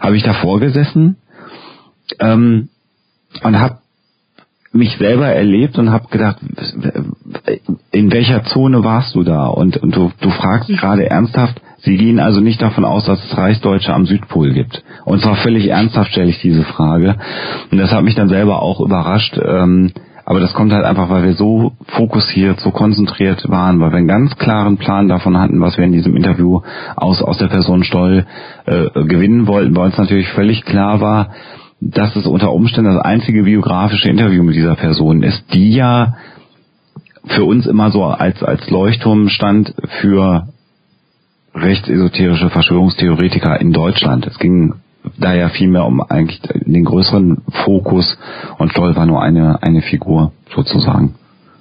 habe 0.00 0.16
ich 0.16 0.22
davor 0.22 0.60
gesessen 0.60 1.16
ähm, 2.20 2.68
und 3.42 3.58
habe 3.58 3.78
mich 4.72 4.96
selber 4.98 5.26
erlebt 5.26 5.78
und 5.78 5.90
habe 5.90 6.06
gedacht, 6.08 6.38
in 7.90 8.12
welcher 8.12 8.44
Zone 8.44 8.84
warst 8.84 9.14
du 9.16 9.24
da? 9.24 9.46
Und, 9.46 9.76
und 9.78 9.96
du, 9.96 10.12
du 10.20 10.30
fragst 10.30 10.68
mhm. 10.68 10.76
gerade 10.76 11.10
ernsthaft, 11.10 11.60
Sie 11.82 11.96
gehen 11.96 12.20
also 12.20 12.40
nicht 12.40 12.60
davon 12.60 12.84
aus, 12.84 13.06
dass 13.06 13.24
es 13.24 13.36
Reichsdeutsche 13.36 13.94
am 13.94 14.06
Südpol 14.06 14.52
gibt. 14.52 14.82
Und 15.04 15.22
zwar 15.22 15.36
völlig 15.36 15.68
ernsthaft 15.68 16.12
stelle 16.12 16.30
ich 16.30 16.40
diese 16.40 16.64
Frage. 16.64 17.16
Und 17.70 17.78
das 17.78 17.92
hat 17.92 18.04
mich 18.04 18.14
dann 18.14 18.28
selber 18.28 18.62
auch 18.62 18.80
überrascht. 18.80 19.38
Ähm, 19.42 19.92
aber 20.26 20.38
das 20.40 20.52
kommt 20.52 20.72
halt 20.72 20.84
einfach, 20.84 21.08
weil 21.10 21.24
wir 21.24 21.32
so 21.32 21.72
fokussiert, 21.86 22.60
so 22.60 22.70
konzentriert 22.70 23.48
waren, 23.50 23.80
weil 23.80 23.90
wir 23.90 23.98
einen 23.98 24.06
ganz 24.06 24.36
klaren 24.36 24.76
Plan 24.76 25.08
davon 25.08 25.36
hatten, 25.36 25.60
was 25.60 25.76
wir 25.76 25.84
in 25.84 25.92
diesem 25.92 26.14
Interview 26.14 26.60
aus, 26.94 27.20
aus 27.22 27.38
der 27.38 27.48
Person 27.48 27.82
Stoll 27.82 28.26
äh, 28.66 28.90
gewinnen 29.06 29.46
wollten, 29.48 29.74
weil 29.76 29.86
uns 29.86 29.98
natürlich 29.98 30.28
völlig 30.28 30.64
klar 30.64 31.00
war, 31.00 31.30
dass 31.80 32.14
es 32.14 32.26
unter 32.26 32.52
Umständen 32.52 32.94
das 32.94 33.04
einzige 33.04 33.42
biografische 33.42 34.08
Interview 34.08 34.44
mit 34.44 34.54
dieser 34.54 34.76
Person 34.76 35.22
ist, 35.22 35.42
die 35.52 35.72
ja 35.72 36.14
für 37.24 37.44
uns 37.44 37.66
immer 37.66 37.90
so 37.90 38.04
als, 38.04 38.42
als 38.42 38.68
Leuchtturm 38.70 39.30
stand 39.30 39.74
für 40.00 40.48
rechtsesoterische 41.54 42.50
Verschwörungstheoretiker 42.50 43.60
in 43.60 43.72
Deutschland. 43.72 44.26
Es 44.26 44.38
ging 44.38 44.74
da 45.18 45.34
ja 45.34 45.48
vielmehr 45.48 45.84
um 45.84 46.00
eigentlich 46.00 46.40
den 46.54 46.84
größeren 46.84 47.42
Fokus 47.64 48.18
und 48.58 48.70
Stoll 48.70 48.94
war 48.96 49.06
nur 49.06 49.22
eine, 49.22 49.62
eine 49.62 49.82
Figur 49.82 50.32
sozusagen. 50.54 51.14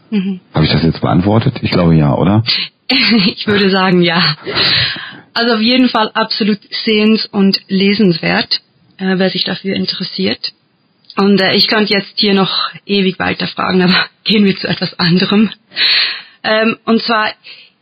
Mhm. 0.10 0.40
Habe 0.54 0.66
ich 0.66 0.72
das 0.72 0.84
jetzt 0.84 1.02
beantwortet? 1.02 1.60
Ich 1.62 1.72
glaube 1.72 1.96
ja, 1.96 2.14
oder? 2.16 2.44
ich 2.90 3.48
würde 3.48 3.70
sagen 3.70 4.02
ja. 4.02 4.22
Also 5.34 5.56
auf 5.56 5.62
jeden 5.62 5.90
Fall 5.90 6.12
absolut 6.14 6.60
sehens- 6.86 7.28
und 7.28 7.62
lesenswert, 7.68 8.62
äh, 8.98 9.18
wer 9.18 9.30
sich 9.30 9.44
dafür 9.44 9.76
interessiert. 9.76 10.54
Und 11.16 11.40
äh, 11.42 11.56
ich 11.56 11.68
könnte 11.68 11.94
jetzt 11.94 12.14
hier 12.16 12.34
noch 12.34 12.72
ewig 12.86 13.20
weiter 13.20 13.48
fragen, 13.48 13.82
aber 13.82 14.06
gehen 14.24 14.46
wir 14.46 14.58
zu 14.58 14.68
etwas 14.68 14.98
anderem. 15.00 15.50
Ähm, 16.44 16.78
und 16.86 17.02
zwar, 17.04 17.30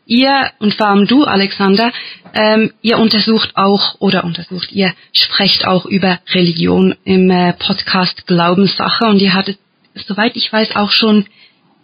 ihr 0.08 0.52
und 0.60 0.74
vor 0.74 0.88
allem 0.88 1.06
du, 1.08 1.24
Alexander, 1.24 1.92
ähm, 2.34 2.72
ihr 2.82 2.98
untersucht 2.98 3.52
auch 3.56 3.96
oder 4.00 4.24
untersucht, 4.24 4.72
ihr 4.72 4.94
sprecht 5.14 5.68
auch 5.68 5.86
über 5.86 6.20
Religion 6.34 6.96
im 7.04 7.30
äh, 7.30 7.54
Podcast 7.54 8.26
Glaubenssache 8.28 9.06
und 9.06 9.22
ihr 9.22 9.34
hattet, 9.34 9.60
soweit 9.96 10.36
ich 10.36 10.52
weiß, 10.52 10.76
auch 10.76 10.92
schon 10.92 11.26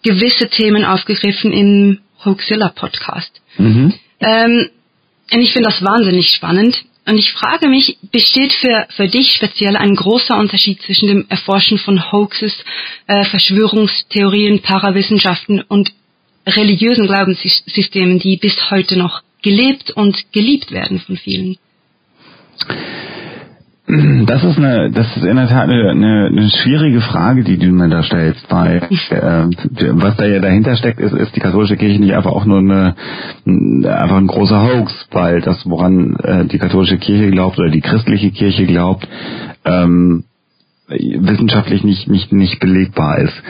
gewisse 0.04 0.50
Themen 0.50 0.86
aufgegriffen 0.86 1.52
im 1.52 2.00
Hoaxilla 2.24 2.70
Podcast. 2.70 3.42
Mhm. 3.58 3.94
Ähm, 4.20 4.70
und 5.32 5.42
ich 5.42 5.54
finde 5.54 5.70
das 5.70 5.84
wahnsinnig 5.84 6.30
spannend. 6.30 6.84
Und 7.06 7.18
ich 7.18 7.34
frage 7.34 7.68
mich, 7.68 7.98
besteht 8.12 8.54
für, 8.54 8.88
für 8.96 9.08
dich 9.08 9.34
speziell 9.34 9.76
ein 9.76 9.96
großer 9.96 10.38
Unterschied 10.38 10.82
zwischen 10.82 11.08
dem 11.08 11.26
Erforschen 11.28 11.78
von 11.78 12.12
Hoaxes, 12.12 12.54
äh, 13.08 13.26
Verschwörungstheorien, 13.26 14.62
Parawissenschaften 14.62 15.62
und 15.62 15.92
religiösen 16.46 17.08
Glaubenssystemen, 17.08 18.20
die 18.20 18.38
bis 18.38 18.70
heute 18.70 18.98
noch 18.98 19.22
gelebt 19.42 19.92
und 19.92 20.32
geliebt 20.32 20.72
werden 20.72 21.00
von 21.00 21.18
vielen? 21.18 21.58
Das 23.86 24.44
ist 24.46 24.58
eine, 24.58 24.92
das 24.92 25.18
ist 25.18 25.26
in 25.26 25.36
der 25.36 25.50
Tat 25.50 25.70
eine, 25.70 25.92
eine, 25.92 26.28
eine 26.28 26.50
schwierige 26.50 27.02
Frage, 27.02 27.44
die 27.44 27.58
du 27.58 27.68
mir 27.68 27.90
da 27.90 28.02
stellst, 28.02 28.50
weil 28.50 28.78
äh, 29.10 29.46
was 29.92 30.16
da 30.16 30.26
ja 30.26 30.40
dahinter 30.40 30.78
steckt, 30.78 31.02
ist, 31.02 31.14
ist 31.14 31.36
die 31.36 31.42
katholische 31.42 31.76
Kirche 31.76 32.00
nicht 32.00 32.14
einfach 32.14 32.32
auch 32.32 32.46
nur 32.46 32.60
eine, 32.60 32.96
einfach 33.46 34.18
ein 34.18 34.28
großer 34.28 34.62
Hoax, 34.62 35.08
weil 35.12 35.42
das, 35.42 35.70
woran 35.70 36.16
äh, 36.24 36.46
die 36.46 36.60
katholische 36.60 36.98
Kirche 36.98 37.30
glaubt 37.30 37.60
oder 37.60 37.70
die 37.70 37.82
christliche 37.82 38.32
Kirche 38.32 38.66
glaubt, 38.66 39.06
ähm, 39.66 40.24
wissenschaftlich 41.00 41.84
nicht 41.84 42.10
nicht 42.10 42.32
nicht 42.32 42.60
belegbar 42.60 43.20
ist. 43.20 43.44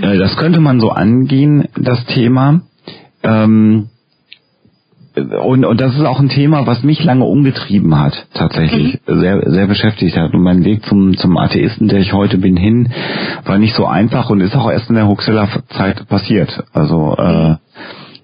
Äh, 0.00 0.18
das 0.18 0.36
könnte 0.36 0.60
man 0.60 0.80
so 0.80 0.90
angehen, 0.90 1.68
das 1.76 2.04
Thema. 2.06 2.62
Ähm, 3.22 3.88
und, 5.16 5.64
und 5.64 5.80
das 5.80 5.94
ist 5.94 6.04
auch 6.04 6.18
ein 6.18 6.28
Thema, 6.28 6.66
was 6.66 6.82
mich 6.82 7.04
lange 7.04 7.24
umgetrieben 7.24 7.96
hat, 7.98 8.26
tatsächlich, 8.34 8.98
mhm. 9.06 9.20
sehr, 9.20 9.48
sehr 9.48 9.66
beschäftigt 9.68 10.16
hat. 10.16 10.34
Und 10.34 10.42
mein 10.42 10.64
Weg 10.64 10.84
zum, 10.86 11.16
zum 11.16 11.36
Atheisten, 11.36 11.86
der 11.86 12.00
ich 12.00 12.12
heute 12.12 12.38
bin, 12.38 12.56
hin, 12.56 12.88
war 13.44 13.58
nicht 13.58 13.76
so 13.76 13.86
einfach 13.86 14.30
und 14.30 14.40
ist 14.40 14.56
auch 14.56 14.70
erst 14.70 14.88
in 14.88 14.96
der 14.96 15.06
Huxella-Zeit 15.06 16.08
passiert. 16.08 16.64
Also 16.72 17.14
äh, 17.16 17.52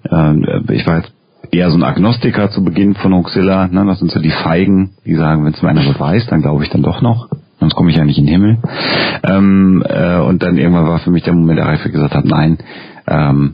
äh, 0.09 0.73
ich 0.73 0.85
war 0.85 0.97
jetzt 0.97 1.13
eher 1.51 1.71
so 1.71 1.77
ein 1.77 1.83
Agnostiker 1.83 2.49
zu 2.49 2.63
Beginn 2.63 2.95
von 2.95 3.13
Huxilla, 3.13 3.67
ne? 3.67 3.85
das 3.85 3.99
sind 3.99 4.11
so 4.11 4.19
die 4.19 4.29
Feigen, 4.29 4.91
die 5.05 5.15
sagen, 5.15 5.45
wenn 5.45 5.53
es 5.53 5.61
mir 5.61 5.69
einer 5.69 5.93
beweist, 5.93 6.29
dann 6.31 6.41
glaube 6.41 6.63
ich 6.63 6.69
dann 6.69 6.83
doch 6.83 7.01
noch. 7.01 7.29
Sonst 7.61 7.75
komme 7.75 7.91
ich 7.91 7.95
ja 7.95 8.03
nicht 8.03 8.17
in 8.17 8.25
den 8.25 8.33
Himmel. 8.33 8.57
Ähm, 9.23 9.83
äh, 9.87 10.17
und 10.17 10.41
dann 10.41 10.57
irgendwann 10.57 10.87
war 10.87 10.97
für 10.97 11.11
mich 11.11 11.23
der 11.23 11.33
Moment 11.33 11.59
erreicht, 11.59 11.83
wo 11.83 11.87
ich 11.87 11.93
gesagt 11.93 12.15
habe, 12.15 12.27
nein, 12.27 12.57
ähm, 13.07 13.53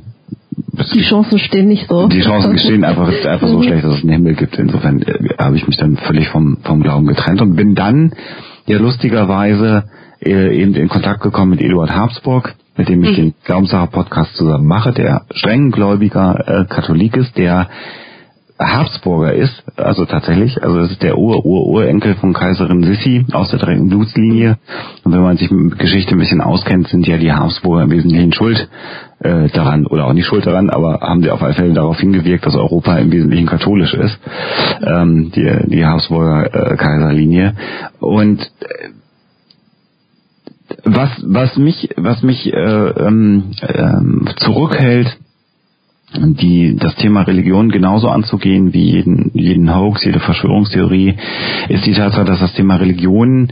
die 0.94 1.02
Chancen 1.02 1.40
stehen 1.40 1.68
nicht 1.68 1.90
so. 1.90 2.08
Die 2.08 2.22
Chancen 2.22 2.58
stehen 2.58 2.86
einfach, 2.86 3.10
einfach 3.10 3.48
so 3.48 3.62
schlecht, 3.62 3.84
dass 3.84 3.98
es 3.98 4.04
einen 4.04 4.14
Himmel 4.14 4.36
gibt. 4.36 4.58
Insofern 4.58 5.02
äh, 5.02 5.36
habe 5.38 5.58
ich 5.58 5.68
mich 5.68 5.76
dann 5.76 5.98
völlig 5.98 6.30
vom, 6.30 6.58
vom 6.64 6.82
Glauben 6.82 7.06
getrennt 7.06 7.42
und 7.42 7.58
bin 7.58 7.76
dann 7.76 8.14
ja 8.66 8.78
lustigerweise 8.78 9.84
äh, 10.24 10.58
eben 10.58 10.74
in 10.76 10.88
Kontakt 10.88 11.22
gekommen 11.22 11.52
mit 11.52 11.62
Eduard 11.62 11.94
Habsburg, 11.94 12.56
mit 12.78 12.88
dem 12.88 13.04
ich 13.04 13.12
mhm. 13.12 13.16
den 13.16 13.34
Glaubenssache-Podcast 13.44 14.38
zusammen 14.38 14.68
mache, 14.68 14.94
der 14.94 15.24
strenggläubiger 15.32 16.48
äh, 16.48 16.66
Katholik 16.66 17.18
ist, 17.18 17.38
der 17.38 17.68
Habsburger 18.60 19.34
ist, 19.34 19.64
also 19.76 20.06
tatsächlich, 20.06 20.62
also 20.64 20.80
es 20.80 20.92
ist 20.92 21.04
der 21.04 21.18
Ur-Ur-Urenkel 21.18 22.16
von 22.16 22.34
Kaiserin 22.34 22.84
Sissi 22.84 23.24
aus 23.32 23.52
der 23.52 23.60
direkten 23.60 23.90
Blutslinie. 23.90 24.58
Und 25.04 25.12
wenn 25.12 25.22
man 25.22 25.38
sich 25.38 25.52
mit 25.52 25.78
Geschichte 25.78 26.16
ein 26.16 26.20
bisschen 26.20 26.42
auskennt, 26.42 26.88
sind 26.88 27.06
ja 27.08 27.18
die 27.18 27.32
Habsburger 27.32 27.84
im 27.84 27.92
Wesentlichen 27.92 28.34
schuld 28.34 28.68
äh, 29.20 29.50
daran, 29.50 29.86
oder 29.86 30.06
auch 30.06 30.14
nicht 30.14 30.26
schuld 30.26 30.48
daran, 30.48 30.72
aber 30.72 31.02
haben 31.02 31.22
sie 31.22 31.30
auf 31.30 31.44
alle 31.44 31.54
Fälle 31.54 31.74
darauf 31.74 32.00
hingewirkt, 32.00 32.46
dass 32.48 32.56
Europa 32.56 32.98
im 32.98 33.12
Wesentlichen 33.12 33.46
katholisch 33.46 33.94
ist, 33.94 34.20
ähm, 34.82 35.32
die, 35.36 35.70
die 35.70 35.86
Habsburger 35.86 36.72
äh, 36.72 36.78
Kaiserlinie. 36.78 37.54
Und 38.00 38.42
äh, 38.42 38.90
was, 40.84 41.10
was 41.24 41.58
mich, 41.58 41.90
was 41.96 42.24
mich 42.24 42.52
äh, 42.52 42.58
ähm, 42.58 43.52
äh, 43.62 44.34
zurückhält, 44.40 45.18
die, 46.14 46.76
das 46.78 46.96
Thema 46.96 47.24
Religion 47.24 47.70
genauso 47.70 48.10
anzugehen 48.10 48.74
wie 48.74 48.92
jeden, 48.92 49.32
jeden 49.34 49.74
Hoax, 49.74 50.06
jede 50.06 50.20
Verschwörungstheorie, 50.20 51.18
ist 51.70 51.86
die 51.86 51.94
Tatsache, 51.94 52.26
dass 52.26 52.40
das 52.40 52.54
Thema 52.54 52.78
Religion 52.78 53.52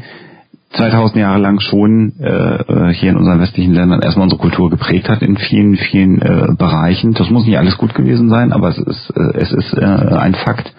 2000 0.72 1.18
Jahre 1.18 1.40
lang 1.40 1.60
schon 1.60 2.14
äh, 2.20 2.28
äh, 2.28 2.94
hier 2.94 3.12
in 3.12 3.18
unseren 3.18 3.40
westlichen 3.40 3.74
Ländern 3.74 4.02
erstmal 4.02 4.26
unsere 4.26 4.42
Kultur 4.42 4.70
geprägt 4.70 5.08
hat 5.10 5.22
in 5.22 5.38
vielen, 5.38 5.76
vielen 5.76 6.22
äh, 6.22 6.48
Bereichen. 6.58 7.14
Das 7.14 7.30
muss 7.30 7.46
nicht 7.46 7.58
alles 7.58 7.78
gut 7.78 7.94
gewesen 7.94 8.30
sein, 8.30 8.52
aber 8.52 8.70
es 8.70 8.78
ist, 8.78 9.10
äh, 9.16 9.38
es 9.38 9.52
ist 9.52 9.74
äh, 9.74 9.86
ein 9.86 10.36
Fakt. 10.36 10.74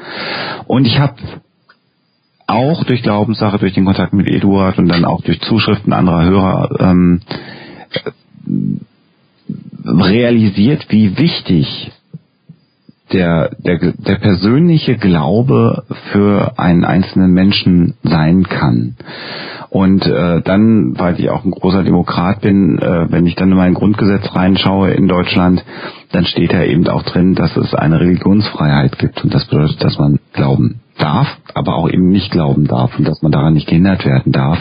Und 0.66 0.86
ich 0.86 0.98
habe 0.98 1.14
auch 2.46 2.84
durch 2.84 3.02
Glaubenssache, 3.02 3.58
durch 3.58 3.74
den 3.74 3.84
Kontakt 3.84 4.12
mit 4.12 4.28
Eduard 4.28 4.78
und 4.78 4.88
dann 4.88 5.04
auch 5.04 5.22
durch 5.22 5.40
Zuschriften 5.40 5.92
anderer 5.92 6.24
Hörer 6.24 6.70
ähm, 6.80 7.20
realisiert, 9.86 10.86
wie 10.90 11.16
wichtig 11.18 11.92
der, 13.12 13.50
der, 13.58 13.78
der 13.78 14.16
persönliche 14.16 14.96
Glaube 14.96 15.84
für 16.12 16.58
einen 16.58 16.84
einzelnen 16.84 17.32
Menschen 17.32 17.94
sein 18.02 18.44
kann. 18.44 18.96
Und 19.70 20.06
äh, 20.06 20.42
dann, 20.42 20.98
weil 20.98 21.20
ich 21.20 21.28
auch 21.30 21.44
ein 21.44 21.50
großer 21.50 21.82
Demokrat 21.82 22.40
bin, 22.40 22.78
äh, 22.78 23.10
wenn 23.10 23.26
ich 23.26 23.34
dann 23.34 23.50
in 23.50 23.56
mein 23.56 23.74
Grundgesetz 23.74 24.34
reinschaue 24.34 24.90
in 24.92 25.06
Deutschland, 25.08 25.64
dann 26.12 26.24
steht 26.24 26.52
da 26.52 26.62
eben 26.62 26.86
auch 26.88 27.02
drin, 27.02 27.34
dass 27.34 27.56
es 27.56 27.74
eine 27.74 28.00
Religionsfreiheit 28.00 28.98
gibt. 28.98 29.22
Und 29.22 29.34
das 29.34 29.44
bedeutet, 29.46 29.82
dass 29.82 29.98
man 29.98 30.18
glauben 30.32 30.80
darf, 30.98 31.28
aber 31.54 31.74
auch 31.74 31.88
eben 31.90 32.08
nicht 32.08 32.30
glauben 32.30 32.66
darf 32.66 32.98
und 32.98 33.06
dass 33.06 33.22
man 33.22 33.32
daran 33.32 33.54
nicht 33.54 33.68
gehindert 33.68 34.04
werden 34.04 34.32
darf. 34.32 34.58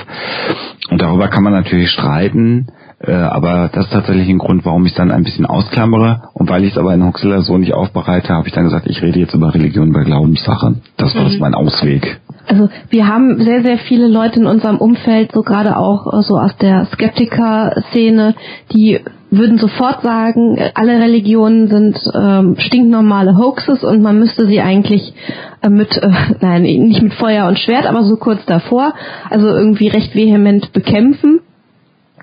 Und 0.89 1.01
darüber 1.01 1.29
kann 1.29 1.43
man 1.43 1.53
natürlich 1.53 1.89
streiten. 1.91 2.67
Äh, 2.99 3.13
aber 3.13 3.69
das 3.73 3.85
ist 3.85 3.93
tatsächlich 3.93 4.29
ein 4.29 4.37
Grund, 4.37 4.65
warum 4.65 4.85
ich 4.85 4.93
dann 4.93 5.11
ein 5.11 5.23
bisschen 5.23 5.45
ausklammere. 5.45 6.23
Und 6.33 6.49
weil 6.49 6.63
ich 6.63 6.71
es 6.71 6.77
aber 6.77 6.93
in 6.93 7.05
Huxilla 7.05 7.41
so 7.41 7.57
nicht 7.57 7.73
aufbereite, 7.73 8.29
habe 8.29 8.47
ich 8.47 8.53
dann 8.53 8.63
gesagt, 8.63 8.87
ich 8.87 9.01
rede 9.01 9.19
jetzt 9.19 9.33
über 9.33 9.53
Religion 9.53 9.91
bei 9.91 10.03
Glaubenssache. 10.03 10.75
Das 10.97 11.13
war 11.15 11.23
mhm. 11.23 11.27
das 11.27 11.39
mein 11.39 11.55
Ausweg. 11.55 12.19
Also 12.47 12.69
wir 12.89 13.07
haben 13.07 13.43
sehr, 13.43 13.63
sehr 13.63 13.77
viele 13.79 14.07
Leute 14.07 14.39
in 14.39 14.45
unserem 14.45 14.77
Umfeld, 14.77 15.31
so 15.33 15.41
gerade 15.41 15.77
auch 15.77 16.13
äh, 16.13 16.21
so 16.21 16.37
aus 16.37 16.55
der 16.57 16.85
Skeptiker-Szene, 16.85 18.35
die 18.71 18.99
würden 19.31 19.57
sofort 19.57 20.01
sagen, 20.01 20.57
alle 20.75 20.99
Religionen 20.99 21.67
sind 21.67 21.99
ähm, 22.13 22.55
stinknormale 22.57 23.37
Hoaxes 23.37 23.83
und 23.83 24.01
man 24.01 24.19
müsste 24.19 24.47
sie 24.47 24.61
eigentlich 24.61 25.13
äh, 25.61 25.69
mit, 25.69 25.97
äh, 25.97 26.09
nein, 26.41 26.61
nicht 26.61 27.01
mit 27.01 27.13
Feuer 27.15 27.47
und 27.47 27.59
Schwert, 27.59 27.87
aber 27.87 28.03
so 28.03 28.15
kurz 28.17 28.45
davor, 28.45 28.93
also 29.29 29.47
irgendwie 29.47 29.87
recht 29.87 30.15
vehement 30.15 30.71
bekämpfen. 30.73 31.41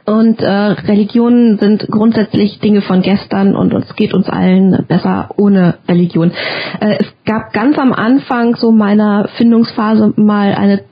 Und 0.05 0.41
äh, 0.41 0.51
Religionen 0.51 1.59
sind 1.59 1.87
grundsätzlich 1.89 2.59
Dinge 2.59 2.83
von 2.83 3.03
gestern 3.03 3.55
und 3.55 3.73
es 3.73 3.95
geht 3.95 4.13
uns 4.15 4.29
allen 4.29 4.85
besser 4.89 5.31
ohne 5.37 5.77
Religion. 5.89 6.33
Äh, 6.81 6.97
es 6.99 7.07
gab 7.25 7.53
ganz 7.53 7.79
am 7.79 7.93
Anfang 7.93 8.57
so 8.57 8.73
meiner 8.73 9.29
Findungsphase 9.37 10.13
mal 10.17 10.55
eine 10.55 10.83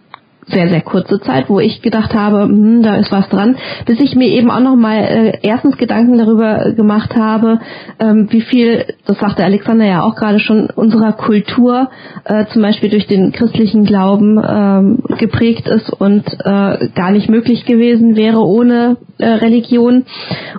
sehr, 0.50 0.68
sehr 0.68 0.80
kurze 0.80 1.20
Zeit, 1.20 1.48
wo 1.48 1.60
ich 1.60 1.82
gedacht 1.82 2.14
habe, 2.14 2.42
hm, 2.42 2.82
da 2.82 2.96
ist 2.96 3.12
was 3.12 3.28
dran, 3.28 3.56
bis 3.86 4.00
ich 4.00 4.14
mir 4.14 4.28
eben 4.28 4.50
auch 4.50 4.60
nochmal 4.60 4.98
äh, 4.98 5.38
erstens 5.42 5.76
Gedanken 5.76 6.18
darüber 6.18 6.72
gemacht 6.72 7.14
habe, 7.16 7.60
ähm, 7.98 8.28
wie 8.30 8.40
viel, 8.40 8.86
das 9.06 9.18
sagte 9.18 9.44
Alexander 9.44 9.84
ja 9.84 10.02
auch 10.02 10.14
gerade 10.14 10.40
schon, 10.40 10.68
unserer 10.70 11.12
Kultur 11.12 11.90
äh, 12.24 12.46
zum 12.52 12.62
Beispiel 12.62 12.90
durch 12.90 13.06
den 13.06 13.32
christlichen 13.32 13.84
Glauben 13.84 14.40
ähm, 14.42 15.02
geprägt 15.18 15.68
ist 15.68 15.90
und 15.90 16.24
äh, 16.44 16.88
gar 16.94 17.10
nicht 17.10 17.28
möglich 17.28 17.64
gewesen 17.64 18.16
wäre 18.16 18.40
ohne 18.40 18.96
äh, 19.18 19.26
Religion. 19.26 20.04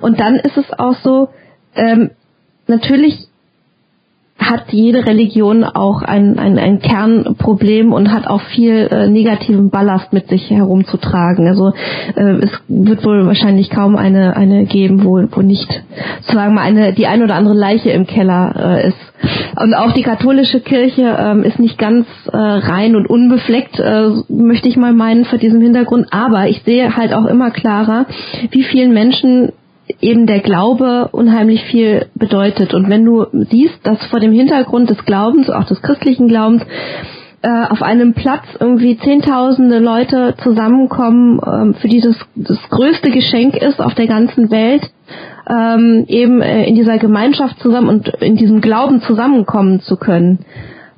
Und 0.02 0.20
dann 0.20 0.36
ist 0.36 0.58
es 0.58 0.66
auch 0.78 0.96
so, 1.04 1.30
ähm, 1.76 2.12
natürlich 2.68 3.31
hat 4.42 4.72
jede 4.72 5.06
Religion 5.06 5.64
auch 5.64 6.02
ein, 6.02 6.40
ein, 6.40 6.58
ein 6.58 6.80
Kernproblem 6.80 7.94
und 7.94 8.12
hat 8.12 8.28
auch 8.28 8.42
viel 8.42 8.88
äh, 8.92 9.08
negativen 9.08 9.70
Ballast 9.70 10.12
mit 10.14 10.28
sich 10.30 10.50
herumzutragen. 10.50 11.48
Also 11.48 11.74
äh, 12.16 12.40
es 12.42 12.52
wird 12.68 13.06
wohl 13.06 13.26
wahrscheinlich 13.28 13.70
kaum 13.70 13.96
eine, 13.96 14.36
eine 14.36 14.66
geben, 14.66 15.04
wo, 15.04 15.22
wo 15.32 15.42
nicht 15.42 15.84
sozusagen 16.22 16.56
mal 16.56 16.64
eine, 16.64 16.94
die 16.94 17.06
ein 17.06 17.22
oder 17.22 17.36
andere 17.36 17.54
Leiche 17.54 17.92
im 17.92 18.08
Keller 18.08 18.54
äh, 18.58 18.88
ist. 18.88 18.98
Und 19.62 19.76
auch 19.76 19.92
die 19.92 20.02
katholische 20.02 20.62
Kirche 20.62 21.16
ähm, 21.20 21.44
ist 21.44 21.60
nicht 21.60 21.78
ganz 21.78 22.08
äh, 22.32 22.36
rein 22.36 22.96
und 22.96 23.08
unbefleckt, 23.08 23.80
äh, 23.80 24.10
möchte 24.30 24.68
ich 24.68 24.78
mal 24.78 24.94
meinen, 24.94 25.26
vor 25.26 25.38
diesem 25.38 25.62
Hintergrund. 25.62 26.08
Aber 26.10 26.48
ich 26.48 26.64
sehe 26.64 26.98
halt 26.98 27.14
auch 27.14 27.26
immer 27.26 27.52
klarer, 27.52 28.08
wie 28.50 28.64
vielen 28.64 28.94
Menschen 28.94 29.52
eben 30.02 30.28
der 30.28 30.40
Glaube 30.40 31.10
unheimlich 31.12 31.64
viel 31.66 32.08
bedeutet. 32.16 32.74
Und 32.74 32.90
wenn 32.90 33.06
du 33.06 33.26
siehst, 33.32 33.80
dass 33.84 34.04
vor 34.08 34.20
dem 34.20 34.32
Hintergrund 34.32 34.90
des 34.90 35.06
Glaubens, 35.06 35.50
auch 35.50 35.66
des 35.66 35.82
christlichen 35.82 36.28
Glaubens, 36.28 36.64
äh, 37.44 37.66
auf 37.70 37.82
einem 37.82 38.14
Platz 38.14 38.44
irgendwie 38.60 38.98
zehntausende 38.98 39.80
Leute 39.80 40.36
zusammenkommen, 40.44 41.40
ähm, 41.46 41.74
für 41.74 41.88
die 41.88 42.02
das, 42.02 42.16
das 42.36 42.60
größte 42.70 43.10
Geschenk 43.10 43.56
ist 43.56 43.82
auf 43.82 43.96
der 43.96 44.08
ganzen 44.08 44.52
Welt, 44.52 44.84
ähm, 45.50 46.06
eben 46.08 46.42
äh, 46.42 46.66
in 46.66 46.76
dieser 46.76 47.00
Gemeinschaft 47.00 47.60
zusammen 47.60 47.90
und 47.90 48.10
in 48.22 48.36
diesem 48.36 48.62
Glauben 48.62 49.02
zusammenkommen 49.02 49.80
zu 49.82 49.98
können. 49.98 50.46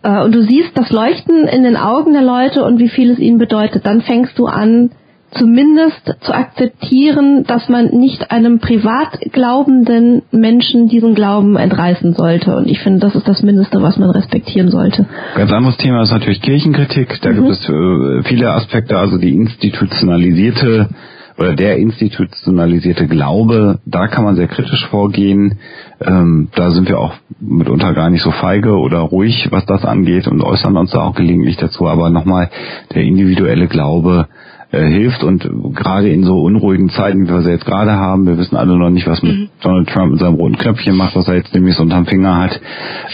Äh, 0.03 0.21
und 0.21 0.35
du 0.35 0.41
siehst 0.41 0.77
das 0.77 0.91
Leuchten 0.91 1.47
in 1.47 1.63
den 1.63 1.77
Augen 1.77 2.11
der 2.11 2.23
Leute 2.23 2.65
und 2.65 2.77
wie 2.77 2.89
viel 2.89 3.11
es 3.11 3.19
ihnen 3.19 3.37
bedeutet. 3.37 3.85
Dann 3.85 4.01
fängst 4.01 4.37
du 4.37 4.45
an, 4.45 4.91
zumindest 5.37 6.15
zu 6.21 6.33
akzeptieren, 6.33 7.43
dass 7.45 7.69
man 7.69 7.87
nicht 7.87 8.31
einem 8.31 8.59
privat 8.59 9.19
glaubenden 9.31 10.23
Menschen 10.31 10.87
diesen 10.87 11.15
Glauben 11.15 11.55
entreißen 11.55 12.13
sollte. 12.13 12.55
Und 12.55 12.67
ich 12.67 12.79
finde, 12.79 12.99
das 12.99 13.15
ist 13.15 13.27
das 13.27 13.41
Mindeste, 13.41 13.81
was 13.81 13.97
man 13.97 14.09
respektieren 14.09 14.69
sollte. 14.69 15.05
Ganz 15.35 15.51
anderes 15.51 15.77
Thema 15.77 16.03
ist 16.03 16.11
natürlich 16.11 16.41
Kirchenkritik. 16.41 17.19
Da 17.21 17.29
mhm. 17.29 17.35
gibt 17.35 17.49
es 17.49 17.69
äh, 17.69 18.23
viele 18.23 18.51
Aspekte, 18.51 18.97
also 18.97 19.17
die 19.17 19.35
institutionalisierte 19.35 20.89
oder 21.37 21.55
der 21.55 21.77
institutionalisierte 21.77 23.07
Glaube, 23.07 23.79
da 23.85 24.07
kann 24.07 24.23
man 24.23 24.35
sehr 24.35 24.47
kritisch 24.47 24.85
vorgehen. 24.87 25.57
Ähm, 25.99 26.49
da 26.55 26.71
sind 26.71 26.87
wir 26.87 26.99
auch 26.99 27.13
mitunter 27.39 27.93
gar 27.93 28.09
nicht 28.09 28.23
so 28.23 28.31
feige 28.31 28.77
oder 28.77 28.99
ruhig, 28.99 29.47
was 29.49 29.65
das 29.65 29.83
angeht 29.83 30.27
und 30.27 30.41
äußern 30.43 30.77
uns 30.77 30.91
da 30.91 31.01
auch 31.01 31.15
gelegentlich 31.15 31.57
dazu. 31.57 31.87
Aber 31.87 32.09
nochmal, 32.09 32.49
der 32.93 33.03
individuelle 33.03 33.67
Glaube, 33.67 34.27
äh, 34.73 34.89
hilft 34.89 35.23
und 35.23 35.47
gerade 35.75 36.09
in 36.09 36.23
so 36.23 36.41
unruhigen 36.41 36.89
Zeiten, 36.89 37.27
wie 37.27 37.31
wir 37.31 37.41
sie 37.43 37.51
jetzt 37.51 37.65
gerade 37.65 37.91
haben, 37.91 38.25
wir 38.25 38.37
wissen 38.37 38.57
alle 38.57 38.75
noch 38.75 38.89
nicht, 38.89 39.05
was 39.05 39.21
mit 39.21 39.37
mhm. 39.37 39.49
Donald 39.61 39.87
Trump 39.87 40.11
mit 40.11 40.19
seinem 40.19 40.33
roten 40.33 40.57
Knöpfchen 40.57 40.95
macht, 40.95 41.15
was 41.15 41.27
er 41.27 41.35
jetzt 41.35 41.53
nämlich 41.53 41.75
so 41.75 41.83
unterm 41.83 42.07
Finger 42.07 42.37
hat. 42.39 42.59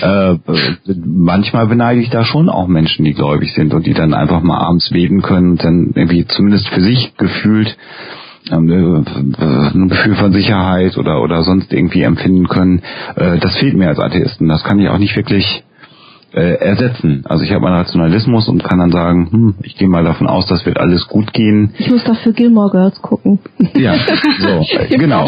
Äh, 0.02 0.38
manchmal 1.06 1.68
beneide 1.68 2.00
ich 2.00 2.10
da 2.10 2.24
schon 2.24 2.48
auch 2.48 2.68
Menschen, 2.68 3.04
die 3.04 3.14
gläubig 3.14 3.54
sind 3.54 3.74
und 3.74 3.86
die 3.86 3.94
dann 3.94 4.14
einfach 4.14 4.42
mal 4.42 4.58
abends 4.58 4.90
beten 4.90 5.22
können 5.22 5.52
und 5.52 5.64
dann 5.64 5.92
irgendwie 5.96 6.26
zumindest 6.26 6.70
für 6.70 6.82
sich 6.82 7.14
gefühlt 7.18 7.78
ähm, 8.52 9.06
äh, 9.38 9.44
ein 9.44 9.90
Gefühl 9.90 10.16
von 10.16 10.32
Sicherheit 10.32 10.98
oder 10.98 11.22
oder 11.22 11.44
sonst 11.44 11.74
irgendwie 11.74 12.04
empfinden 12.04 12.48
können. 12.48 12.82
Äh, 13.16 13.38
das 13.40 13.58
fehlt 13.58 13.76
mir 13.76 13.90
als 13.90 14.00
Atheisten. 14.00 14.48
Das 14.48 14.64
kann 14.64 14.80
ich 14.80 14.88
auch 14.88 14.98
nicht 14.98 15.16
wirklich 15.18 15.64
äh, 16.34 16.56
ersetzen. 16.56 17.24
Also 17.26 17.44
ich 17.44 17.52
habe 17.52 17.62
meinen 17.62 17.76
Rationalismus 17.76 18.48
und 18.48 18.64
kann 18.64 18.80
dann 18.80 18.92
sagen, 18.92 19.30
hm, 19.32 19.56
ich 19.64 19.76
gehe 19.76 19.88
mal 19.88 20.04
davon 20.04 20.28
aus, 20.28 20.46
das 20.46 20.66
wird 20.66 20.80
alles 20.80 21.08
gut 21.08 21.34
gehen. 21.34 21.74
Ich 21.78 21.90
muss 21.90 22.04
dafür 22.04 22.34
Gilmore 22.34 22.72
Girls 22.72 23.02
gucken. 23.02 23.40
Ja, 23.76 23.96
so, 24.40 24.66
genau. 24.90 25.28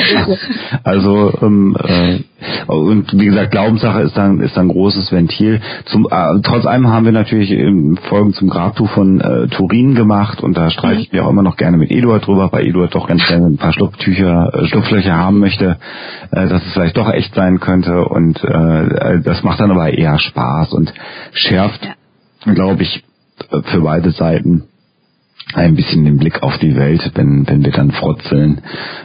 Also 0.84 1.34
ähm, 1.42 1.76
äh, 1.84 2.20
und 2.68 3.14
wie 3.14 3.26
gesagt, 3.26 3.52
Glaubenssache 3.52 4.02
ist 4.02 4.18
dann 4.18 4.40
ist 4.40 4.58
dann 4.58 4.66
ein 4.66 4.70
großes 4.70 5.12
Ventil. 5.12 5.62
Zum, 5.86 6.08
äh, 6.10 6.42
trotz 6.44 6.66
allem 6.66 6.88
haben 6.88 7.06
wir 7.06 7.12
natürlich 7.12 7.52
ähm, 7.52 7.98
Folgen 8.10 8.34
zum 8.34 8.50
Grabtuch 8.50 8.90
von 8.90 9.20
äh, 9.20 9.48
Turin 9.48 9.96
gemacht 9.96 10.42
und 10.42 10.58
da 10.58 10.70
streite 10.70 11.02
ich 11.02 11.12
mich 11.12 11.22
auch 11.22 11.30
immer 11.30 11.44
noch 11.44 11.58
gerne 11.58 11.78
mit 11.78 11.92
Eduard 11.92 12.26
drüber, 12.26 12.50
weil 12.52 12.66
Eduard 12.66 12.96
doch 12.96 13.08
ganz 13.08 13.26
gerne 13.28 13.48
ein 13.48 13.58
paar 13.58 13.74
Schlupftücher, 13.74 14.52
äh, 14.54 14.66
Schlupflöcher 14.68 15.16
haben 15.16 15.40
möchte, 15.40 15.78
äh, 16.32 16.48
dass 16.48 16.66
es 16.66 16.74
vielleicht 16.74 16.98
doch 16.98 17.12
echt 17.12 17.34
sein 17.36 17.60
könnte 17.60 18.06
und 18.06 18.44
äh, 18.44 19.22
das 19.24 19.44
macht 19.44 19.60
dann 19.60 19.72
aber 19.72 19.94
eher 19.94 20.18
Spaß 20.18 20.74
und 20.74 20.91
schärft, 21.34 21.86
ja. 21.86 22.54
glaube 22.54 22.84
ich, 22.84 23.04
für 23.66 23.82
beide 23.82 24.12
Seiten 24.12 24.64
ein 25.54 25.76
bisschen 25.76 26.06
den 26.06 26.18
Blick 26.18 26.44
auf 26.44 26.58
die 26.60 26.76
Welt, 26.76 27.12
wenn, 27.16 27.48
wenn 27.48 27.64
wir 27.64 27.72
dann 27.72 27.92
frotzeln 27.92 28.62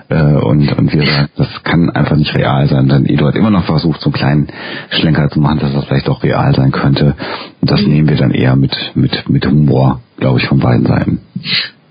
äh, 0.09 0.23
und, 0.23 0.71
und 0.79 0.93
wir 0.93 1.05
sagen, 1.05 1.29
das 1.37 1.63
kann 1.65 1.91
einfach 1.91 2.17
nicht 2.17 2.35
real 2.35 2.69
sein. 2.69 2.89
Dann 2.89 3.07
Eduard 3.07 3.35
immer 3.35 3.51
noch 3.51 3.65
versucht, 3.65 4.01
so 4.01 4.11
einen 4.11 4.15
kleinen 4.15 4.49
Schlenker 4.91 5.29
zu 5.31 5.41
machen, 5.41 5.59
dass 5.59 5.73
das 5.73 5.87
vielleicht 5.87 6.09
auch 6.09 6.23
real 6.23 6.55
sein 6.55 6.71
könnte. 6.71 7.17
Und 7.61 7.71
das 7.71 7.83
mhm. 7.83 7.93
nehmen 7.93 8.09
wir 8.09 8.17
dann 8.17 8.31
eher 8.31 8.55
mit, 8.57 8.77
mit, 8.95 9.29
mit 9.29 9.47
Humor, 9.47 10.01
glaube 10.19 10.39
ich, 10.39 10.47
von 10.47 10.61
beiden 10.61 10.87
Seiten. 10.87 11.21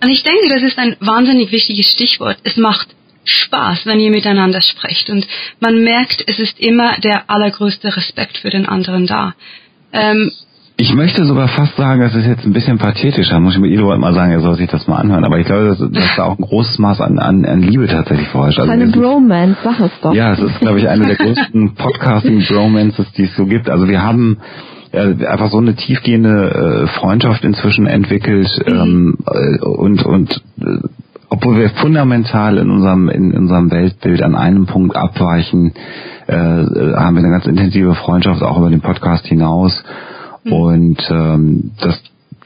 Und 0.01 0.09
ich 0.09 0.23
denke, 0.23 0.49
das 0.49 0.63
ist 0.63 0.77
ein 0.77 0.95
wahnsinnig 0.99 1.51
wichtiges 1.51 1.91
Stichwort. 1.91 2.37
Es 2.43 2.57
macht 2.57 2.95
Spaß, 3.25 3.85
wenn 3.85 3.99
ihr 3.99 4.11
miteinander 4.11 4.61
sprecht. 4.61 5.09
Und 5.09 5.27
man 5.59 5.83
merkt, 5.83 6.23
es 6.27 6.39
ist 6.39 6.59
immer 6.59 6.97
der 6.99 7.29
allergrößte 7.29 7.95
Respekt 7.95 8.37
für 8.37 8.51
den 8.51 8.67
anderen 8.67 9.07
da. 9.07 9.33
Ähm, 9.95 10.31
ich 10.77 10.93
möchte 10.93 11.23
sogar 11.25 11.47
fast 11.47 11.77
sagen, 11.77 12.01
das 12.01 12.13
ist 12.15 12.27
jetzt 12.27 12.45
ein 12.45 12.51
bisschen 12.51 12.77
pathetischer, 12.77 13.39
muss 13.39 13.53
ich 13.53 13.61
mit 13.61 13.71
Eduard 13.71 13.97
mal 13.97 14.13
sagen, 14.13 14.33
er 14.33 14.41
soll 14.41 14.55
sich 14.55 14.69
das 14.69 14.87
mal 14.87 14.97
anhören, 14.97 15.23
aber 15.23 15.39
ich 15.39 15.45
glaube, 15.45 15.67
dass, 15.67 15.79
dass 15.79 16.15
da 16.17 16.25
auch 16.25 16.37
ein 16.37 16.43
großes 16.43 16.79
Maß 16.79 16.99
an, 16.99 17.17
an, 17.17 17.45
an 17.45 17.61
Liebe 17.61 17.87
tatsächlich 17.87 18.27
vorherrscht. 18.27 18.59
Also 18.59 18.71
eine 18.71 18.87
Bromance, 18.87 19.57
sag 19.63 19.79
es 19.79 19.91
doch. 20.01 20.13
Ja, 20.13 20.33
es 20.33 20.39
ist, 20.39 20.59
glaube 20.59 20.79
ich, 20.79 20.89
eine 20.89 21.05
der 21.05 21.15
größten 21.15 21.75
Podcasting-Bromances, 21.75 23.09
die 23.13 23.23
es 23.23 23.35
so 23.37 23.45
gibt. 23.45 23.69
Also 23.69 23.87
wir 23.87 24.03
haben 24.03 24.39
äh, 24.91 25.25
einfach 25.25 25.49
so 25.49 25.59
eine 25.59 25.75
tiefgehende 25.75 26.87
äh, 26.87 26.87
Freundschaft 26.99 27.45
inzwischen 27.45 27.87
entwickelt 27.87 28.49
mhm. 28.67 28.73
ähm, 28.73 29.17
äh, 29.27 29.59
und, 29.63 30.05
und 30.05 30.41
äh, 30.59 30.87
obwohl 31.35 31.57
wir 31.57 31.69
fundamental 31.69 32.57
in 32.57 32.71
unserem, 32.71 33.09
in 33.09 33.33
unserem 33.33 33.69
Weltbild 33.69 34.21
an 34.21 34.35
einem 34.35 34.67
Punkt 34.67 34.95
abweichen, 34.95 35.73
äh, 36.27 36.33
haben 36.33 37.15
wir 37.15 37.23
eine 37.23 37.31
ganz 37.31 37.45
intensive 37.45 37.93
Freundschaft 37.93 38.41
auch 38.41 38.57
über 38.57 38.69
den 38.69 38.79
Podcast 38.79 39.25
hinaus. 39.27 39.83
Mhm. 40.45 40.53
Und 40.53 41.11
ähm, 41.11 41.71
das 41.81 42.01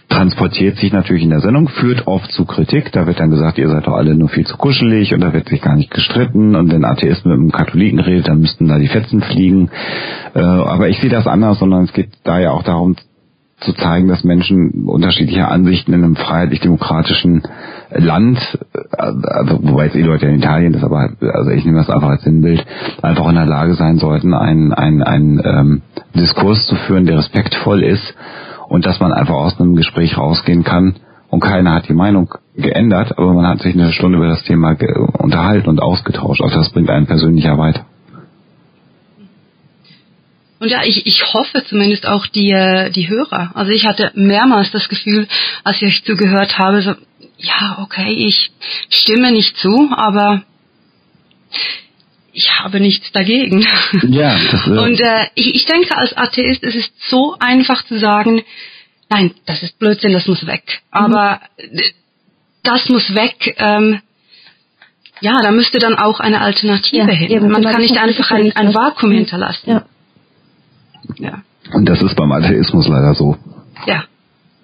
transportiert 0.10 0.78
sich 0.78 0.92
natürlich 0.92 1.24
in 1.24 1.30
der 1.30 1.42
Sendung, 1.42 1.68
führt 1.68 2.08
oft 2.08 2.32
zu 2.32 2.46
Kritik. 2.46 2.92
Da 2.92 3.06
wird 3.06 3.20
dann 3.20 3.30
gesagt, 3.30 3.60
ihr 3.60 3.70
seid 3.70 3.86
doch 3.86 3.94
alle 3.94 4.16
nur 4.16 4.30
viel 4.30 4.48
zu 4.48 4.58
kuschelig 4.58 5.14
und 5.14 5.22
da 5.22 5.34
wird 5.34 5.48
sich 5.48 5.62
gar 5.62 5.76
nicht 5.76 5.92
gestritten. 5.92 6.56
Und 6.56 6.72
wenn 6.72 6.84
Atheist 6.84 7.28
mit 7.28 7.36
einem 7.36 7.52
Katholiken 7.52 8.00
redet, 8.00 8.28
dann 8.28 8.42
müssten 8.42 8.68
da 8.68 8.80
die 8.80 8.88
Fetzen 8.88 9.22
fliegen. 9.22 9.70
Äh, 10.34 10.40
aber 10.40 10.90
ich 10.90 11.00
sehe 11.00 11.12
das 11.12 11.28
anders, 11.28 11.60
sondern 11.60 11.84
es 11.84 11.94
geht 11.94 12.10
da 12.24 12.40
ja 12.40 12.50
auch 12.50 12.64
darum 12.64 12.96
zu 13.62 13.74
zeigen, 13.74 14.08
dass 14.08 14.24
Menschen 14.24 14.86
unterschiedlicher 14.86 15.52
Ansichten 15.52 15.94
in 15.94 16.04
einem 16.04 16.16
freiheitlich-demokratischen 16.16 17.44
Land, 17.92 18.40
äh, 18.74 19.02
also, 19.02 19.60
wobei 19.64 19.86
jetzt 19.86 19.96
eh 19.96 20.02
Leute 20.02 20.28
in 20.28 20.38
Italien 20.38 20.74
ist, 20.74 20.84
aber 20.84 21.10
also 21.22 21.52
ich 21.52 21.66
nehme 21.66 21.78
das 21.78 21.90
einfach 21.90 22.10
als 22.10 22.24
Sinnbild, 22.24 22.66
einfach 23.02 23.28
in 23.28 23.36
der 23.36 23.46
Lage 23.46 23.74
sein 23.76 23.98
sollten, 23.98 24.34
einen, 24.34 24.74
einen, 24.74 25.04
einen 25.04 25.42
ähm, 25.44 25.82
Diskurs 26.16 26.66
zu 26.68 26.76
führen, 26.76 27.06
der 27.06 27.18
respektvoll 27.18 27.84
ist 27.84 28.16
und 28.68 28.86
dass 28.86 29.00
man 29.00 29.12
einfach 29.12 29.36
aus 29.36 29.60
einem 29.60 29.76
Gespräch 29.76 30.18
rausgehen 30.18 30.64
kann 30.64 30.96
und 31.30 31.42
keiner 31.42 31.76
hat 31.76 31.90
die 31.90 31.94
Meinung 31.94 32.34
geändert, 32.56 33.18
aber 33.18 33.34
man 33.34 33.48
hat 33.48 33.60
sich 33.60 33.74
eine 33.74 33.92
Stunde 33.92 34.18
über 34.18 34.28
das 34.28 34.44
Thema 34.44 34.76
unterhalten 35.18 35.70
und 35.70 35.82
ausgetauscht. 35.82 36.42
Also 36.42 36.58
das 36.58 36.72
bringt 36.72 36.90
einen 36.90 37.08
persönlich 37.08 37.46
ja 37.46 37.58
weiter. 37.58 37.86
Und 40.60 40.70
ja, 40.70 40.84
ich, 40.84 41.06
ich 41.06 41.34
hoffe 41.34 41.64
zumindest 41.66 42.06
auch 42.06 42.28
die, 42.28 42.52
äh, 42.52 42.90
die 42.90 43.08
Hörer. 43.08 43.52
Also 43.56 43.72
ich 43.72 43.86
hatte 43.86 44.12
mehrmals 44.16 44.72
das 44.72 44.90
Gefühl, 44.90 45.28
als 45.64 45.78
ich 45.82 45.88
euch 45.88 46.04
zugehört 46.04 46.58
habe, 46.58 46.82
so, 46.82 46.96
ja, 47.38 47.80
okay, 47.82 48.12
ich 48.12 48.52
stimme 48.90 49.32
nicht 49.32 49.56
zu, 49.58 49.90
aber 49.96 50.44
ich 52.34 52.60
habe 52.60 52.80
nichts 52.80 53.12
dagegen. 53.12 53.66
Ja, 54.04 54.38
das, 54.52 54.68
äh 54.68 54.72
Und 54.72 55.00
äh, 55.00 55.28
ich, 55.36 55.56
ich 55.56 55.66
denke, 55.66 55.98
als 55.98 56.16
Atheist 56.16 56.64
ist 56.64 56.76
es 56.76 56.92
so 57.10 57.36
einfach 57.40 57.86
zu 57.86 57.98
sagen, 57.98 58.44
nein, 59.10 59.34
das 59.46 59.64
ist 59.64 59.80
Blödsinn, 59.80 60.14
das 60.14 60.28
muss 60.28 60.46
weg. 60.46 60.82
Aber 60.92 61.42
mhm. 61.58 61.82
das 62.64 62.90
muss 62.90 63.16
weg. 63.16 63.56
Ähm, 63.58 64.02
ja, 65.22 65.42
da 65.42 65.52
müsste 65.52 65.80
dann 65.80 65.98
auch 65.98 66.20
eine 66.20 66.42
Alternative 66.42 66.98
ja, 66.98 67.14
hin. 67.14 67.32
Eben, 67.32 67.50
Man 67.50 67.64
kann 67.64 67.82
nicht 67.82 67.98
einfach 67.98 68.32
ein, 68.32 68.56
ein 68.56 68.74
Vakuum 68.74 69.12
hinterlassen. 69.12 69.70
Ja. 69.70 69.86
Ja. 71.18 71.44
Und 71.74 71.88
das 71.88 72.02
ist 72.02 72.16
beim 72.16 72.32
Atheismus 72.32 72.88
leider 72.88 73.14
so. 73.14 73.38
Ja. 73.86 74.04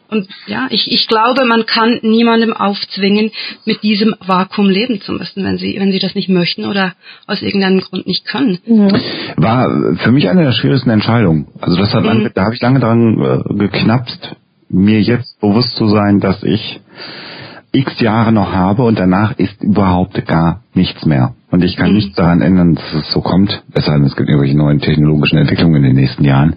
Und 0.07 0.27
ja, 0.45 0.67
ich, 0.69 0.91
ich 0.91 1.07
glaube, 1.07 1.45
man 1.45 1.65
kann 1.65 1.99
niemandem 2.03 2.53
aufzwingen, 2.53 3.31
mit 3.65 3.81
diesem 3.81 4.15
Vakuum 4.25 4.69
leben 4.69 5.01
zu 5.01 5.13
müssen, 5.13 5.43
wenn 5.43 5.57
sie, 5.57 5.75
wenn 5.79 5.91
sie 5.91 5.99
das 5.99 6.13
nicht 6.13 6.29
möchten 6.29 6.65
oder 6.65 6.93
aus 7.25 7.41
irgendeinem 7.41 7.79
Grund 7.79 8.05
nicht 8.05 8.25
können. 8.25 8.59
Mhm. 8.65 8.91
War 9.35 9.97
für 9.97 10.11
mich 10.11 10.29
eine 10.29 10.43
der 10.43 10.51
schwierigsten 10.51 10.91
Entscheidungen. 10.91 11.47
Also 11.59 11.75
das 11.75 11.93
hat 11.93 12.01
mhm. 12.01 12.07
lange, 12.07 12.29
da 12.29 12.43
habe 12.43 12.55
ich 12.55 12.61
lange 12.61 12.79
dran 12.79 13.19
äh, 13.19 13.53
geknapst, 13.55 14.35
mir 14.69 15.01
jetzt 15.01 15.39
bewusst 15.41 15.75
zu 15.75 15.87
sein, 15.87 16.19
dass 16.19 16.43
ich 16.43 16.79
x 17.71 17.99
Jahre 17.99 18.31
noch 18.31 18.53
habe 18.53 18.83
und 18.83 18.99
danach 18.99 19.37
ist 19.37 19.61
überhaupt 19.61 20.25
gar 20.27 20.61
nichts 20.73 21.05
mehr. 21.05 21.33
Und 21.56 21.64
ich 21.64 21.78
kann 21.78 21.91
mhm. 21.91 21.95
nichts 21.95 22.16
daran 22.18 22.41
ändern, 22.41 22.76
dass 22.76 22.93
es 22.93 23.12
so 23.14 23.22
kommt. 23.22 23.64
Es 23.74 23.86
sei 23.86 23.93
denn, 23.93 24.03
es 24.03 24.18
gibt 24.18 24.28
irgendwelche 24.28 24.58
neuen 24.58 24.82
technologischen 24.82 25.38
Entwicklungen 25.38 25.78
in 25.78 25.84
den 25.84 25.95
nächsten 25.95 26.26
Jahren. 26.26 26.53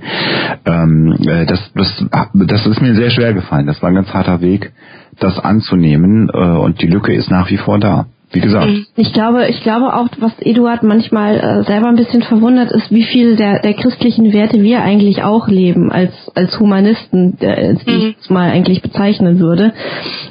Ähm, 0.66 1.16
äh, 1.20 1.46
das, 1.46 1.60
das, 1.72 2.04
das 2.34 2.66
ist 2.66 2.82
mir 2.82 2.96
sehr 2.96 3.10
schwer 3.10 3.32
gefallen. 3.32 3.68
Das 3.68 3.80
war 3.80 3.90
ein 3.90 3.94
ganz 3.94 4.12
harter 4.12 4.40
Weg, 4.40 4.72
das 5.20 5.38
anzunehmen. 5.38 6.28
Äh, 6.34 6.36
und 6.36 6.82
die 6.82 6.88
Lücke 6.88 7.14
ist 7.14 7.30
nach 7.30 7.48
wie 7.48 7.58
vor 7.58 7.78
da 7.78 8.06
wie 8.30 8.40
gesagt. 8.40 8.66
Mhm. 8.66 8.86
Ich 8.96 9.12
glaube, 9.12 9.46
ich 9.48 9.62
glaube 9.62 9.94
auch, 9.94 10.08
was 10.18 10.32
Eduard 10.40 10.82
manchmal 10.82 11.36
äh, 11.36 11.62
selber 11.64 11.88
ein 11.88 11.96
bisschen 11.96 12.22
verwundert 12.22 12.70
ist, 12.72 12.90
wie 12.90 13.04
viel 13.04 13.36
der, 13.36 13.60
der 13.60 13.72
christlichen 13.72 14.32
Werte 14.34 14.62
wir 14.62 14.82
eigentlich 14.82 15.22
auch 15.22 15.48
leben 15.48 15.90
als 15.90 16.12
als 16.34 16.58
Humanisten, 16.60 17.38
äh, 17.40 17.46
als 17.46 17.86
mhm. 17.86 17.92
ich 17.92 18.16
es 18.20 18.28
mal 18.28 18.50
eigentlich 18.50 18.82
bezeichnen 18.82 19.40
würde. 19.40 19.72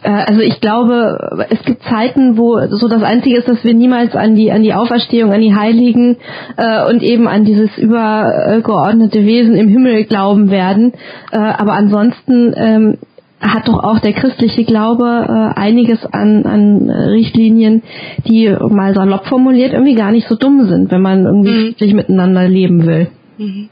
Äh, 0.04 0.12
also 0.12 0.42
ich 0.42 0.62
glaube, 0.62 1.48
es 1.50 1.64
gibt 1.64 1.84
Zeiten, 1.84 2.38
wo 2.38 2.60
so 2.70 2.88
das 2.88 3.02
Einzige 3.02 3.38
ist, 3.38 3.48
dass 3.48 3.64
wir 3.64 3.74
niemals 3.74 4.16
an 4.16 4.36
die 4.36 4.52
an 4.52 4.62
die 4.62 4.76
Auferstehung, 4.76 5.34
an 5.34 5.42
die 5.42 5.56
Heiligen 5.56 6.18
äh, 6.58 6.88
und 6.88 7.02
eben 7.02 7.28
an 7.28 7.46
dieses 7.46 7.76
übergeordnete 7.78 9.26
Wesen 9.26 9.56
im 9.56 9.70
Himmel 9.70 10.06
glauben 10.06 10.52
werden. 10.52 10.94
Äh, 11.32 11.38
aber 11.38 11.74
ansonsten 11.74 12.54
ähm, 12.56 12.98
hat 13.40 13.68
doch 13.68 13.84
auch 13.84 14.00
der 14.00 14.14
christliche 14.14 14.64
Glaube 14.64 15.06
äh, 15.06 15.60
einiges 15.60 16.04
an, 16.06 16.46
an 16.46 16.90
Richtlinien, 16.90 17.84
die 18.26 18.50
mal 18.70 18.94
salopp 18.94 19.28
formuliert 19.28 19.74
irgendwie 19.74 19.96
gar 19.96 20.12
nicht 20.12 20.28
so 20.28 20.36
dumm 20.36 20.68
sind, 20.68 20.92
wenn 20.92 21.02
man 21.02 21.26
irgendwie 21.26 21.76
mhm. 21.80 21.96
miteinander 21.96 22.48
leben 22.48 22.86
will. 22.86 23.10
Mhm. 23.38 23.70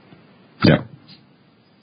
Ja. 0.64 0.84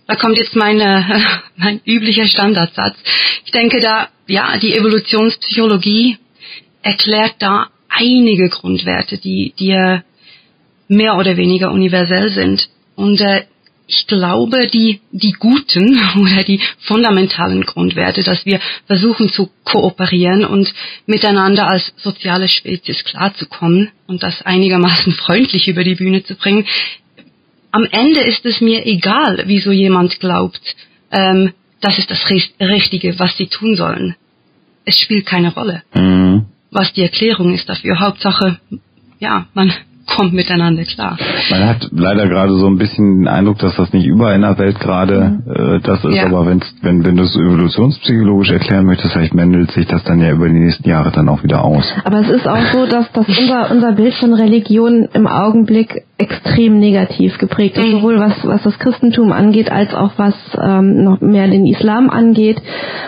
Da 0.07 0.15
kommt 0.17 0.39
jetzt 0.39 0.55
meine, 0.55 1.05
mein 1.57 1.81
üblicher 1.85 2.27
Standardsatz. 2.27 2.97
Ich 3.45 3.53
denke 3.53 3.81
da, 3.81 4.09
ja, 4.27 4.59
die 4.59 4.77
Evolutionspsychologie 4.77 6.19
erklärt 6.83 7.37
da 7.41 7.69
einige 7.89 8.49
Grundwerte, 8.49 9.19
die, 9.19 9.55
die 9.59 9.99
mehr 10.89 11.17
oder 11.17 11.37
weniger 11.37 11.73
universell 11.73 12.31
sind. 12.31 12.69
Und 12.95 13.21
äh, 13.21 13.45
ich 13.93 14.07
glaube, 14.07 14.69
die, 14.69 15.01
die 15.11 15.33
guten 15.33 16.01
oder 16.19 16.43
die 16.45 16.61
fundamentalen 16.79 17.63
Grundwerte, 17.63 18.23
dass 18.23 18.47
wir 18.47 18.59
versuchen 18.87 19.29
zu 19.29 19.51
kooperieren 19.65 20.45
und 20.45 20.73
miteinander 21.07 21.69
als 21.69 21.93
soziale 21.99 22.49
Spezies 22.49 23.05
klarzukommen 23.05 23.91
und 24.07 24.23
das 24.23 24.41
einigermaßen 24.43 25.13
freundlich 25.25 25.69
über 25.69 25.85
die 25.85 25.95
Bühne 25.95 26.25
zu 26.25 26.35
bringen. 26.37 26.67
Am 27.71 27.87
Ende 27.91 28.23
ist 28.23 28.47
es 28.47 28.61
mir 28.61 28.87
egal, 28.87 29.43
wieso 29.47 29.73
jemand 29.73 30.21
glaubt, 30.21 30.63
ähm, 31.11 31.53
das 31.81 31.99
ist 31.99 32.11
das 32.11 32.21
Richtige, 32.61 33.19
was 33.19 33.37
sie 33.37 33.49
tun 33.49 33.77
sollen. 33.77 34.15
Es 34.85 34.99
spielt 34.99 35.27
keine 35.27 35.53
Rolle, 35.53 35.83
mhm. 35.95 36.47
was 36.71 36.93
die 36.93 37.03
Erklärung 37.03 37.55
ist 37.55 37.69
dafür. 37.69 38.01
Hauptsache, 38.01 38.59
ja, 39.21 39.49
man 39.55 39.73
kommt 40.07 40.33
miteinander 40.33 40.85
klar. 40.85 41.17
Man 41.51 41.67
hat 41.67 41.89
leider 41.93 42.29
gerade 42.29 42.55
so 42.55 42.67
ein 42.67 42.79
bisschen 42.79 43.21
den 43.21 43.29
Eindruck, 43.29 43.59
dass 43.59 43.77
das 43.77 43.93
nicht 43.93 44.07
überall 44.07 44.35
in 44.35 44.43
der 44.43 44.59
Welt 44.59 44.79
gerade 44.81 45.41
mhm. 45.45 45.53
äh, 45.53 45.81
das 45.81 46.05
ist, 46.05 46.17
ja. 46.17 46.27
aber 46.27 46.47
wenn's, 46.47 46.75
wenn, 46.83 47.05
wenn 47.05 47.17
du 47.17 47.25
es 47.25 47.37
evolutionspsychologisch 47.37 48.51
erklären 48.51 48.87
möchtest, 48.87 49.13
vielleicht 49.13 49.35
mendelt 49.35 49.71
sich 49.73 49.87
das 49.87 50.03
dann 50.05 50.21
ja 50.21 50.31
über 50.31 50.49
die 50.49 50.59
nächsten 50.59 50.89
Jahre 50.89 51.11
dann 51.13 51.29
auch 51.29 51.43
wieder 51.43 51.65
aus. 51.65 51.93
Aber 52.05 52.21
es 52.21 52.31
ist 52.31 52.47
auch 52.47 52.65
so, 52.73 52.87
dass, 52.87 53.11
dass 53.13 53.27
unser, 53.29 53.71
unser 53.71 53.93
Bild 53.93 54.15
von 54.15 54.35
Religion 54.35 55.09
im 55.13 55.27
Augenblick 55.27 56.05
extrem 56.19 56.79
negativ 56.79 57.39
geprägt 57.39 57.77
ist, 57.77 57.87
mhm. 57.87 57.93
sowohl 57.93 58.19
was, 58.19 58.35
was 58.45 58.63
das 58.63 58.79
Christentum 58.79 59.33
angeht, 59.33 59.71
als 59.71 59.95
auch 59.95 60.13
was 60.17 60.35
ähm, 60.61 61.05
noch 61.05 61.21
mehr 61.21 61.49
den 61.49 61.67
Islam 61.67 62.11
angeht. 62.11 62.61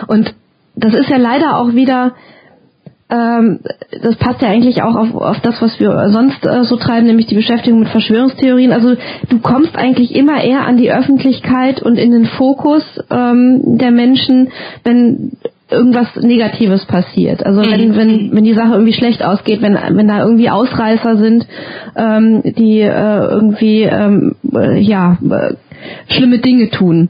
Und 0.07 0.33
das 0.75 0.93
ist 0.93 1.09
ja 1.09 1.17
leider 1.17 1.57
auch 1.57 1.73
wieder 1.73 2.13
ähm, 3.09 3.59
das 4.01 4.15
passt 4.15 4.41
ja 4.41 4.49
eigentlich 4.49 4.81
auch 4.81 4.95
auf, 4.95 5.13
auf 5.13 5.39
das, 5.41 5.61
was 5.61 5.79
wir 5.79 6.09
sonst 6.09 6.45
äh, 6.45 6.63
so 6.63 6.75
treiben, 6.75 7.05
nämlich 7.05 7.27
die 7.27 7.35
Beschäftigung 7.35 7.79
mit 7.79 7.89
Verschwörungstheorien. 7.89 8.71
Also 8.71 8.95
du 9.29 9.39
kommst 9.39 9.75
eigentlich 9.75 10.15
immer 10.15 10.43
eher 10.43 10.65
an 10.65 10.77
die 10.77 10.91
Öffentlichkeit 10.91 11.81
und 11.81 11.97
in 11.97 12.11
den 12.11 12.25
Fokus 12.25 12.83
ähm, 13.11 13.77
der 13.77 13.91
Menschen, 13.91 14.49
wenn 14.83 15.33
irgendwas 15.69 16.15
Negatives 16.15 16.85
passiert. 16.85 17.45
Also 17.45 17.61
wenn, 17.61 17.89
mhm. 17.89 17.95
wenn, 17.95 18.31
wenn 18.33 18.43
die 18.43 18.53
Sache 18.53 18.73
irgendwie 18.73 18.93
schlecht 18.93 19.23
ausgeht, 19.23 19.61
wenn, 19.61 19.77
wenn 19.91 20.07
da 20.07 20.19
irgendwie 20.23 20.49
Ausreißer 20.49 21.17
sind, 21.17 21.47
ähm, 21.95 22.41
die 22.43 22.81
äh, 22.81 23.25
irgendwie 23.27 23.83
ähm, 23.83 24.35
äh, 24.53 24.79
ja 24.79 25.17
äh, 25.29 25.53
schlimme 26.07 26.39
Dinge 26.39 26.69
tun. 26.69 27.09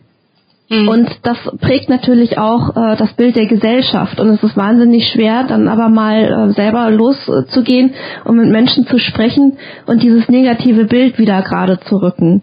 Mhm. 0.69 0.87
Und 0.87 1.09
das 1.23 1.37
prägt 1.61 1.89
natürlich 1.89 2.37
auch 2.37 2.75
äh, 2.75 2.95
das 2.97 3.13
Bild 3.13 3.35
der 3.35 3.45
Gesellschaft. 3.45 4.19
Und 4.19 4.29
es 4.29 4.43
ist 4.43 4.57
wahnsinnig 4.57 5.07
schwer, 5.11 5.43
dann 5.43 5.67
aber 5.67 5.89
mal 5.89 6.49
äh, 6.49 6.53
selber 6.53 6.89
loszugehen 6.89 7.93
und 8.23 8.37
mit 8.37 8.49
Menschen 8.49 8.87
zu 8.87 8.97
sprechen 8.97 9.57
und 9.85 10.01
dieses 10.01 10.27
negative 10.27 10.85
Bild 10.85 11.19
wieder 11.19 11.41
gerade 11.43 11.79
zu 11.81 11.97
rücken. 11.97 12.41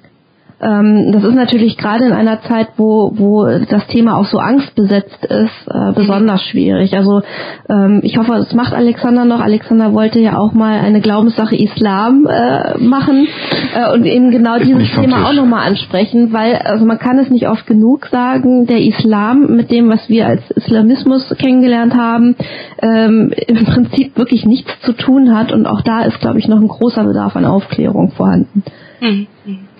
Ähm, 0.62 1.10
das 1.12 1.24
ist 1.24 1.34
natürlich 1.34 1.76
gerade 1.76 2.06
in 2.06 2.12
einer 2.12 2.40
Zeit, 2.42 2.68
wo, 2.76 3.12
wo 3.14 3.44
das 3.44 3.86
Thema 3.88 4.16
auch 4.16 4.26
so 4.26 4.38
angstbesetzt 4.38 5.24
ist, 5.24 5.68
äh, 5.68 5.92
besonders 5.94 6.42
schwierig. 6.44 6.96
Also 6.96 7.22
ähm, 7.68 8.00
ich 8.02 8.16
hoffe, 8.16 8.32
das 8.34 8.54
macht 8.54 8.72
Alexander 8.72 9.24
noch. 9.24 9.40
Alexander 9.40 9.92
wollte 9.92 10.20
ja 10.20 10.38
auch 10.38 10.52
mal 10.52 10.78
eine 10.78 11.00
Glaubenssache 11.00 11.56
Islam 11.56 12.28
äh, 12.30 12.78
machen 12.78 13.26
äh, 13.74 13.92
und 13.92 14.04
eben 14.04 14.30
genau 14.30 14.58
dieses 14.58 14.90
Thema 14.92 15.28
auch 15.28 15.32
nochmal 15.32 15.68
ansprechen, 15.68 16.32
weil 16.32 16.54
also 16.56 16.84
man 16.84 16.98
kann 16.98 17.18
es 17.18 17.28
nicht 17.28 17.48
oft 17.48 17.66
genug 17.66 18.06
sagen, 18.06 18.66
der 18.66 18.80
Islam 18.80 19.56
mit 19.56 19.70
dem, 19.70 19.90
was 19.90 20.08
wir 20.08 20.26
als 20.26 20.48
Islamismus 20.52 21.28
kennengelernt 21.38 21.94
haben, 21.94 22.36
ähm, 22.80 23.32
im 23.48 23.64
Prinzip 23.64 24.16
wirklich 24.16 24.46
nichts 24.46 24.70
zu 24.82 24.92
tun 24.92 25.34
hat 25.36 25.50
und 25.52 25.66
auch 25.66 25.82
da 25.82 26.02
ist, 26.02 26.20
glaube 26.20 26.38
ich, 26.38 26.46
noch 26.46 26.60
ein 26.60 26.68
großer 26.68 27.02
Bedarf 27.02 27.34
an 27.34 27.44
Aufklärung 27.44 28.12
vorhanden. 28.12 28.62
Mhm. 29.02 29.26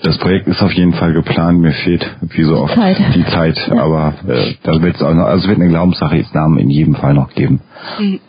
Das 0.03 0.19
Projekt 0.19 0.49
ist 0.49 0.61
auf 0.61 0.73
jeden 0.73 0.95
Fall 0.95 1.13
geplant. 1.13 1.61
Mir 1.61 1.73
fehlt, 1.73 2.05
wie 2.23 2.43
so 2.43 2.57
oft, 2.57 2.75
Zeit. 2.75 2.99
die 3.15 3.25
Zeit. 3.25 3.57
Ja. 3.69 3.81
Aber 3.81 4.15
äh, 4.27 4.55
da 4.65 4.83
wird 4.83 4.97
es 4.97 5.03
auch 5.03 5.15
noch, 5.15 5.27
also 5.27 5.49
wird 5.49 5.61
eine 5.61 5.69
Glaubenssache 5.69 6.17
Islam 6.19 6.59
in 6.59 6.69
jedem 6.69 6.97
Fall 6.97 7.15
noch 7.15 7.33
geben. 7.33 7.61
Mhm. 8.01 8.21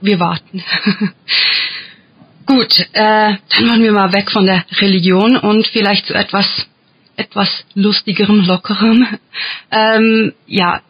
Wir 0.00 0.20
warten. 0.20 0.62
Gut, 2.46 2.78
äh, 2.92 3.34
dann 3.50 3.68
wollen 3.68 3.82
wir 3.82 3.90
mal 3.90 4.14
weg 4.14 4.30
von 4.30 4.46
der 4.46 4.64
Religion 4.80 5.36
und 5.36 5.66
vielleicht 5.66 6.06
zu 6.06 6.14
etwas 6.14 6.46
etwas 7.16 7.48
lustigerem, 7.74 8.46
lockerem. 8.46 9.08
Ähm, 9.72 10.32
ja, 10.46 10.82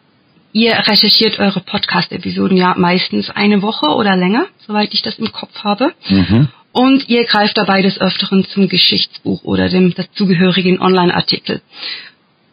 ihr 0.53 0.73
recherchiert 0.73 1.39
eure 1.39 1.61
Podcast-Episoden 1.61 2.55
ja 2.55 2.75
meistens 2.77 3.31
eine 3.31 3.63
Woche 3.63 3.87
oder 3.87 4.15
länger, 4.15 4.45
soweit 4.59 4.93
ich 4.93 5.01
das 5.01 5.17
im 5.17 5.31
Kopf 5.31 5.63
habe. 5.63 5.91
Mhm 6.07 6.49
und 6.71 7.09
ihr 7.09 7.25
greift 7.25 7.57
dabei 7.57 7.81
des 7.81 7.99
Öfteren 7.99 8.45
zum 8.45 8.69
Geschichtsbuch 8.69 9.43
oder 9.43 9.69
dem 9.69 9.93
dazugehörigen 9.93 10.81
Online-Artikel. 10.81 11.61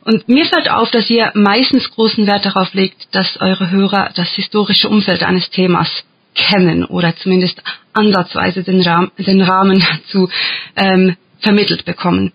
Und 0.05 0.29
mir 0.29 0.47
fällt 0.47 0.71
auf, 0.71 0.91
dass 0.91 1.11
ihr 1.11 1.33
meistens 1.35 1.91
großen 1.91 2.27
Wert 2.27 2.45
darauf 2.45 2.73
legt, 2.75 3.09
dass 3.13 3.41
eure 3.41 3.71
Hörer 3.71 4.11
das 4.15 4.31
historische 4.35 4.89
Umfeld 4.89 5.23
eines 5.25 5.51
Themas 5.51 5.89
kennen 6.35 6.85
oder 6.85 7.17
zumindest 7.17 7.61
ansatzweise 7.93 8.63
den, 8.63 8.83
Rahmen, 8.83 9.11
den 9.19 9.43
Rahmen 9.43 9.81
dazu 9.81 10.29
ähm, 10.77 11.17
vermittelt 11.41 11.85
bekommen. 11.85 12.33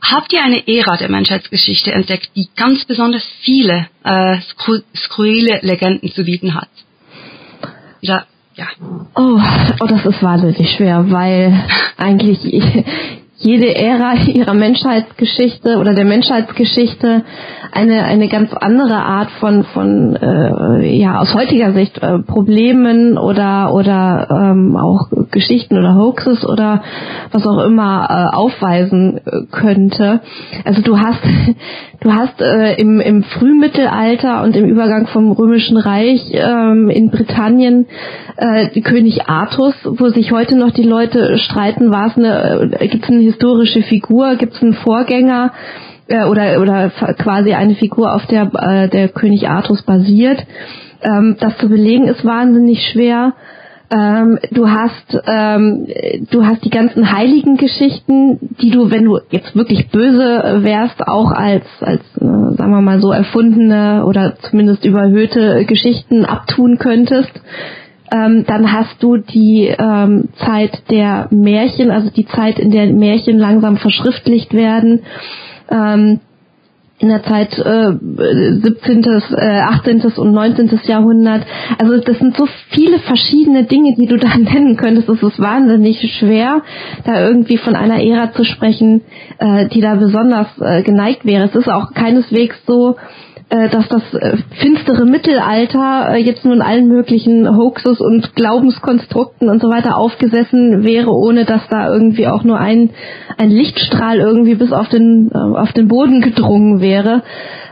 Habt 0.00 0.32
ihr 0.32 0.42
eine 0.42 0.66
Ära 0.68 0.96
der 0.96 1.10
Menschheitsgeschichte 1.10 1.92
entdeckt, 1.92 2.30
die 2.36 2.48
ganz 2.56 2.84
besonders 2.84 3.26
viele 3.40 3.88
äh, 4.02 4.38
skurrile 4.94 5.60
Legenden 5.62 6.12
zu 6.12 6.24
bieten 6.24 6.54
hat? 6.54 6.68
Ja, 8.00 8.26
ja. 8.54 8.66
Oh, 9.16 9.40
oh, 9.80 9.86
das 9.86 10.06
ist 10.06 10.22
wahnsinnig 10.22 10.70
schwer, 10.76 11.10
weil 11.10 11.52
eigentlich 11.96 12.38
jede 13.36 13.74
Ära 13.74 14.14
ihrer 14.14 14.54
Menschheitsgeschichte 14.54 15.78
oder 15.78 15.94
der 15.94 16.04
Menschheitsgeschichte 16.04 17.24
eine 17.72 18.04
eine 18.04 18.28
ganz 18.28 18.52
andere 18.54 18.94
Art 18.94 19.30
von 19.40 19.64
von 19.64 20.16
äh, 20.16 20.96
ja 20.96 21.18
aus 21.18 21.34
heutiger 21.34 21.72
Sicht 21.72 21.98
äh, 21.98 22.20
Problemen 22.20 23.18
oder 23.18 23.74
oder 23.74 24.28
ähm, 24.30 24.76
auch 24.76 25.08
Geschichten 25.32 25.76
oder 25.76 25.96
Hoaxes 25.96 26.46
oder 26.46 26.82
was 27.32 27.44
auch 27.46 27.64
immer 27.64 28.06
äh, 28.08 28.36
aufweisen 28.36 29.18
äh, 29.18 29.46
könnte. 29.50 30.20
Also 30.64 30.82
du 30.82 30.96
hast 30.98 31.22
du 32.04 32.12
hast 32.12 32.40
äh, 32.40 32.74
im 32.74 33.00
im 33.00 33.22
Frühmittelalter 33.22 34.42
und 34.42 34.54
im 34.54 34.66
Übergang 34.66 35.06
vom 35.06 35.32
römischen 35.32 35.76
Reich 35.76 36.20
ähm, 36.32 36.90
in 36.90 37.10
Britannien 37.10 37.86
äh, 38.36 38.80
König 38.82 39.28
Artus, 39.28 39.74
wo 39.84 40.08
sich 40.10 40.30
heute 40.30 40.56
noch 40.56 40.70
die 40.70 40.82
Leute 40.82 41.38
streiten, 41.38 41.90
war 41.90 42.08
es 42.08 42.16
eine 42.16 42.70
äh, 42.78 42.88
gibt 42.88 43.04
es 43.04 43.10
eine 43.10 43.22
historische 43.22 43.82
Figur, 43.82 44.36
gibt 44.36 44.52
es 44.54 44.62
einen 44.62 44.74
Vorgänger 44.74 45.52
äh, 46.06 46.24
oder 46.24 46.60
oder 46.60 46.90
quasi 47.18 47.54
eine 47.54 47.74
Figur, 47.74 48.14
auf 48.14 48.26
der 48.26 48.50
äh, 48.54 48.88
der 48.88 49.08
König 49.08 49.48
Artus 49.48 49.82
basiert. 49.82 50.44
Ähm, 51.02 51.36
das 51.40 51.56
zu 51.58 51.68
belegen 51.68 52.06
ist 52.06 52.24
wahnsinnig 52.24 52.86
schwer. 52.92 53.32
Ähm, 53.90 54.38
du 54.50 54.68
hast 54.68 55.18
ähm, 55.26 55.86
du 56.30 56.46
hast 56.46 56.64
die 56.64 56.70
ganzen 56.70 57.12
heiligen 57.12 57.56
Geschichten, 57.56 58.38
die 58.60 58.70
du, 58.70 58.90
wenn 58.90 59.04
du 59.04 59.18
jetzt 59.30 59.54
wirklich 59.54 59.90
böse 59.90 60.60
wärst, 60.62 61.06
auch 61.06 61.30
als 61.32 61.64
als 61.80 62.02
äh, 62.16 62.24
sagen 62.56 62.70
wir 62.70 62.80
mal 62.80 63.00
so 63.00 63.12
erfundene 63.12 64.04
oder 64.06 64.36
zumindest 64.50 64.84
überhöhte 64.84 65.64
Geschichten 65.66 66.24
abtun 66.24 66.78
könntest. 66.78 67.32
Ähm, 68.10 68.44
dann 68.46 68.72
hast 68.72 69.02
du 69.02 69.16
die 69.16 69.66
ähm, 69.66 70.28
Zeit 70.44 70.82
der 70.90 71.28
Märchen, 71.30 71.90
also 71.90 72.10
die 72.10 72.26
Zeit, 72.26 72.58
in 72.58 72.70
der 72.70 72.86
Märchen 72.86 73.38
langsam 73.38 73.76
verschriftlicht 73.76 74.54
werden. 74.54 75.02
Ähm, 75.70 76.20
in 77.04 77.10
der 77.10 77.22
Zeit 77.22 77.58
äh, 77.58 77.92
17., 78.62 79.04
äh, 79.36 79.60
18. 79.60 80.00
und 80.16 80.32
19. 80.32 80.80
Jahrhundert. 80.84 81.42
Also 81.78 81.98
das 81.98 82.18
sind 82.18 82.34
so 82.34 82.48
viele 82.70 82.98
verschiedene 82.98 83.64
Dinge, 83.64 83.94
die 83.94 84.06
du 84.06 84.16
da 84.16 84.28
nennen 84.38 84.76
könntest. 84.76 85.08
Es 85.10 85.22
ist 85.22 85.38
wahnsinnig 85.38 86.00
schwer, 86.18 86.62
da 87.04 87.20
irgendwie 87.20 87.58
von 87.58 87.76
einer 87.76 88.02
Ära 88.02 88.32
zu 88.32 88.44
sprechen, 88.44 89.02
äh, 89.38 89.66
die 89.66 89.82
da 89.82 89.96
besonders 89.96 90.46
äh, 90.60 90.82
geneigt 90.82 91.26
wäre. 91.26 91.44
Es 91.44 91.54
ist 91.54 91.68
auch 91.68 91.92
keineswegs 91.92 92.56
so, 92.66 92.96
dass 93.48 93.88
das 93.88 94.02
äh, 94.14 94.38
finstere 94.60 95.04
Mittelalter 95.04 96.14
äh, 96.14 96.16
jetzt 96.16 96.44
nun 96.44 96.62
allen 96.62 96.88
möglichen 96.88 97.56
Hoaxes 97.56 98.00
und 98.00 98.34
Glaubenskonstrukten 98.34 99.48
und 99.48 99.60
so 99.60 99.68
weiter 99.68 99.96
aufgesessen 99.96 100.82
wäre, 100.82 101.12
ohne 101.12 101.44
dass 101.44 101.62
da 101.68 101.88
irgendwie 101.92 102.26
auch 102.26 102.42
nur 102.42 102.58
ein, 102.58 102.90
ein 103.36 103.50
Lichtstrahl 103.50 104.18
irgendwie 104.18 104.54
bis 104.54 104.72
auf 104.72 104.88
den, 104.88 105.30
auf 105.32 105.72
den 105.72 105.88
Boden 105.88 106.20
gedrungen 106.20 106.80
wäre. 106.80 107.22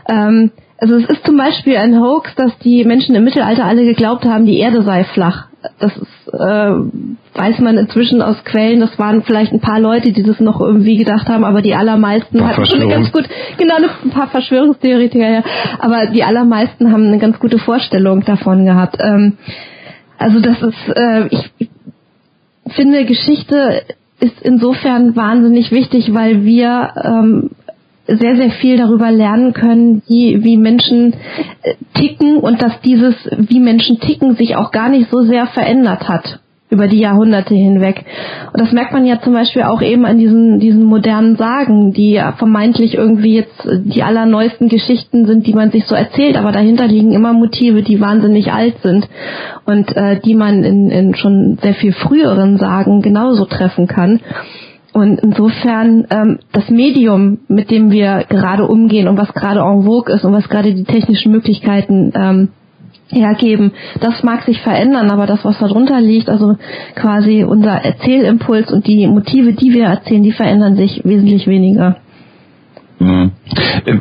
Ähm, 0.09 0.51
also 0.77 0.95
es 0.95 1.05
ist 1.09 1.25
zum 1.25 1.37
Beispiel 1.37 1.77
ein 1.77 1.99
Hoax, 1.99 2.35
dass 2.35 2.57
die 2.59 2.83
Menschen 2.83 3.15
im 3.15 3.23
Mittelalter 3.23 3.65
alle 3.65 3.85
geglaubt 3.85 4.25
haben, 4.25 4.45
die 4.45 4.59
Erde 4.59 4.81
sei 4.83 5.03
flach. 5.03 5.47
Das 5.79 5.95
ist, 5.95 6.33
äh, 6.33 6.73
weiß 7.35 7.59
man 7.59 7.77
inzwischen 7.77 8.21
aus 8.21 8.43
Quellen, 8.43 8.81
das 8.81 8.99
waren 8.99 9.23
vielleicht 9.23 9.53
ein 9.53 9.61
paar 9.61 9.79
Leute, 9.79 10.11
die 10.11 10.23
das 10.23 10.41
noch 10.41 10.59
irgendwie 10.59 10.97
gedacht 10.97 11.27
haben, 11.29 11.45
aber 11.45 11.61
die 11.61 11.73
allermeisten 11.73 12.45
hatten 12.45 12.65
schon 12.65 12.81
eine 12.81 12.89
ganz 12.91 13.11
gut, 13.13 13.29
genau, 13.57 13.75
ein 13.77 14.09
paar 14.09 14.27
Verschwörungstheoretiker, 14.27 15.29
ja, 15.29 15.43
aber 15.79 16.07
die 16.07 16.23
allermeisten 16.23 16.91
haben 16.91 17.07
eine 17.07 17.19
ganz 17.19 17.39
gute 17.39 17.59
Vorstellung 17.59 18.25
davon 18.25 18.65
gehabt. 18.65 18.97
Ähm, 18.99 19.37
Also 20.17 20.39
das 20.39 20.61
ist, 20.61 20.95
äh, 20.95 21.27
ich, 21.27 21.51
ich 21.59 21.69
finde, 22.75 23.05
Geschichte 23.05 23.83
ist 24.19 24.41
insofern 24.41 25.15
wahnsinnig 25.15 25.71
wichtig, 25.71 26.13
weil 26.13 26.43
wir 26.45 26.93
ähm, 27.03 27.49
sehr, 28.07 28.35
sehr 28.35 28.51
viel 28.51 28.77
darüber 28.77 29.11
lernen 29.11 29.53
können, 29.53 30.01
wie, 30.07 30.43
wie 30.43 30.57
Menschen 30.57 31.13
äh, 31.63 31.75
ticken 31.93 32.37
und 32.37 32.61
dass 32.61 32.81
dieses, 32.81 33.15
wie 33.37 33.59
Menschen 33.59 33.99
ticken, 33.99 34.35
sich 34.35 34.55
auch 34.55 34.71
gar 34.71 34.89
nicht 34.89 35.09
so 35.09 35.21
sehr 35.21 35.47
verändert 35.47 36.07
hat 36.09 36.39
über 36.73 36.87
die 36.87 36.99
Jahrhunderte 36.99 37.53
hinweg. 37.53 38.03
Und 38.51 38.59
das 38.59 38.71
merkt 38.71 38.93
man 38.93 39.05
ja 39.05 39.21
zum 39.21 39.33
Beispiel 39.33 39.61
auch 39.61 39.81
eben 39.81 40.05
an 40.05 40.17
diesen, 40.17 40.59
diesen 40.59 40.83
modernen 40.83 41.37
Sagen, 41.37 41.93
die 41.93 42.19
vermeintlich 42.37 42.95
irgendwie 42.95 43.35
jetzt 43.35 43.67
die 43.85 44.01
allerneuesten 44.01 44.69
Geschichten 44.69 45.25
sind, 45.27 45.45
die 45.45 45.53
man 45.53 45.71
sich 45.71 45.85
so 45.85 45.95
erzählt, 45.95 46.35
aber 46.35 46.51
dahinter 46.51 46.87
liegen 46.87 47.13
immer 47.13 47.31
Motive, 47.31 47.83
die 47.83 48.01
wahnsinnig 48.01 48.51
alt 48.51 48.75
sind 48.81 49.07
und 49.65 49.95
äh, 49.95 50.19
die 50.19 50.35
man 50.35 50.63
in, 50.63 50.89
in 50.89 51.15
schon 51.15 51.59
sehr 51.61 51.75
viel 51.75 51.93
früheren 51.93 52.57
Sagen 52.57 53.01
genauso 53.01 53.45
treffen 53.45 53.87
kann. 53.87 54.19
Und 54.93 55.19
insofern 55.21 56.05
ähm, 56.11 56.39
das 56.51 56.69
Medium, 56.69 57.39
mit 57.47 57.71
dem 57.71 57.89
wir 57.89 58.25
gerade 58.29 58.67
umgehen 58.67 59.07
und 59.07 59.17
was 59.17 59.33
gerade 59.33 59.61
en 59.61 59.83
vogue 59.83 60.13
ist 60.13 60.23
und 60.23 60.33
was 60.33 60.47
gerade 60.49 60.73
die 60.73 60.83
technischen 60.83 61.31
Möglichkeiten 61.31 62.13
ähm, 62.15 62.49
hergeben, 63.09 63.71
das 64.01 64.21
mag 64.21 64.43
sich 64.43 64.61
verändern, 64.61 65.09
aber 65.09 65.25
das, 65.25 65.43
was 65.43 65.57
darunter 65.57 65.99
liegt, 65.99 66.29
also 66.29 66.57
quasi 66.95 67.43
unser 67.43 67.83
Erzählimpuls 67.83 68.71
und 68.71 68.85
die 68.85 69.07
Motive, 69.07 69.53
die 69.53 69.73
wir 69.73 69.85
erzählen, 69.85 70.21
die 70.21 70.31
verändern 70.31 70.75
sich 70.75 71.01
wesentlich 71.03 71.47
weniger. 71.47 71.97
Mhm. 72.99 73.31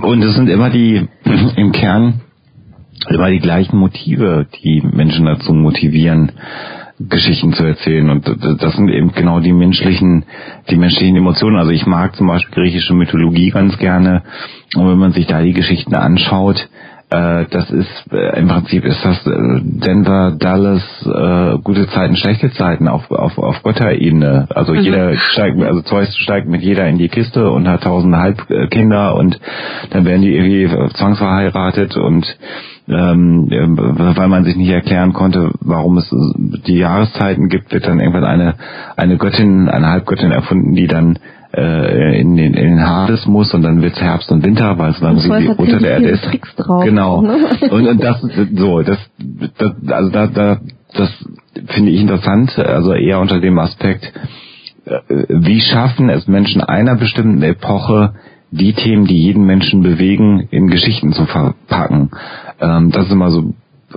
Und 0.02 0.22
es 0.22 0.34
sind 0.34 0.50
immer 0.50 0.68
die, 0.68 1.08
im 1.56 1.72
Kern, 1.72 2.20
immer 3.08 3.30
die 3.30 3.40
gleichen 3.40 3.78
Motive, 3.78 4.46
die 4.62 4.82
Menschen 4.82 5.24
dazu 5.24 5.54
motivieren, 5.54 6.32
Geschichten 7.08 7.52
zu 7.52 7.64
erzählen. 7.64 8.08
Und 8.10 8.26
das 8.26 8.74
sind 8.74 8.88
eben 8.88 9.12
genau 9.12 9.40
die 9.40 9.52
menschlichen, 9.52 10.24
die 10.70 10.76
menschlichen 10.76 11.16
Emotionen. 11.16 11.58
Also 11.58 11.70
ich 11.70 11.86
mag 11.86 12.16
zum 12.16 12.26
Beispiel 12.26 12.62
griechische 12.62 12.94
Mythologie 12.94 13.50
ganz 13.50 13.78
gerne. 13.78 14.22
Und 14.74 14.88
wenn 14.88 14.98
man 14.98 15.12
sich 15.12 15.26
da 15.26 15.42
die 15.42 15.52
Geschichten 15.52 15.94
anschaut, 15.94 16.68
das 17.50 17.70
ist 17.70 18.12
äh, 18.12 18.38
im 18.38 18.48
Prinzip 18.48 18.84
ist 18.84 19.04
das 19.04 19.26
äh, 19.26 19.60
Denver, 19.62 20.34
Dallas, 20.38 20.82
äh, 21.04 21.58
gute 21.62 21.86
Zeiten, 21.88 22.16
schlechte 22.16 22.50
Zeiten 22.52 22.88
auf 22.88 23.10
auf 23.10 23.36
auf 23.36 23.62
Götterebene. 23.62 24.46
Also 24.54 24.72
mhm. 24.72 24.80
jeder 24.80 25.16
steigt, 25.16 25.60
also 25.62 25.82
Zeus 25.82 26.16
steigt 26.16 26.48
mit 26.48 26.62
jeder 26.62 26.86
in 26.86 26.96
die 26.96 27.08
Kiste 27.08 27.50
und 27.50 27.68
hat 27.68 27.82
tausend 27.82 28.16
Halbkinder 28.16 29.14
und 29.16 29.38
dann 29.90 30.04
werden 30.06 30.22
die 30.22 30.34
irgendwie 30.34 30.68
zwangsverheiratet 30.94 31.96
und 31.96 32.24
ähm, 32.88 33.48
weil 33.48 34.28
man 34.28 34.44
sich 34.44 34.56
nicht 34.56 34.70
erklären 34.70 35.12
konnte, 35.12 35.52
warum 35.60 35.98
es 35.98 36.08
die 36.66 36.78
Jahreszeiten 36.78 37.48
gibt, 37.48 37.72
wird 37.72 37.86
dann 37.86 38.00
irgendwann 38.00 38.24
eine 38.24 38.54
eine 38.96 39.18
Göttin, 39.18 39.68
eine 39.68 39.88
Halbgöttin 39.88 40.32
erfunden, 40.32 40.74
die 40.74 40.86
dann 40.86 41.18
äh, 41.54 42.20
in, 42.20 42.36
den, 42.36 42.54
in 42.54 42.76
den 42.76 42.88
Hades 42.88 43.26
muss 43.26 43.52
und 43.54 43.62
dann 43.62 43.82
wird's 43.82 44.00
Herbst 44.00 44.30
und 44.30 44.44
Winter, 44.44 44.78
weil 44.78 44.92
es 44.92 45.00
dann 45.00 45.18
so 45.18 45.28
wie 45.30 45.48
unter 45.48 45.78
der 45.78 45.92
Erde 45.92 46.08
ist. 46.08 46.24
Tricks 46.24 46.54
drauf, 46.56 46.84
genau. 46.84 47.22
Ne? 47.22 47.36
Und, 47.70 47.86
und 47.86 48.02
das 48.02 48.20
so, 48.54 48.82
das, 48.82 48.98
das 49.58 49.72
also 49.88 50.10
da, 50.10 50.26
da 50.26 50.58
das 50.94 51.10
finde 51.68 51.90
ich 51.90 52.00
interessant, 52.00 52.58
also 52.58 52.92
eher 52.92 53.20
unter 53.20 53.40
dem 53.40 53.58
Aspekt, 53.58 54.12
äh, 54.84 54.98
wie 55.28 55.60
schaffen 55.60 56.08
es 56.10 56.26
Menschen 56.26 56.60
einer 56.60 56.96
bestimmten 56.96 57.42
Epoche, 57.42 58.14
die 58.50 58.74
Themen, 58.74 59.06
die 59.06 59.22
jeden 59.22 59.44
Menschen 59.44 59.82
bewegen, 59.82 60.48
in 60.50 60.68
Geschichten 60.68 61.12
zu 61.12 61.24
verpacken. 61.24 62.10
Ähm, 62.60 62.90
das 62.90 63.06
ist 63.06 63.12
immer 63.12 63.30
so, 63.30 63.54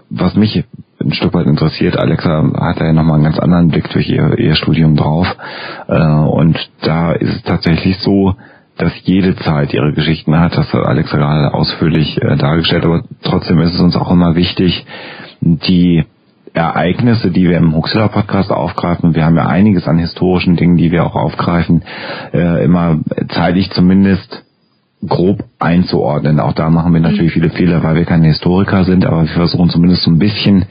was 0.10 0.36
mich 0.36 0.64
ein 1.06 1.14
Stück 1.14 1.34
weit 1.34 1.46
interessiert. 1.46 1.98
Alexa 1.98 2.44
hat 2.60 2.80
da 2.80 2.86
ja 2.86 2.94
nochmal 2.94 3.16
einen 3.16 3.26
ganz 3.26 3.40
anderen 3.40 3.70
Blick 3.70 3.90
durch 3.92 4.10
ihr, 4.10 4.38
ihr 4.38 4.56
Studium 4.56 4.96
drauf. 4.96 5.28
Äh, 5.88 6.02
und 6.02 6.58
da 6.82 7.14
ist 7.14 7.36
es 7.36 7.44
tatsächlich 7.44 7.98
so, 8.00 8.36
dass 8.78 8.92
jede 9.04 9.36
Zeit 9.38 9.74
ihre 9.74 9.94
Geschichten 9.94 10.38
hat. 10.38 10.58
Das 10.58 10.74
hat 10.74 10.86
Alexa 10.86 11.18
gerade 11.18 11.54
ausführlich 11.54 12.22
äh, 12.22 12.36
dargestellt. 12.36 12.86
Aber 12.86 13.04
trotzdem 13.24 13.60
ist 13.60 13.76
es 13.76 13.80
uns 13.80 13.96
auch 13.96 14.12
immer 14.12 14.36
wichtig, 14.36 14.86
die 15.42 16.04
Ereignisse, 16.54 17.32
die 17.32 17.50
wir 17.50 17.58
im 17.58 17.76
Huxilla 17.76 18.08
Podcast 18.08 18.52
aufgreifen, 18.52 19.14
wir 19.14 19.26
haben 19.26 19.36
ja 19.36 19.46
einiges 19.46 19.88
an 19.88 19.98
historischen 19.98 20.56
Dingen, 20.56 20.78
die 20.78 20.92
wir 20.92 21.06
auch 21.06 21.16
aufgreifen, 21.16 21.84
äh, 22.34 22.64
immer 22.64 23.00
zeitlich 23.30 23.70
zumindest 23.72 24.46
grob 25.08 25.44
einzuordnen. 25.60 26.40
Auch 26.40 26.54
da 26.54 26.70
machen 26.70 26.94
wir 26.94 27.02
natürlich 27.02 27.34
viele 27.34 27.50
Fehler, 27.50 27.84
weil 27.84 27.96
wir 27.96 28.06
keine 28.06 28.28
Historiker 28.28 28.84
sind, 28.84 29.06
aber 29.06 29.22
wir 29.22 29.30
versuchen 29.30 29.70
zumindest 29.70 30.04
so 30.04 30.12
ein 30.12 30.20
bisschen 30.20 30.66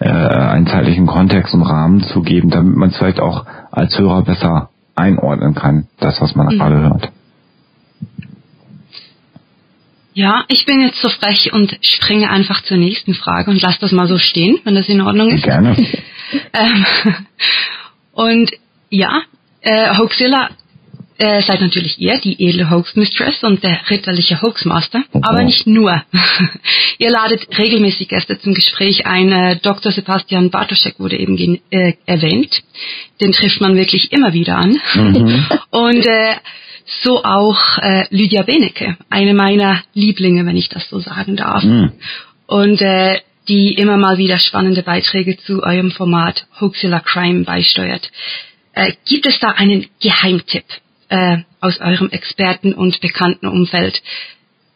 äh, 0.00 0.08
einen 0.08 0.66
zeitlichen 0.66 1.06
Kontext 1.06 1.54
und 1.54 1.62
Rahmen 1.62 2.02
zu 2.02 2.22
geben, 2.22 2.50
damit 2.50 2.76
man 2.76 2.90
es 2.90 2.96
vielleicht 2.96 3.20
auch 3.20 3.46
als 3.70 3.98
Hörer 3.98 4.22
besser 4.22 4.70
einordnen 4.94 5.54
kann, 5.54 5.86
das, 5.98 6.20
was 6.20 6.34
man 6.34 6.46
mhm. 6.46 6.58
gerade 6.58 6.80
hört. 6.80 7.08
Ja, 10.14 10.44
ich 10.48 10.66
bin 10.66 10.80
jetzt 10.80 11.00
so 11.00 11.08
frech 11.08 11.52
und 11.52 11.78
springe 11.80 12.28
einfach 12.28 12.62
zur 12.64 12.76
nächsten 12.76 13.14
Frage 13.14 13.52
und 13.52 13.62
lasse 13.62 13.78
das 13.80 13.92
mal 13.92 14.08
so 14.08 14.18
stehen, 14.18 14.58
wenn 14.64 14.74
das 14.74 14.88
in 14.88 15.00
Ordnung 15.00 15.28
ist. 15.28 15.44
Gerne. 15.44 15.76
ähm, 16.52 16.86
und 18.12 18.50
ja, 18.90 19.22
äh, 19.60 19.96
Hoaxilla 19.96 20.50
äh, 21.18 21.42
seid 21.42 21.60
natürlich 21.60 21.98
ihr, 21.98 22.18
die 22.18 22.48
edle 22.48 22.70
Hoax-Mistress 22.70 23.42
und 23.42 23.62
der 23.62 23.80
ritterliche 23.90 24.40
Hoaxmaster, 24.40 25.02
oh. 25.12 25.20
aber 25.22 25.42
nicht 25.42 25.66
nur. 25.66 26.02
ihr 26.98 27.10
ladet 27.10 27.46
regelmäßig 27.58 28.08
Gäste 28.08 28.38
zum 28.38 28.54
Gespräch 28.54 29.04
ein. 29.06 29.32
Äh, 29.32 29.56
Dr. 29.60 29.92
Sebastian 29.92 30.50
Bartoschek 30.50 30.98
wurde 30.98 31.18
eben 31.18 31.60
äh, 31.70 31.94
erwähnt. 32.06 32.62
Den 33.20 33.32
trifft 33.32 33.60
man 33.60 33.76
wirklich 33.76 34.12
immer 34.12 34.32
wieder 34.32 34.56
an. 34.56 34.80
Mhm. 34.94 35.46
und 35.70 36.06
äh, 36.06 36.34
so 37.02 37.22
auch 37.24 37.78
äh, 37.78 38.06
Lydia 38.10 38.42
Benecke, 38.42 38.96
eine 39.10 39.34
meiner 39.34 39.82
Lieblinge, 39.94 40.46
wenn 40.46 40.56
ich 40.56 40.68
das 40.68 40.88
so 40.88 41.00
sagen 41.00 41.36
darf. 41.36 41.64
Mhm. 41.64 41.92
Und 42.46 42.80
äh, 42.80 43.20
die 43.48 43.74
immer 43.74 43.96
mal 43.96 44.18
wieder 44.18 44.38
spannende 44.38 44.82
Beiträge 44.82 45.36
zu 45.38 45.62
eurem 45.62 45.90
Format 45.90 46.46
Hoaxilla 46.60 47.00
Crime 47.00 47.44
beisteuert. 47.44 48.10
Äh, 48.72 48.92
gibt 49.06 49.26
es 49.26 49.38
da 49.40 49.50
einen 49.50 49.86
Geheimtipp, 50.00 50.64
äh, 51.08 51.38
aus 51.60 51.80
eurem 51.80 52.10
Experten- 52.10 52.74
und 52.74 53.00
Bekanntenumfeld. 53.00 54.00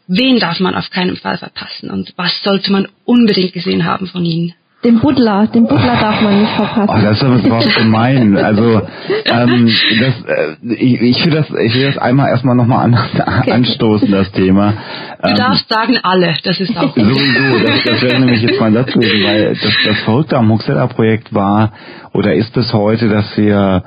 Wen 0.09 0.41
darf 0.41 0.61
man 0.61 0.75
auf 0.75 0.91
keinen 0.91 1.17
Fall 1.17 1.39
verpassen 1.39 1.91
und 1.91 2.13
was 2.17 2.43
sollte 2.43 2.73
man 2.73 2.89
unbedingt 3.05 3.53
gesehen 3.53 3.85
haben 3.85 4.07
von 4.07 4.25
ihnen? 4.25 4.55
Den 4.85 4.99
Buddler, 4.99 5.47
den 5.47 5.69
Buddler 5.69 5.97
darf 6.01 6.21
man 6.23 6.41
nicht 6.41 6.55
verpassen. 6.55 6.91
Oh, 6.93 7.01
das 7.01 7.17
ist 7.17 7.23
aber 7.23 7.39
gemein. 7.39 8.37
Also 8.37 8.83
ähm, 9.27 9.71
das, 10.01 10.15
äh, 10.27 10.75
ich, 10.75 11.01
ich 11.01 11.25
will 11.25 11.33
das, 11.33 11.47
ich 11.51 11.75
will 11.77 11.85
das 11.85 11.99
einmal 11.99 12.31
erstmal 12.31 12.57
nochmal 12.57 12.87
an, 12.87 12.99
okay. 13.41 13.53
anstoßen, 13.53 14.11
das 14.11 14.33
Thema. 14.33 14.75
Du 15.23 15.29
ähm, 15.29 15.37
darfst 15.37 15.69
sagen 15.69 16.01
alle, 16.03 16.35
das 16.43 16.59
ist 16.59 16.77
auch. 16.77 16.97
Sowieso, 16.97 17.65
das, 17.65 17.85
das 17.85 18.03
wäre 18.03 18.19
nämlich 18.19 18.43
jetzt 18.43 18.59
mein 18.59 18.75
Satz 18.75 18.93
gewesen, 18.93 19.25
weil 19.25 19.51
das, 19.51 19.73
das 19.87 20.01
Verrückte 20.01 20.37
am 20.37 20.51
Huxella-Projekt 20.51 21.33
war 21.33 21.75
oder 22.13 22.35
ist 22.35 22.53
bis 22.53 22.73
heute, 22.73 23.09
dass 23.09 23.37
wir 23.37 23.85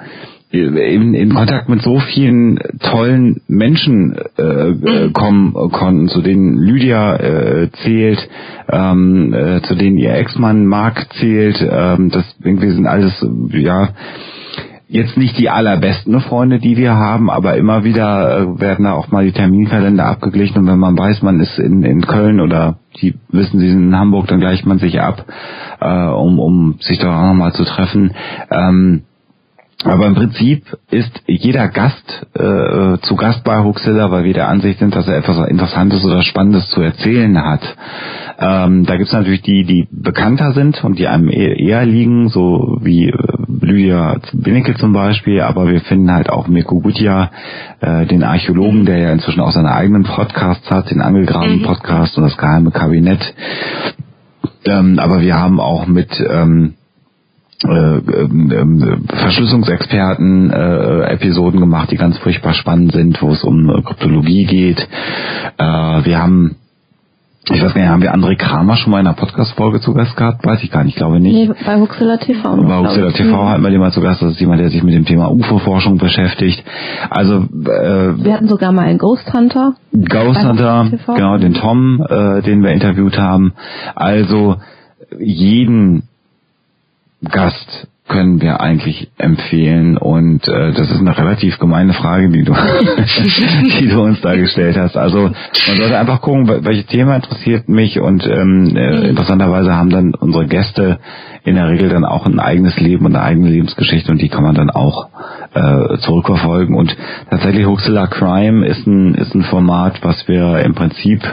in, 0.64 1.14
in 1.14 1.34
Kontakt 1.34 1.70
mit 1.70 1.82
so 1.82 2.00
vielen 2.00 2.60
tollen 2.82 3.42
Menschen 3.48 4.18
äh, 4.38 4.72
mhm. 4.72 5.14
kommen 5.14 5.54
konnten, 5.72 6.08
zu 6.08 6.22
denen 6.22 6.58
Lydia 6.58 7.16
äh, 7.16 7.70
zählt, 7.84 8.28
ähm, 8.70 9.34
äh, 9.34 9.62
zu 9.62 9.76
denen 9.76 9.98
ihr 9.98 10.14
Ex-Mann 10.14 10.66
Mark 10.66 11.08
zählt. 11.20 11.62
Ähm, 11.62 12.10
das 12.12 12.26
irgendwie 12.44 12.72
sind 12.72 12.88
alles 12.88 13.26
ja 13.52 13.90
jetzt 14.88 15.18
nicht 15.18 15.38
die 15.38 15.50
allerbesten 15.50 16.20
Freunde, 16.22 16.60
die 16.60 16.78
wir 16.78 16.96
haben, 16.96 17.30
aber 17.30 17.58
immer 17.58 17.84
wieder 17.84 18.38
äh, 18.38 18.62
werden 18.62 18.86
da 18.86 18.94
auch 18.94 19.12
mal 19.12 19.26
die 19.26 19.32
Terminkalender 19.32 20.06
abgeglichen 20.06 20.60
und 20.60 20.68
wenn 20.68 20.80
man 20.80 20.98
weiß, 20.98 21.22
man 21.22 21.40
ist 21.40 21.58
in, 21.58 21.84
in 21.84 22.02
Köln 22.02 22.40
oder 22.40 22.78
die 23.02 23.16
wissen, 23.30 23.60
sie 23.60 23.70
sind 23.70 23.88
in 23.88 23.98
Hamburg, 23.98 24.28
dann 24.28 24.40
gleicht 24.40 24.66
man 24.66 24.80
sich 24.80 25.02
ab, 25.02 25.26
äh, 25.82 26.08
um, 26.08 26.40
um 26.40 26.76
sich 26.80 27.00
da 27.00 27.18
auch 27.18 27.28
nochmal 27.28 27.54
zu 27.54 27.66
treffen. 27.66 28.12
Ähm, 28.52 29.04
aber 29.86 30.08
im 30.08 30.16
Prinzip 30.16 30.66
ist 30.90 31.12
jeder 31.28 31.68
Gast 31.68 32.26
äh, 32.34 32.98
zu 33.04 33.16
Gast 33.16 33.44
bei 33.44 33.64
Huxilla, 33.64 34.10
weil 34.10 34.24
wir 34.24 34.34
der 34.34 34.50
Ansicht 34.50 34.80
sind, 34.80 34.96
dass 34.96 35.08
er 35.08 35.18
etwas 35.18 35.48
Interessantes 35.48 36.04
oder 36.04 36.24
Spannendes 36.24 36.68
zu 36.70 36.82
erzählen 36.82 37.38
hat. 37.44 37.62
Ähm, 38.40 38.86
da 38.86 38.98
gibt 38.98 39.10
es 39.10 39.14
natürlich 39.14 39.44
die, 39.44 39.64
die 39.64 39.88
bekannter 39.92 40.54
sind 40.54 40.84
und 40.84 40.98
die 40.98 41.08
einem 41.08 41.30
eher, 41.30 41.86
liegen, 41.86 42.30
so 42.30 42.80
wie 42.82 43.10
äh, 43.10 43.14
Lydia 43.62 44.18
Winnecke 44.34 44.74
zum 44.76 44.92
Beispiel, 44.92 45.42
aber 45.42 45.68
wir 45.68 45.82
finden 45.82 46.12
halt 46.12 46.30
auch 46.30 46.48
Mirko 46.48 46.80
Gutja, 46.80 47.30
äh, 47.80 48.08
den 48.08 48.24
Archäologen, 48.24 48.86
der 48.86 48.98
ja 48.98 49.12
inzwischen 49.12 49.40
auch 49.40 49.52
seine 49.52 49.72
eigenen 49.72 50.04
Podcasts 50.04 50.70
hat, 50.70 50.90
den 50.90 51.02
angegrabenen 51.02 51.60
mhm. 51.60 51.66
Podcast 51.66 52.18
und 52.18 52.24
das 52.24 52.38
geheime 52.38 52.72
Kabinett. 52.72 53.22
Ähm, 54.66 54.98
aber 54.98 55.22
wir 55.22 55.36
haben 55.36 55.60
auch 55.60 55.86
mit 55.86 56.10
ähm, 56.28 56.74
äh, 57.64 57.98
äh, 57.98 58.98
Verschlüsselungsexperten 59.08 60.52
äh, 60.52 61.02
Episoden 61.14 61.60
gemacht, 61.60 61.90
die 61.92 61.98
ganz 61.98 62.18
furchtbar 62.18 62.54
spannend 62.54 62.92
sind, 62.92 63.22
wo 63.22 63.32
es 63.32 63.44
um 63.44 63.68
Kryptologie 63.86 64.46
geht. 64.46 64.88
Äh, 65.58 65.64
wir 65.64 66.22
haben 66.22 66.58
Ich 67.50 67.62
weiß 67.64 67.74
gar 67.74 67.82
nicht, 67.82 67.90
haben 67.90 68.02
wir 68.02 68.14
André 68.14 68.36
Kramer 68.36 68.76
schon 68.76 68.92
mal 68.92 69.00
in 69.00 69.08
einer 69.08 69.16
Podcast-Folge 69.16 69.80
zu 69.80 69.94
Gast 69.94 70.18
gehabt? 70.18 70.44
Weiß 70.46 70.64
ich 70.64 70.72
gar 70.72 70.84
nicht, 70.84 70.98
glaube 70.98 71.20
nicht. 71.20 71.34
Nee, 71.34 71.54
bei 71.66 71.80
Huxilla 71.80 72.18
TV. 72.18 72.58
Bei 72.58 72.78
Huxilla 72.80 73.12
TV 73.12 73.48
hatten 73.48 73.64
wir 73.64 73.70
den 73.70 73.80
mal 73.80 73.92
zu 73.92 74.02
Gast. 74.02 74.22
Das 74.22 74.32
ist 74.32 74.40
jemand, 74.40 74.60
der 74.60 74.70
sich 74.70 74.84
mit 74.84 74.94
dem 74.96 75.06
Thema 75.06 75.32
UFO-Forschung 75.32 75.98
beschäftigt. 75.98 76.64
Also, 77.10 77.36
äh, 77.44 78.24
Wir 78.24 78.34
hatten 78.34 78.48
sogar 78.50 78.72
mal 78.72 78.86
einen 78.86 78.98
Ghost 78.98 79.32
Hunter. 79.34 79.76
Ghost 79.94 80.44
Hunter, 80.44 80.88
genau, 81.16 81.38
den 81.38 81.54
Tom, 81.54 82.06
äh, 82.10 82.42
den 82.42 82.64
wir 82.64 82.72
interviewt 82.72 83.18
haben. 83.18 83.54
Also, 83.96 84.56
jeden 85.20 86.04
Gast 87.24 87.88
können 88.08 88.40
wir 88.40 88.62
eigentlich 88.62 89.10
empfehlen? 89.18 89.98
Und 89.98 90.48
äh, 90.48 90.74
das 90.74 90.92
ist 90.92 91.00
eine 91.00 91.18
relativ 91.18 91.58
gemeine 91.58 91.94
Frage, 91.94 92.30
die 92.30 92.44
du, 92.44 92.54
die 93.80 93.88
du 93.88 94.02
uns 94.02 94.22
da 94.22 94.36
gestellt 94.36 94.78
hast. 94.78 94.96
Also 94.96 95.32
man 95.68 95.78
sollte 95.78 95.98
einfach 95.98 96.22
gucken, 96.22 96.48
welches 96.48 96.86
Thema 96.86 97.16
interessiert 97.16 97.68
mich 97.68 98.00
und 98.00 98.26
ähm, 98.28 98.76
äh, 98.76 98.98
mhm. 98.98 99.04
interessanterweise 99.06 99.74
haben 99.74 99.90
dann 99.90 100.14
unsere 100.14 100.46
Gäste 100.46 101.00
in 101.44 101.56
der 101.56 101.70
Regel 101.70 101.90
dann 101.90 102.06
auch 102.06 102.26
ein 102.26 102.40
eigenes 102.40 102.80
Leben 102.80 103.06
und 103.06 103.16
eine 103.16 103.26
eigene 103.26 103.50
Lebensgeschichte 103.50 104.12
und 104.12 104.22
die 104.22 104.30
kann 104.30 104.44
man 104.44 104.56
dann 104.56 104.70
auch 104.70 105.10
äh, 105.54 105.98
zurückverfolgen. 106.00 106.76
Und 106.76 106.96
tatsächlich 107.30 107.66
Huxilla 107.66 108.08
Crime 108.08 108.68
ist 108.68 108.86
ein, 108.86 109.16
ist 109.16 109.34
ein 109.34 109.44
Format, 109.44 110.04
was 110.04 110.28
wir 110.28 110.60
im 110.60 110.76
Prinzip 110.76 111.24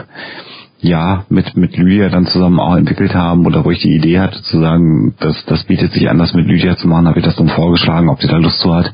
ja 0.83 1.23
mit 1.29 1.55
mit 1.55 1.77
Lydia 1.77 2.09
dann 2.09 2.25
zusammen 2.25 2.59
auch 2.59 2.75
entwickelt 2.75 3.15
haben 3.15 3.45
oder 3.45 3.63
wo 3.63 3.71
ich 3.71 3.79
die 3.79 3.95
Idee 3.95 4.19
hatte 4.19 4.41
zu 4.41 4.59
sagen, 4.59 5.15
das 5.19 5.45
das 5.45 5.63
bietet 5.63 5.93
sich 5.93 6.09
an, 6.09 6.17
das 6.17 6.33
mit 6.33 6.45
Lydia 6.45 6.75
zu 6.75 6.87
machen, 6.87 7.07
habe 7.07 7.19
ich 7.19 7.25
das 7.25 7.35
dann 7.35 7.47
vorgeschlagen, 7.47 8.09
ob 8.09 8.21
sie 8.21 8.27
da 8.27 8.37
Lust 8.37 8.59
zu 8.59 8.73
hat, 8.73 8.91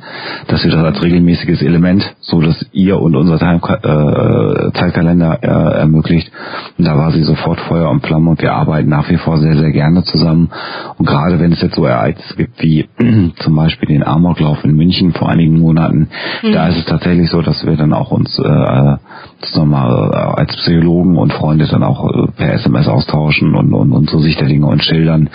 dass 0.47 0.63
wir 0.63 0.71
das 0.71 0.83
als 0.83 1.01
regelmäßiges 1.01 1.61
Element, 1.61 2.15
so 2.19 2.41
dass 2.41 2.65
ihr 2.71 2.99
und 2.99 3.15
unser 3.15 3.39
Time 3.39 3.59
äh, 3.59 4.71
Zeitkalender 4.77 5.39
äh, 5.41 5.79
ermöglicht. 5.79 6.31
Und 6.77 6.85
da 6.85 6.95
war 6.95 7.11
sie 7.11 7.23
sofort 7.23 7.59
Feuer 7.61 7.89
und 7.89 8.05
Flamme 8.05 8.29
und 8.29 8.41
wir 8.41 8.53
arbeiten 8.53 8.89
nach 8.89 9.09
wie 9.09 9.17
vor 9.17 9.39
sehr 9.39 9.57
sehr 9.57 9.71
gerne 9.71 10.03
zusammen. 10.03 10.49
Und 10.97 11.07
gerade 11.07 11.39
wenn 11.39 11.51
es 11.51 11.61
jetzt 11.61 11.75
so 11.75 11.85
Ereignisse 11.85 12.35
gibt 12.35 12.61
wie 12.61 12.87
zum 13.37 13.55
Beispiel 13.55 13.87
den 13.87 14.03
Amoklauf 14.05 14.63
in 14.63 14.75
München 14.75 15.13
vor 15.13 15.29
einigen 15.29 15.59
Monaten, 15.59 16.09
mhm. 16.43 16.51
da 16.51 16.67
ist 16.67 16.77
es 16.77 16.85
tatsächlich 16.85 17.29
so, 17.31 17.41
dass 17.41 17.65
wir 17.65 17.75
dann 17.75 17.93
auch 17.93 18.11
uns 18.11 18.37
äh, 18.37 18.97
das 19.41 19.55
nochmal 19.55 20.11
äh, 20.11 20.39
als 20.41 20.55
Psychologen 20.57 21.17
und 21.17 21.33
Freunde 21.33 21.67
dann 21.67 21.78
auch 21.83 22.05
äh, 22.05 22.31
per 22.31 22.53
SMS 22.53 22.87
austauschen 22.87 23.55
und, 23.55 23.73
und, 23.73 23.91
und 23.91 24.09
so 24.09 24.19
Sicht 24.19 24.39
der 24.39 24.47
Dinge 24.47 24.65
und 24.65 24.83
schildern. 24.83 25.29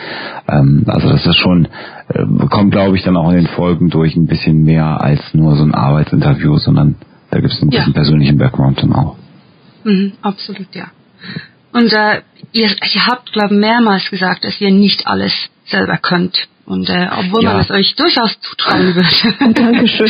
Ähm, 0.49 0.85
also 0.87 1.09
das 1.09 1.27
ist 1.27 1.37
schon, 1.37 1.69
äh, 2.09 2.47
kommt 2.51 2.73
glaube 2.73 2.97
ich 2.97 3.03
dann 3.03 3.17
auch 3.17 3.31
in 3.31 3.37
den 3.37 3.47
Folgen 3.47 3.91
durch 3.91 4.17
ein 4.17 4.27
bisschen 4.27 4.63
mehr 4.65 5.01
als 5.01 5.21
nur 5.33 5.57
so 5.57 5.65
ein 5.65 5.75
Arbeitsinterview, 5.75 6.57
sondern 6.59 6.97
da 7.31 7.41
gibt 7.41 7.53
es 7.53 7.63
ein 7.63 7.71
bisschen 7.71 7.93
ja. 7.93 7.95
persönlichen 7.95 8.39
Background 8.39 8.83
dann 8.83 8.93
auch. 8.93 9.17
Mhm, 9.85 10.13
absolut, 10.23 10.75
ja. 10.75 10.87
Und 11.73 11.93
äh, 11.93 12.23
ihr, 12.53 12.69
ihr 12.69 13.07
habt, 13.07 13.33
glaube 13.33 13.55
ich, 13.55 13.61
mehrmals 13.61 14.09
gesagt, 14.11 14.45
dass 14.45 14.61
ihr 14.61 14.71
nicht 14.71 15.07
alles 15.07 15.33
selber 15.67 15.99
könnt. 15.99 16.47
Und 16.67 16.89
äh, 16.89 17.09
obwohl 17.19 17.43
ja. 17.43 17.53
man 17.53 17.61
es 17.61 17.71
euch 17.71 17.95
durchaus 17.95 18.39
zutrauen 18.41 18.95
würde. 18.95 19.53
Dankeschön. 19.55 20.07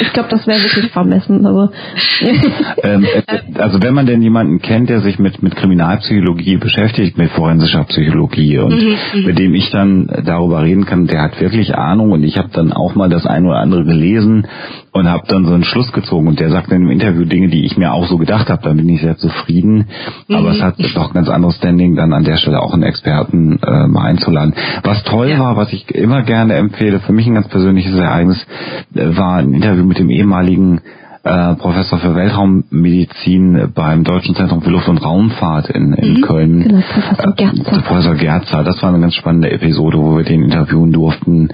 Ich 0.00 0.12
glaube, 0.12 0.28
das 0.30 0.46
wäre 0.46 0.62
wirklich 0.62 0.92
vermessen. 0.92 1.44
Aber 1.44 1.72
ähm, 2.82 3.04
äh, 3.04 3.60
also 3.60 3.82
wenn 3.82 3.94
man 3.94 4.06
denn 4.06 4.22
jemanden 4.22 4.60
kennt, 4.60 4.88
der 4.88 5.00
sich 5.00 5.18
mit, 5.18 5.42
mit 5.42 5.56
Kriminalpsychologie 5.56 6.58
beschäftigt, 6.58 7.18
mit 7.18 7.30
forensischer 7.30 7.84
Psychologie 7.84 8.58
und 8.58 8.80
mhm, 8.80 8.96
mhm, 9.14 9.26
mit 9.26 9.38
dem 9.38 9.54
ich 9.54 9.70
dann 9.70 10.06
darüber 10.24 10.62
reden 10.62 10.86
kann, 10.86 11.08
der 11.08 11.22
hat 11.22 11.40
wirklich 11.40 11.74
Ahnung 11.74 12.12
und 12.12 12.22
ich 12.22 12.38
habe 12.38 12.50
dann 12.52 12.72
auch 12.72 12.94
mal 12.94 13.08
das 13.08 13.26
eine 13.26 13.48
oder 13.48 13.58
andere 13.58 13.84
gelesen 13.84 14.46
und 14.92 15.08
habe 15.08 15.24
dann 15.28 15.44
so 15.44 15.54
einen 15.54 15.64
Schluss 15.64 15.92
gezogen 15.92 16.28
und 16.28 16.40
der 16.40 16.50
sagt 16.50 16.70
in 16.70 16.80
dem 16.80 16.90
Interview 16.90 17.24
Dinge, 17.24 17.48
die 17.48 17.64
ich 17.64 17.76
mir 17.76 17.92
auch 17.92 18.06
so 18.06 18.16
gedacht 18.16 18.48
habe, 18.48 18.62
da 18.62 18.72
bin 18.72 18.88
ich 18.88 19.00
sehr 19.00 19.16
zufrieden. 19.16 19.88
Mhm. 20.28 20.36
Aber 20.36 20.50
es 20.52 20.62
hat 20.62 20.76
doch 20.94 21.12
ganz 21.12 21.28
anderes 21.28 21.56
Standing, 21.56 21.96
dann 21.96 22.12
an 22.12 22.24
der 22.24 22.36
Stelle 22.36 22.62
auch 22.62 22.72
einen 22.72 22.82
Experten 22.82 23.58
äh, 23.62 23.86
mal 23.86 24.06
einzuladen. 24.06 24.54
Was 24.82 25.02
toll 25.04 25.30
ja. 25.30 25.38
war, 25.38 25.56
was 25.56 25.72
ich 25.72 25.86
immer 25.96 26.22
gerne 26.22 26.54
empfehle, 26.54 27.00
für 27.00 27.12
mich 27.12 27.26
ein 27.26 27.34
ganz 27.34 27.48
persönliches 27.48 27.94
Ereignis, 27.94 28.46
äh, 28.94 29.16
war 29.16 29.36
ein 29.36 29.52
Interview 29.52 29.84
mit 29.84 29.98
dem 29.98 30.10
ehemaligen 30.10 30.80
äh, 31.26 31.54
Professor 31.56 31.98
für 31.98 32.14
Weltraummedizin 32.14 33.72
beim 33.74 34.04
Deutschen 34.04 34.36
Zentrum 34.36 34.62
für 34.62 34.70
Luft- 34.70 34.88
und 34.88 34.98
Raumfahrt 34.98 35.70
in, 35.70 35.92
in 35.94 36.14
mhm. 36.14 36.20
Köln. 36.20 36.62
Genau, 36.62 36.80
Professor 36.80 37.34
Gerzer. 37.34 37.72
Äh, 37.72 37.80
Professor 37.82 38.14
Gerzer. 38.14 38.64
Das 38.64 38.82
war 38.82 38.90
eine 38.90 39.00
ganz 39.00 39.14
spannende 39.14 39.50
Episode, 39.50 39.98
wo 39.98 40.16
wir 40.16 40.24
den 40.24 40.44
interviewen 40.44 40.92
durften, 40.92 41.48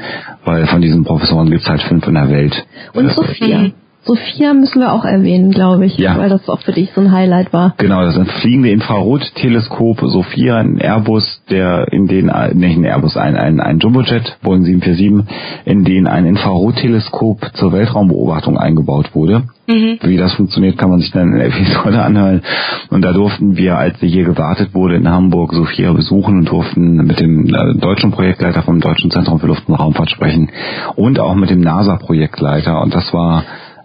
weil 0.44 0.66
von 0.66 0.82
diesen 0.82 1.04
Professoren 1.04 1.50
gibt 1.50 1.62
es 1.62 1.68
halt 1.68 1.82
fünf 1.82 2.06
in 2.06 2.14
der 2.14 2.28
Welt. 2.28 2.66
Und 2.92 3.10
Sophia. 3.12 3.70
Sophia 4.04 4.52
müssen 4.52 4.80
wir 4.80 4.92
auch 4.92 5.04
erwähnen, 5.04 5.52
glaube 5.52 5.86
ich, 5.86 5.96
ja. 5.96 6.18
weil 6.18 6.28
das 6.28 6.48
auch 6.48 6.60
für 6.60 6.72
dich 6.72 6.90
so 6.92 7.00
ein 7.00 7.12
Highlight 7.12 7.52
war. 7.52 7.74
Genau, 7.78 8.02
das 8.02 8.14
ist 8.14 8.20
ein 8.20 8.26
fliegende 8.26 8.70
Infrarotteleskop 8.70 10.00
Sophia, 10.00 10.56
ein 10.58 10.78
Airbus, 10.78 11.42
der 11.50 11.86
in 11.92 12.08
den, 12.08 12.26
nicht 12.54 12.76
ein 12.76 12.84
Airbus, 12.84 13.16
ein, 13.16 13.36
ein, 13.36 13.60
ein 13.60 13.78
Jumbojet, 13.78 14.38
Boeing 14.42 14.64
747, 14.64 15.34
in 15.66 15.84
den 15.84 16.08
ein 16.08 16.26
Infrarotteleskop 16.26 17.52
zur 17.54 17.72
Weltraumbeobachtung 17.72 18.58
eingebaut 18.58 19.14
wurde. 19.14 19.44
Mhm. 19.68 19.98
Wie 20.02 20.16
das 20.16 20.34
funktioniert, 20.34 20.76
kann 20.76 20.90
man 20.90 20.98
sich 20.98 21.12
dann 21.12 21.32
in 21.32 21.38
der 21.38 21.46
Episode 21.46 22.02
anhören. 22.02 22.42
Und 22.90 23.02
da 23.02 23.12
durften 23.12 23.56
wir, 23.56 23.78
als 23.78 24.00
sie 24.00 24.08
hier 24.08 24.24
gewartet 24.24 24.74
wurde, 24.74 24.96
in 24.96 25.08
Hamburg 25.08 25.52
Sophia 25.52 25.92
besuchen 25.92 26.38
und 26.38 26.50
durften 26.50 26.96
mit 26.96 27.20
dem 27.20 27.46
äh, 27.46 27.78
deutschen 27.78 28.10
Projektleiter 28.10 28.62
vom 28.62 28.80
Deutschen 28.80 29.12
Zentrum 29.12 29.38
für 29.38 29.46
Luft- 29.46 29.68
und 29.68 29.76
Raumfahrt 29.76 30.10
sprechen 30.10 30.50
und 30.96 31.20
auch 31.20 31.36
mit 31.36 31.50
dem 31.50 31.60
NASA-Projektleiter. 31.60 32.82
Und 32.82 32.92
das 32.94 33.14
war 33.14 33.44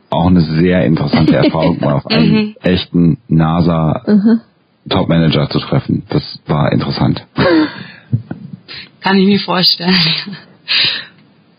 auch 0.09 0.27
eine 0.27 0.41
sehr 0.41 0.85
interessante 0.85 1.35
Erfahrung, 1.43 1.79
mal 1.79 1.93
auf 1.93 2.07
einen 2.07 2.31
mhm. 2.31 2.55
echten 2.61 3.17
NASA 3.27 4.03
mhm. 4.07 4.41
Top-Manager 4.89 5.49
zu 5.49 5.59
treffen. 5.59 6.03
Das 6.09 6.39
war 6.45 6.71
interessant. 6.71 7.25
Kann 9.01 9.17
ich 9.17 9.27
mir 9.27 9.39
vorstellen. 9.39 9.95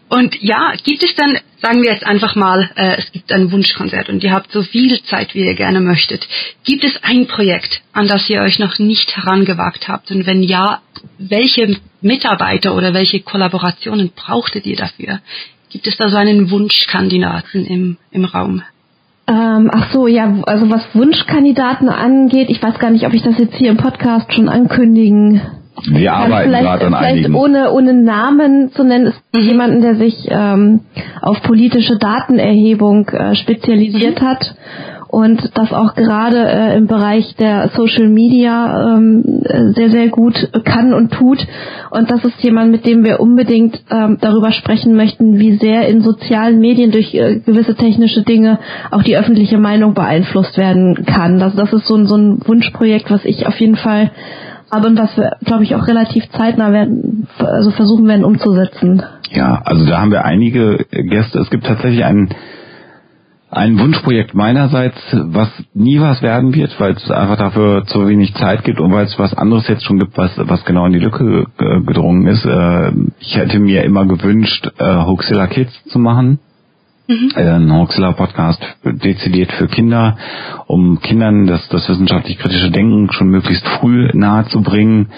Und 0.08 0.40
ja, 0.42 0.72
gibt 0.84 1.02
es 1.02 1.14
dann, 1.14 1.38
sagen 1.60 1.82
wir 1.82 1.92
jetzt 1.92 2.06
einfach 2.06 2.34
mal, 2.34 2.70
äh, 2.76 2.96
es 2.96 3.12
gibt 3.12 3.30
ein 3.30 3.52
Wunschkonzert 3.52 4.08
und 4.08 4.24
ihr 4.24 4.32
habt 4.32 4.50
so 4.50 4.62
viel 4.62 5.02
Zeit, 5.02 5.34
wie 5.34 5.44
ihr 5.44 5.54
gerne 5.54 5.80
möchtet. 5.80 6.26
Gibt 6.64 6.84
es 6.84 7.02
ein 7.02 7.26
Projekt, 7.26 7.82
an 7.92 8.08
das 8.08 8.28
ihr 8.30 8.40
euch 8.40 8.58
noch 8.58 8.78
nicht 8.78 9.14
herangewagt 9.16 9.86
habt? 9.88 10.10
Und 10.10 10.26
wenn 10.26 10.42
ja, 10.42 10.80
welche 11.18 11.76
Mitarbeiter 12.00 12.74
oder 12.74 12.94
welche 12.94 13.20
Kollaborationen 13.20 14.12
brauchtet 14.14 14.64
ihr 14.66 14.76
dafür? 14.76 15.20
Gibt 15.70 15.86
es 15.86 15.96
da 15.96 16.08
so 16.08 16.16
einen 16.16 16.50
Wunschkandidaten 16.50 17.64
im, 17.66 17.96
im 18.10 18.24
Raum? 18.24 18.62
Ähm, 19.26 19.70
ach 19.72 19.92
so, 19.92 20.06
ja, 20.06 20.42
also 20.46 20.70
was 20.70 20.82
Wunschkandidaten 20.94 21.90
angeht, 21.90 22.48
ich 22.48 22.62
weiß 22.62 22.78
gar 22.78 22.90
nicht, 22.90 23.06
ob 23.06 23.12
ich 23.12 23.22
das 23.22 23.38
jetzt 23.38 23.56
hier 23.56 23.70
im 23.70 23.76
Podcast 23.76 24.32
schon 24.32 24.48
ankündigen 24.48 25.42
wir 25.86 26.12
arbeiten 26.12 26.50
gerade 26.50 26.86
an 26.86 26.94
vielleicht 26.94 27.12
einigen. 27.12 27.34
Ohne, 27.34 27.70
ohne 27.72 27.92
Namen 27.92 28.70
zu 28.72 28.84
nennen, 28.84 29.06
ist 29.06 29.22
mhm. 29.32 29.40
jemanden, 29.40 29.82
der 29.82 29.94
sich 29.94 30.26
ähm, 30.28 30.80
auf 31.20 31.42
politische 31.42 31.98
Datenerhebung 31.98 33.08
äh, 33.08 33.34
spezialisiert 33.36 34.20
mhm. 34.20 34.26
hat 34.26 34.54
und 35.08 35.50
das 35.54 35.72
auch 35.72 35.94
gerade 35.94 36.36
äh, 36.36 36.76
im 36.76 36.86
Bereich 36.86 37.34
der 37.36 37.70
Social 37.74 38.08
Media 38.08 38.96
ähm, 38.96 39.42
sehr, 39.74 39.90
sehr 39.90 40.08
gut 40.08 40.34
kann 40.64 40.92
und 40.92 41.12
tut. 41.12 41.38
Und 41.90 42.10
das 42.10 42.24
ist 42.24 42.42
jemand, 42.42 42.70
mit 42.70 42.86
dem 42.86 43.04
wir 43.04 43.18
unbedingt 43.18 43.80
ähm, 43.90 44.18
darüber 44.20 44.52
sprechen 44.52 44.94
möchten, 44.94 45.38
wie 45.38 45.56
sehr 45.56 45.88
in 45.88 46.02
sozialen 46.02 46.60
Medien 46.60 46.90
durch 46.90 47.14
äh, 47.14 47.40
gewisse 47.40 47.74
technische 47.74 48.22
Dinge 48.22 48.58
auch 48.90 49.02
die 49.02 49.16
öffentliche 49.16 49.58
Meinung 49.58 49.94
beeinflusst 49.94 50.58
werden 50.58 51.06
kann. 51.06 51.38
Das, 51.38 51.56
das 51.56 51.72
ist 51.72 51.86
so 51.86 51.96
ein, 51.96 52.06
so 52.06 52.16
ein 52.16 52.40
Wunschprojekt, 52.44 53.10
was 53.10 53.24
ich 53.24 53.46
auf 53.46 53.58
jeden 53.58 53.76
Fall 53.76 54.10
habe 54.70 54.88
und 54.88 54.98
was 54.98 55.16
wir, 55.16 55.36
glaube 55.44 55.64
ich, 55.64 55.74
auch 55.74 55.88
relativ 55.88 56.28
zeitnah 56.32 56.72
werden, 56.72 57.26
also 57.38 57.70
versuchen 57.70 58.06
werden 58.06 58.24
umzusetzen. 58.24 59.02
Ja, 59.30 59.62
also 59.64 59.86
da 59.86 60.00
haben 60.00 60.10
wir 60.10 60.26
einige 60.26 60.84
Gäste. 60.90 61.38
Es 61.38 61.50
gibt 61.50 61.64
tatsächlich 61.64 62.04
einen 62.04 62.28
ein 63.50 63.78
Wunschprojekt 63.78 64.34
meinerseits, 64.34 64.98
was 65.12 65.48
nie 65.72 66.00
was 66.00 66.20
werden 66.22 66.54
wird, 66.54 66.78
weil 66.78 66.92
es 66.92 67.10
einfach 67.10 67.36
dafür 67.36 67.84
zu 67.86 68.06
wenig 68.06 68.34
Zeit 68.34 68.64
gibt 68.64 68.78
und 68.80 68.92
weil 68.92 69.06
es 69.06 69.18
was 69.18 69.34
anderes 69.34 69.66
jetzt 69.68 69.84
schon 69.84 69.98
gibt, 69.98 70.18
was, 70.18 70.32
was 70.36 70.64
genau 70.64 70.86
in 70.86 70.92
die 70.92 70.98
Lücke 70.98 71.46
gedrungen 71.56 72.26
ist. 72.26 72.44
Äh, 72.44 72.92
ich 73.20 73.36
hätte 73.36 73.58
mir 73.58 73.84
immer 73.84 74.06
gewünscht, 74.06 74.70
äh, 74.78 74.84
Hoaxilla 74.84 75.46
Kids 75.46 75.72
zu 75.86 75.98
machen. 75.98 76.40
Mhm. 77.08 77.30
Äh, 77.36 77.48
ein 77.48 77.72
Hoaxilla 77.72 78.12
Podcast 78.12 78.62
dezidiert 78.84 79.50
für 79.52 79.66
Kinder, 79.66 80.18
um 80.66 81.00
Kindern 81.00 81.46
das, 81.46 81.66
das 81.70 81.88
wissenschaftlich-kritische 81.88 82.70
Denken 82.70 83.10
schon 83.12 83.30
möglichst 83.30 83.66
früh 83.66 84.10
nahezubringen. 84.12 85.08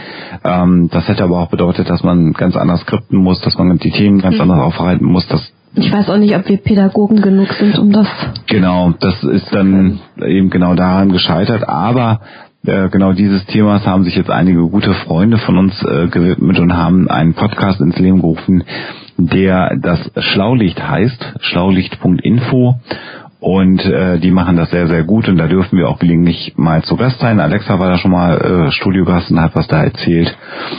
Ähm, 0.44 0.88
das 0.92 1.08
hätte 1.08 1.24
aber 1.24 1.40
auch 1.40 1.50
bedeutet, 1.50 1.90
dass 1.90 2.04
man 2.04 2.32
ganz 2.32 2.56
anders 2.56 2.82
skripten 2.82 3.18
muss, 3.18 3.40
dass 3.40 3.58
man 3.58 3.76
die 3.78 3.90
Themen 3.90 4.20
ganz 4.20 4.36
mhm. 4.36 4.42
anders 4.42 4.60
aufbereiten 4.60 5.04
muss. 5.04 5.26
Das 5.26 5.52
ich 5.74 5.92
weiß 5.92 6.08
auch 6.10 6.16
nicht, 6.16 6.34
ob 6.36 6.48
wir 6.48 6.56
Pädagogen 6.56 7.22
genug 7.22 7.52
sind, 7.52 7.78
um 7.78 7.92
das. 7.92 8.08
Genau, 8.46 8.92
das 8.98 9.22
ist 9.22 9.54
dann 9.54 10.00
eben 10.24 10.50
genau 10.50 10.74
daran 10.74 11.10
gescheitert. 11.10 11.68
Aber 11.68 12.20
äh, 12.66 12.88
genau 12.88 13.12
dieses 13.12 13.44
Themas 13.46 13.86
haben 13.86 14.04
sich 14.04 14.16
jetzt 14.16 14.30
einige 14.30 14.60
gute 14.68 14.92
Freunde 14.94 15.38
von 15.38 15.56
uns 15.58 15.82
äh, 15.82 16.08
gewidmet 16.08 16.58
und 16.58 16.76
haben 16.76 17.08
einen 17.08 17.34
Podcast 17.34 17.80
ins 17.80 17.98
Leben 17.98 18.20
gerufen, 18.20 18.64
der 19.16 19.76
das 19.80 20.10
Schlaulicht 20.18 20.82
heißt, 20.82 21.34
schlaulicht.info 21.40 22.76
Und 23.40 23.82
äh, 23.86 24.18
die 24.18 24.30
machen 24.30 24.56
das 24.56 24.70
sehr, 24.70 24.86
sehr 24.86 25.02
gut 25.04 25.26
und 25.26 25.38
da 25.38 25.46
dürfen 25.46 25.78
wir 25.78 25.88
auch 25.88 25.98
gelegentlich 25.98 26.54
mal 26.56 26.82
zu 26.82 26.96
Gast 26.96 27.20
sein. 27.20 27.40
Alexa 27.40 27.78
war 27.78 27.88
da 27.88 27.96
schon 27.96 28.10
mal 28.10 28.36
äh, 28.36 28.70
Studiogast 28.70 29.30
und 29.30 29.40
hat 29.40 29.54
was 29.54 29.66
da 29.66 29.82
erzählt. 29.82 30.36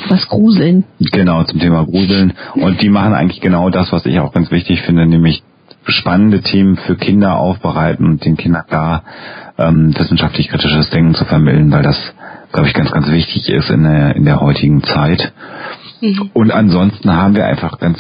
Was 0.09 0.28
Gruseln. 0.28 0.84
Genau, 0.99 1.43
zum 1.43 1.59
Thema 1.59 1.84
Gruseln. 1.86 2.34
Und 2.53 2.84
die 2.84 2.89
machen 2.89 3.14
eigentlich 3.14 3.41
genau 3.41 3.72
das, 3.72 3.91
was 3.91 4.05
ich 4.05 4.20
auch 4.20 4.32
ganz 4.32 4.51
wichtig 4.51 4.84
finde, 4.84 5.07
nämlich 5.07 5.41
spannende 5.86 6.41
Themen 6.41 6.78
für 6.78 6.95
Kinder 6.95 7.38
aufbereiten 7.38 8.05
und 8.05 8.24
den 8.24 8.38
Kindern 8.38 8.64
da 8.70 9.03
ähm, 9.57 9.93
wissenschaftlich 9.97 10.49
kritisches 10.49 10.89
Denken 10.89 11.16
zu 11.16 11.26
vermitteln, 11.26 11.72
weil 11.72 11.84
das, 11.84 11.97
glaube 12.51 12.68
ich, 12.68 12.74
ganz, 12.74 12.91
ganz 12.91 13.09
wichtig 13.09 13.49
ist 13.49 13.70
in 13.70 13.84
der, 13.84 14.16
in 14.16 14.26
der 14.26 14.39
heutigen 14.39 14.84
Zeit. 14.84 15.34
Mhm. 16.01 16.30
Und 16.34 16.51
ansonsten 16.51 17.12
haben 17.12 17.36
wir 17.36 17.45
einfach 17.45 17.80
ganz, 17.80 17.99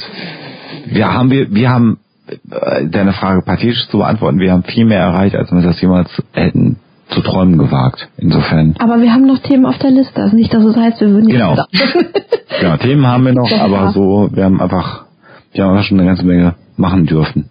wir 0.85 1.11
haben, 1.11 1.31
wir, 1.31 1.53
wir 1.53 1.69
haben, 1.69 1.97
deine 2.43 3.13
Frage 3.13 3.41
pathetisch 3.41 3.87
zu 3.89 3.97
beantworten, 3.97 4.39
wir 4.39 4.51
haben 4.51 4.63
viel 4.63 4.85
mehr 4.85 4.99
erreicht, 4.99 5.35
als 5.35 5.51
wir 5.51 5.61
das 5.61 5.81
jemals 5.81 6.09
hätten 6.33 6.77
zu 7.09 7.21
träumen 7.21 7.57
gewagt. 7.57 8.07
Insofern. 8.17 8.75
Aber 8.79 9.01
wir 9.01 9.11
haben 9.11 9.25
noch 9.25 9.39
Themen 9.39 9.65
auf 9.65 9.77
der 9.79 9.91
Liste. 9.91 10.21
Also 10.21 10.35
nicht, 10.35 10.53
dass 10.53 10.63
es 10.63 10.75
heißt, 10.75 11.01
wir 11.01 11.09
würden 11.09 11.25
nicht. 11.25 11.35
Genau. 11.35 11.55
genau, 12.59 12.77
Themen 12.77 13.05
haben 13.05 13.25
wir 13.25 13.33
noch, 13.33 13.51
aber 13.51 13.91
so, 13.91 14.29
wir 14.31 14.45
haben 14.45 14.61
einfach, 14.61 15.05
wir 15.51 15.63
haben 15.63 15.71
einfach 15.71 15.87
schon 15.87 15.99
eine 15.99 16.07
ganze 16.07 16.25
Menge 16.25 16.55
machen 16.77 17.05
dürfen. 17.05 17.49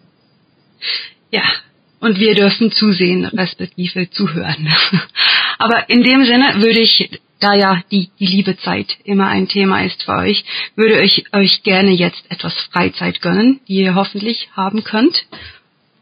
Ja, 1.31 1.43
und 2.01 2.18
wir 2.18 2.35
dürfen 2.35 2.73
zusehen, 2.73 3.27
respektive 3.27 4.09
zuhören. 4.11 4.68
Aber 5.59 5.88
in 5.88 6.03
dem 6.03 6.24
Sinne 6.24 6.55
würde 6.57 6.80
ich, 6.80 7.20
da 7.40 7.55
ja 7.55 7.82
die, 7.90 8.11
die 8.18 8.26
liebe 8.26 8.57
Zeit 8.59 8.96
immer 9.05 9.28
ein 9.28 9.48
Thema 9.48 9.82
ist 9.82 10.03
für 10.03 10.12
euch, 10.12 10.44
würde 10.76 11.01
ich 11.01 11.24
euch 11.32 11.62
gerne 11.62 11.90
jetzt 11.90 12.22
etwas 12.28 12.55
Freizeit 12.72 13.20
gönnen, 13.20 13.61
die 13.68 13.82
ihr 13.82 13.94
hoffentlich 13.94 14.48
haben 14.55 14.84
könnt. 14.84 15.24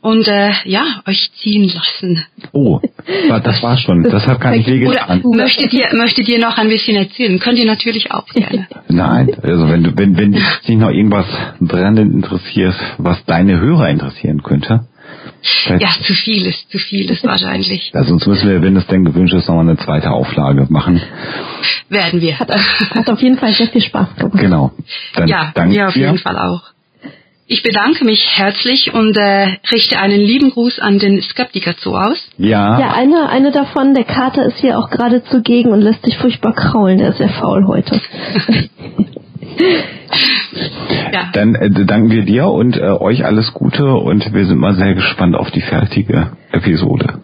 Und 0.01 0.29
äh, 0.29 0.53
ja, 0.65 1.03
euch 1.09 1.31
ziehen 1.43 1.69
lassen. 1.69 2.25
Oh, 2.53 2.81
das 3.29 3.63
war 3.63 3.77
schon. 3.79 4.05
Das 4.05 4.27
hat 4.29 4.41
gar 4.41 4.53
nicht 4.53 4.69
wehgetan. 4.69 5.23
Oder 5.23 5.43
möchtet 5.43 5.73
ihr, 5.73 5.89
möchtet 5.93 6.29
ihr 6.29 6.39
noch 6.39 6.57
ein 6.57 6.69
bisschen 6.69 6.97
erzählen? 6.97 7.39
Könnt 7.41 7.59
ihr 7.59 7.67
natürlich 7.67 8.13
auch 8.13 8.27
gerne. 8.27 8.69
Nein, 8.89 9.35
also 9.43 9.69
wenn 9.69 9.83
du, 9.83 9.99
wenn, 9.99 10.17
wenn 10.17 10.33
dich 10.33 10.77
noch 10.77 10.91
irgendwas 10.91 11.27
brennend 11.59 12.15
interessiert, 12.15 12.77
was 12.99 13.25
deine 13.25 13.59
Hörer 13.59 13.89
interessieren 13.89 14.45
könnte, 14.45 14.87
ja, 15.79 15.89
zu 16.03 16.15
viel 16.15 16.47
ist, 16.47 16.71
zu 16.71 16.79
viel 16.79 17.11
ist 17.11 17.25
wahrscheinlich. 17.25 17.91
Ja, 17.99 18.05
sonst 18.05 18.27
müssen 18.27 18.49
wir, 18.49 18.63
wenn 18.63 18.77
es 18.77 18.87
denn 18.87 19.05
gewünscht 19.05 19.35
ist, 19.35 19.49
nochmal 19.49 19.69
eine 19.69 19.77
zweite 19.77 20.11
Auflage 20.11 20.67
machen. 20.69 21.01
Werden 21.89 22.21
wir. 22.21 22.39
Hat, 22.39 22.51
hat 22.51 23.09
auf 23.09 23.21
jeden 23.21 23.39
Fall 23.39 23.53
sehr 23.55 23.69
viel 23.69 23.83
Spaß 23.83 24.17
gemacht. 24.17 24.39
Genau. 24.39 24.73
Dann 25.15 25.29
ja, 25.29 25.53
ja, 25.69 25.89
auf 25.89 25.95
dir. 25.95 26.07
jeden 26.07 26.19
Fall 26.19 26.39
auch. 26.39 26.63
Ich 27.47 27.63
bedanke 27.63 28.05
mich 28.05 28.23
herzlich 28.37 28.93
und 28.93 29.17
äh, 29.17 29.57
richte 29.73 29.99
einen 29.99 30.21
lieben 30.21 30.51
Gruß 30.51 30.81
an 30.81 30.99
den 30.99 31.23
Skeptiker 31.23 31.75
Zoo 31.79 31.97
aus. 31.97 32.29
Ja. 32.37 32.79
Ja, 32.79 32.93
eine, 32.93 33.31
eine 33.31 33.53
davon, 33.53 33.95
der 33.95 34.05
Kater 34.05 34.45
ist 34.45 34.59
hier 34.59 34.79
auch 34.79 34.91
gerade 34.91 35.25
zugegen 35.25 35.73
und 35.73 35.81
lässt 35.81 36.05
sich 36.05 36.19
furchtbar 36.19 36.53
kraulen. 36.53 36.99
Der 36.99 37.09
ist 37.09 37.19
sehr 37.19 37.31
faul 37.31 37.67
heute. 37.67 38.03
ja. 41.13 41.31
Dann 41.33 41.55
äh, 41.55 41.71
danken 41.71 42.11
wir 42.11 42.25
dir 42.25 42.49
und 42.49 42.77
äh, 42.77 42.91
euch 42.91 43.25
alles 43.25 43.53
Gute 43.55 43.87
und 43.95 44.33
wir 44.33 44.47
sind 44.47 44.59
mal 44.59 44.75
sehr 44.75 44.95
gespannt 44.95 45.37
auf 45.37 45.51
die 45.51 45.63
fertige 45.63 46.33
Episode. 46.53 47.21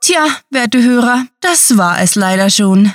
Tja, 0.00 0.26
werte 0.50 0.82
Hörer, 0.82 1.24
das 1.40 1.76
war 1.76 2.00
es 2.00 2.14
leider 2.14 2.48
schon. 2.48 2.92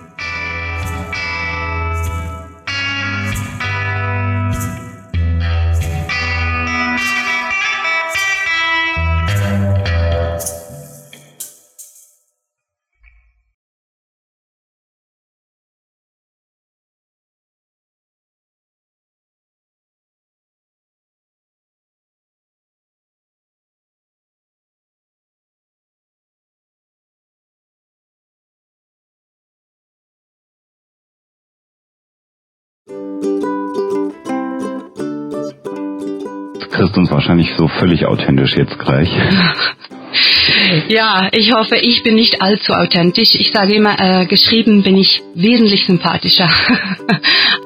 Uns 36.97 37.10
wahrscheinlich 37.10 37.55
so 37.56 37.68
völlig 37.68 38.06
authentisch 38.06 38.56
jetzt 38.56 38.78
gleich. 38.78 39.10
Ja, 40.89 41.28
ich 41.32 41.52
hoffe, 41.52 41.77
ich 41.77 42.02
bin 42.02 42.14
nicht 42.14 42.40
allzu 42.40 42.73
authentisch. 42.73 43.35
Ich 43.35 43.52
sage 43.52 43.74
immer, 43.74 44.01
äh, 44.01 44.24
geschrieben 44.24 44.82
bin 44.82 44.97
ich 44.97 45.20
wesentlich 45.35 45.85
sympathischer. 45.85 46.48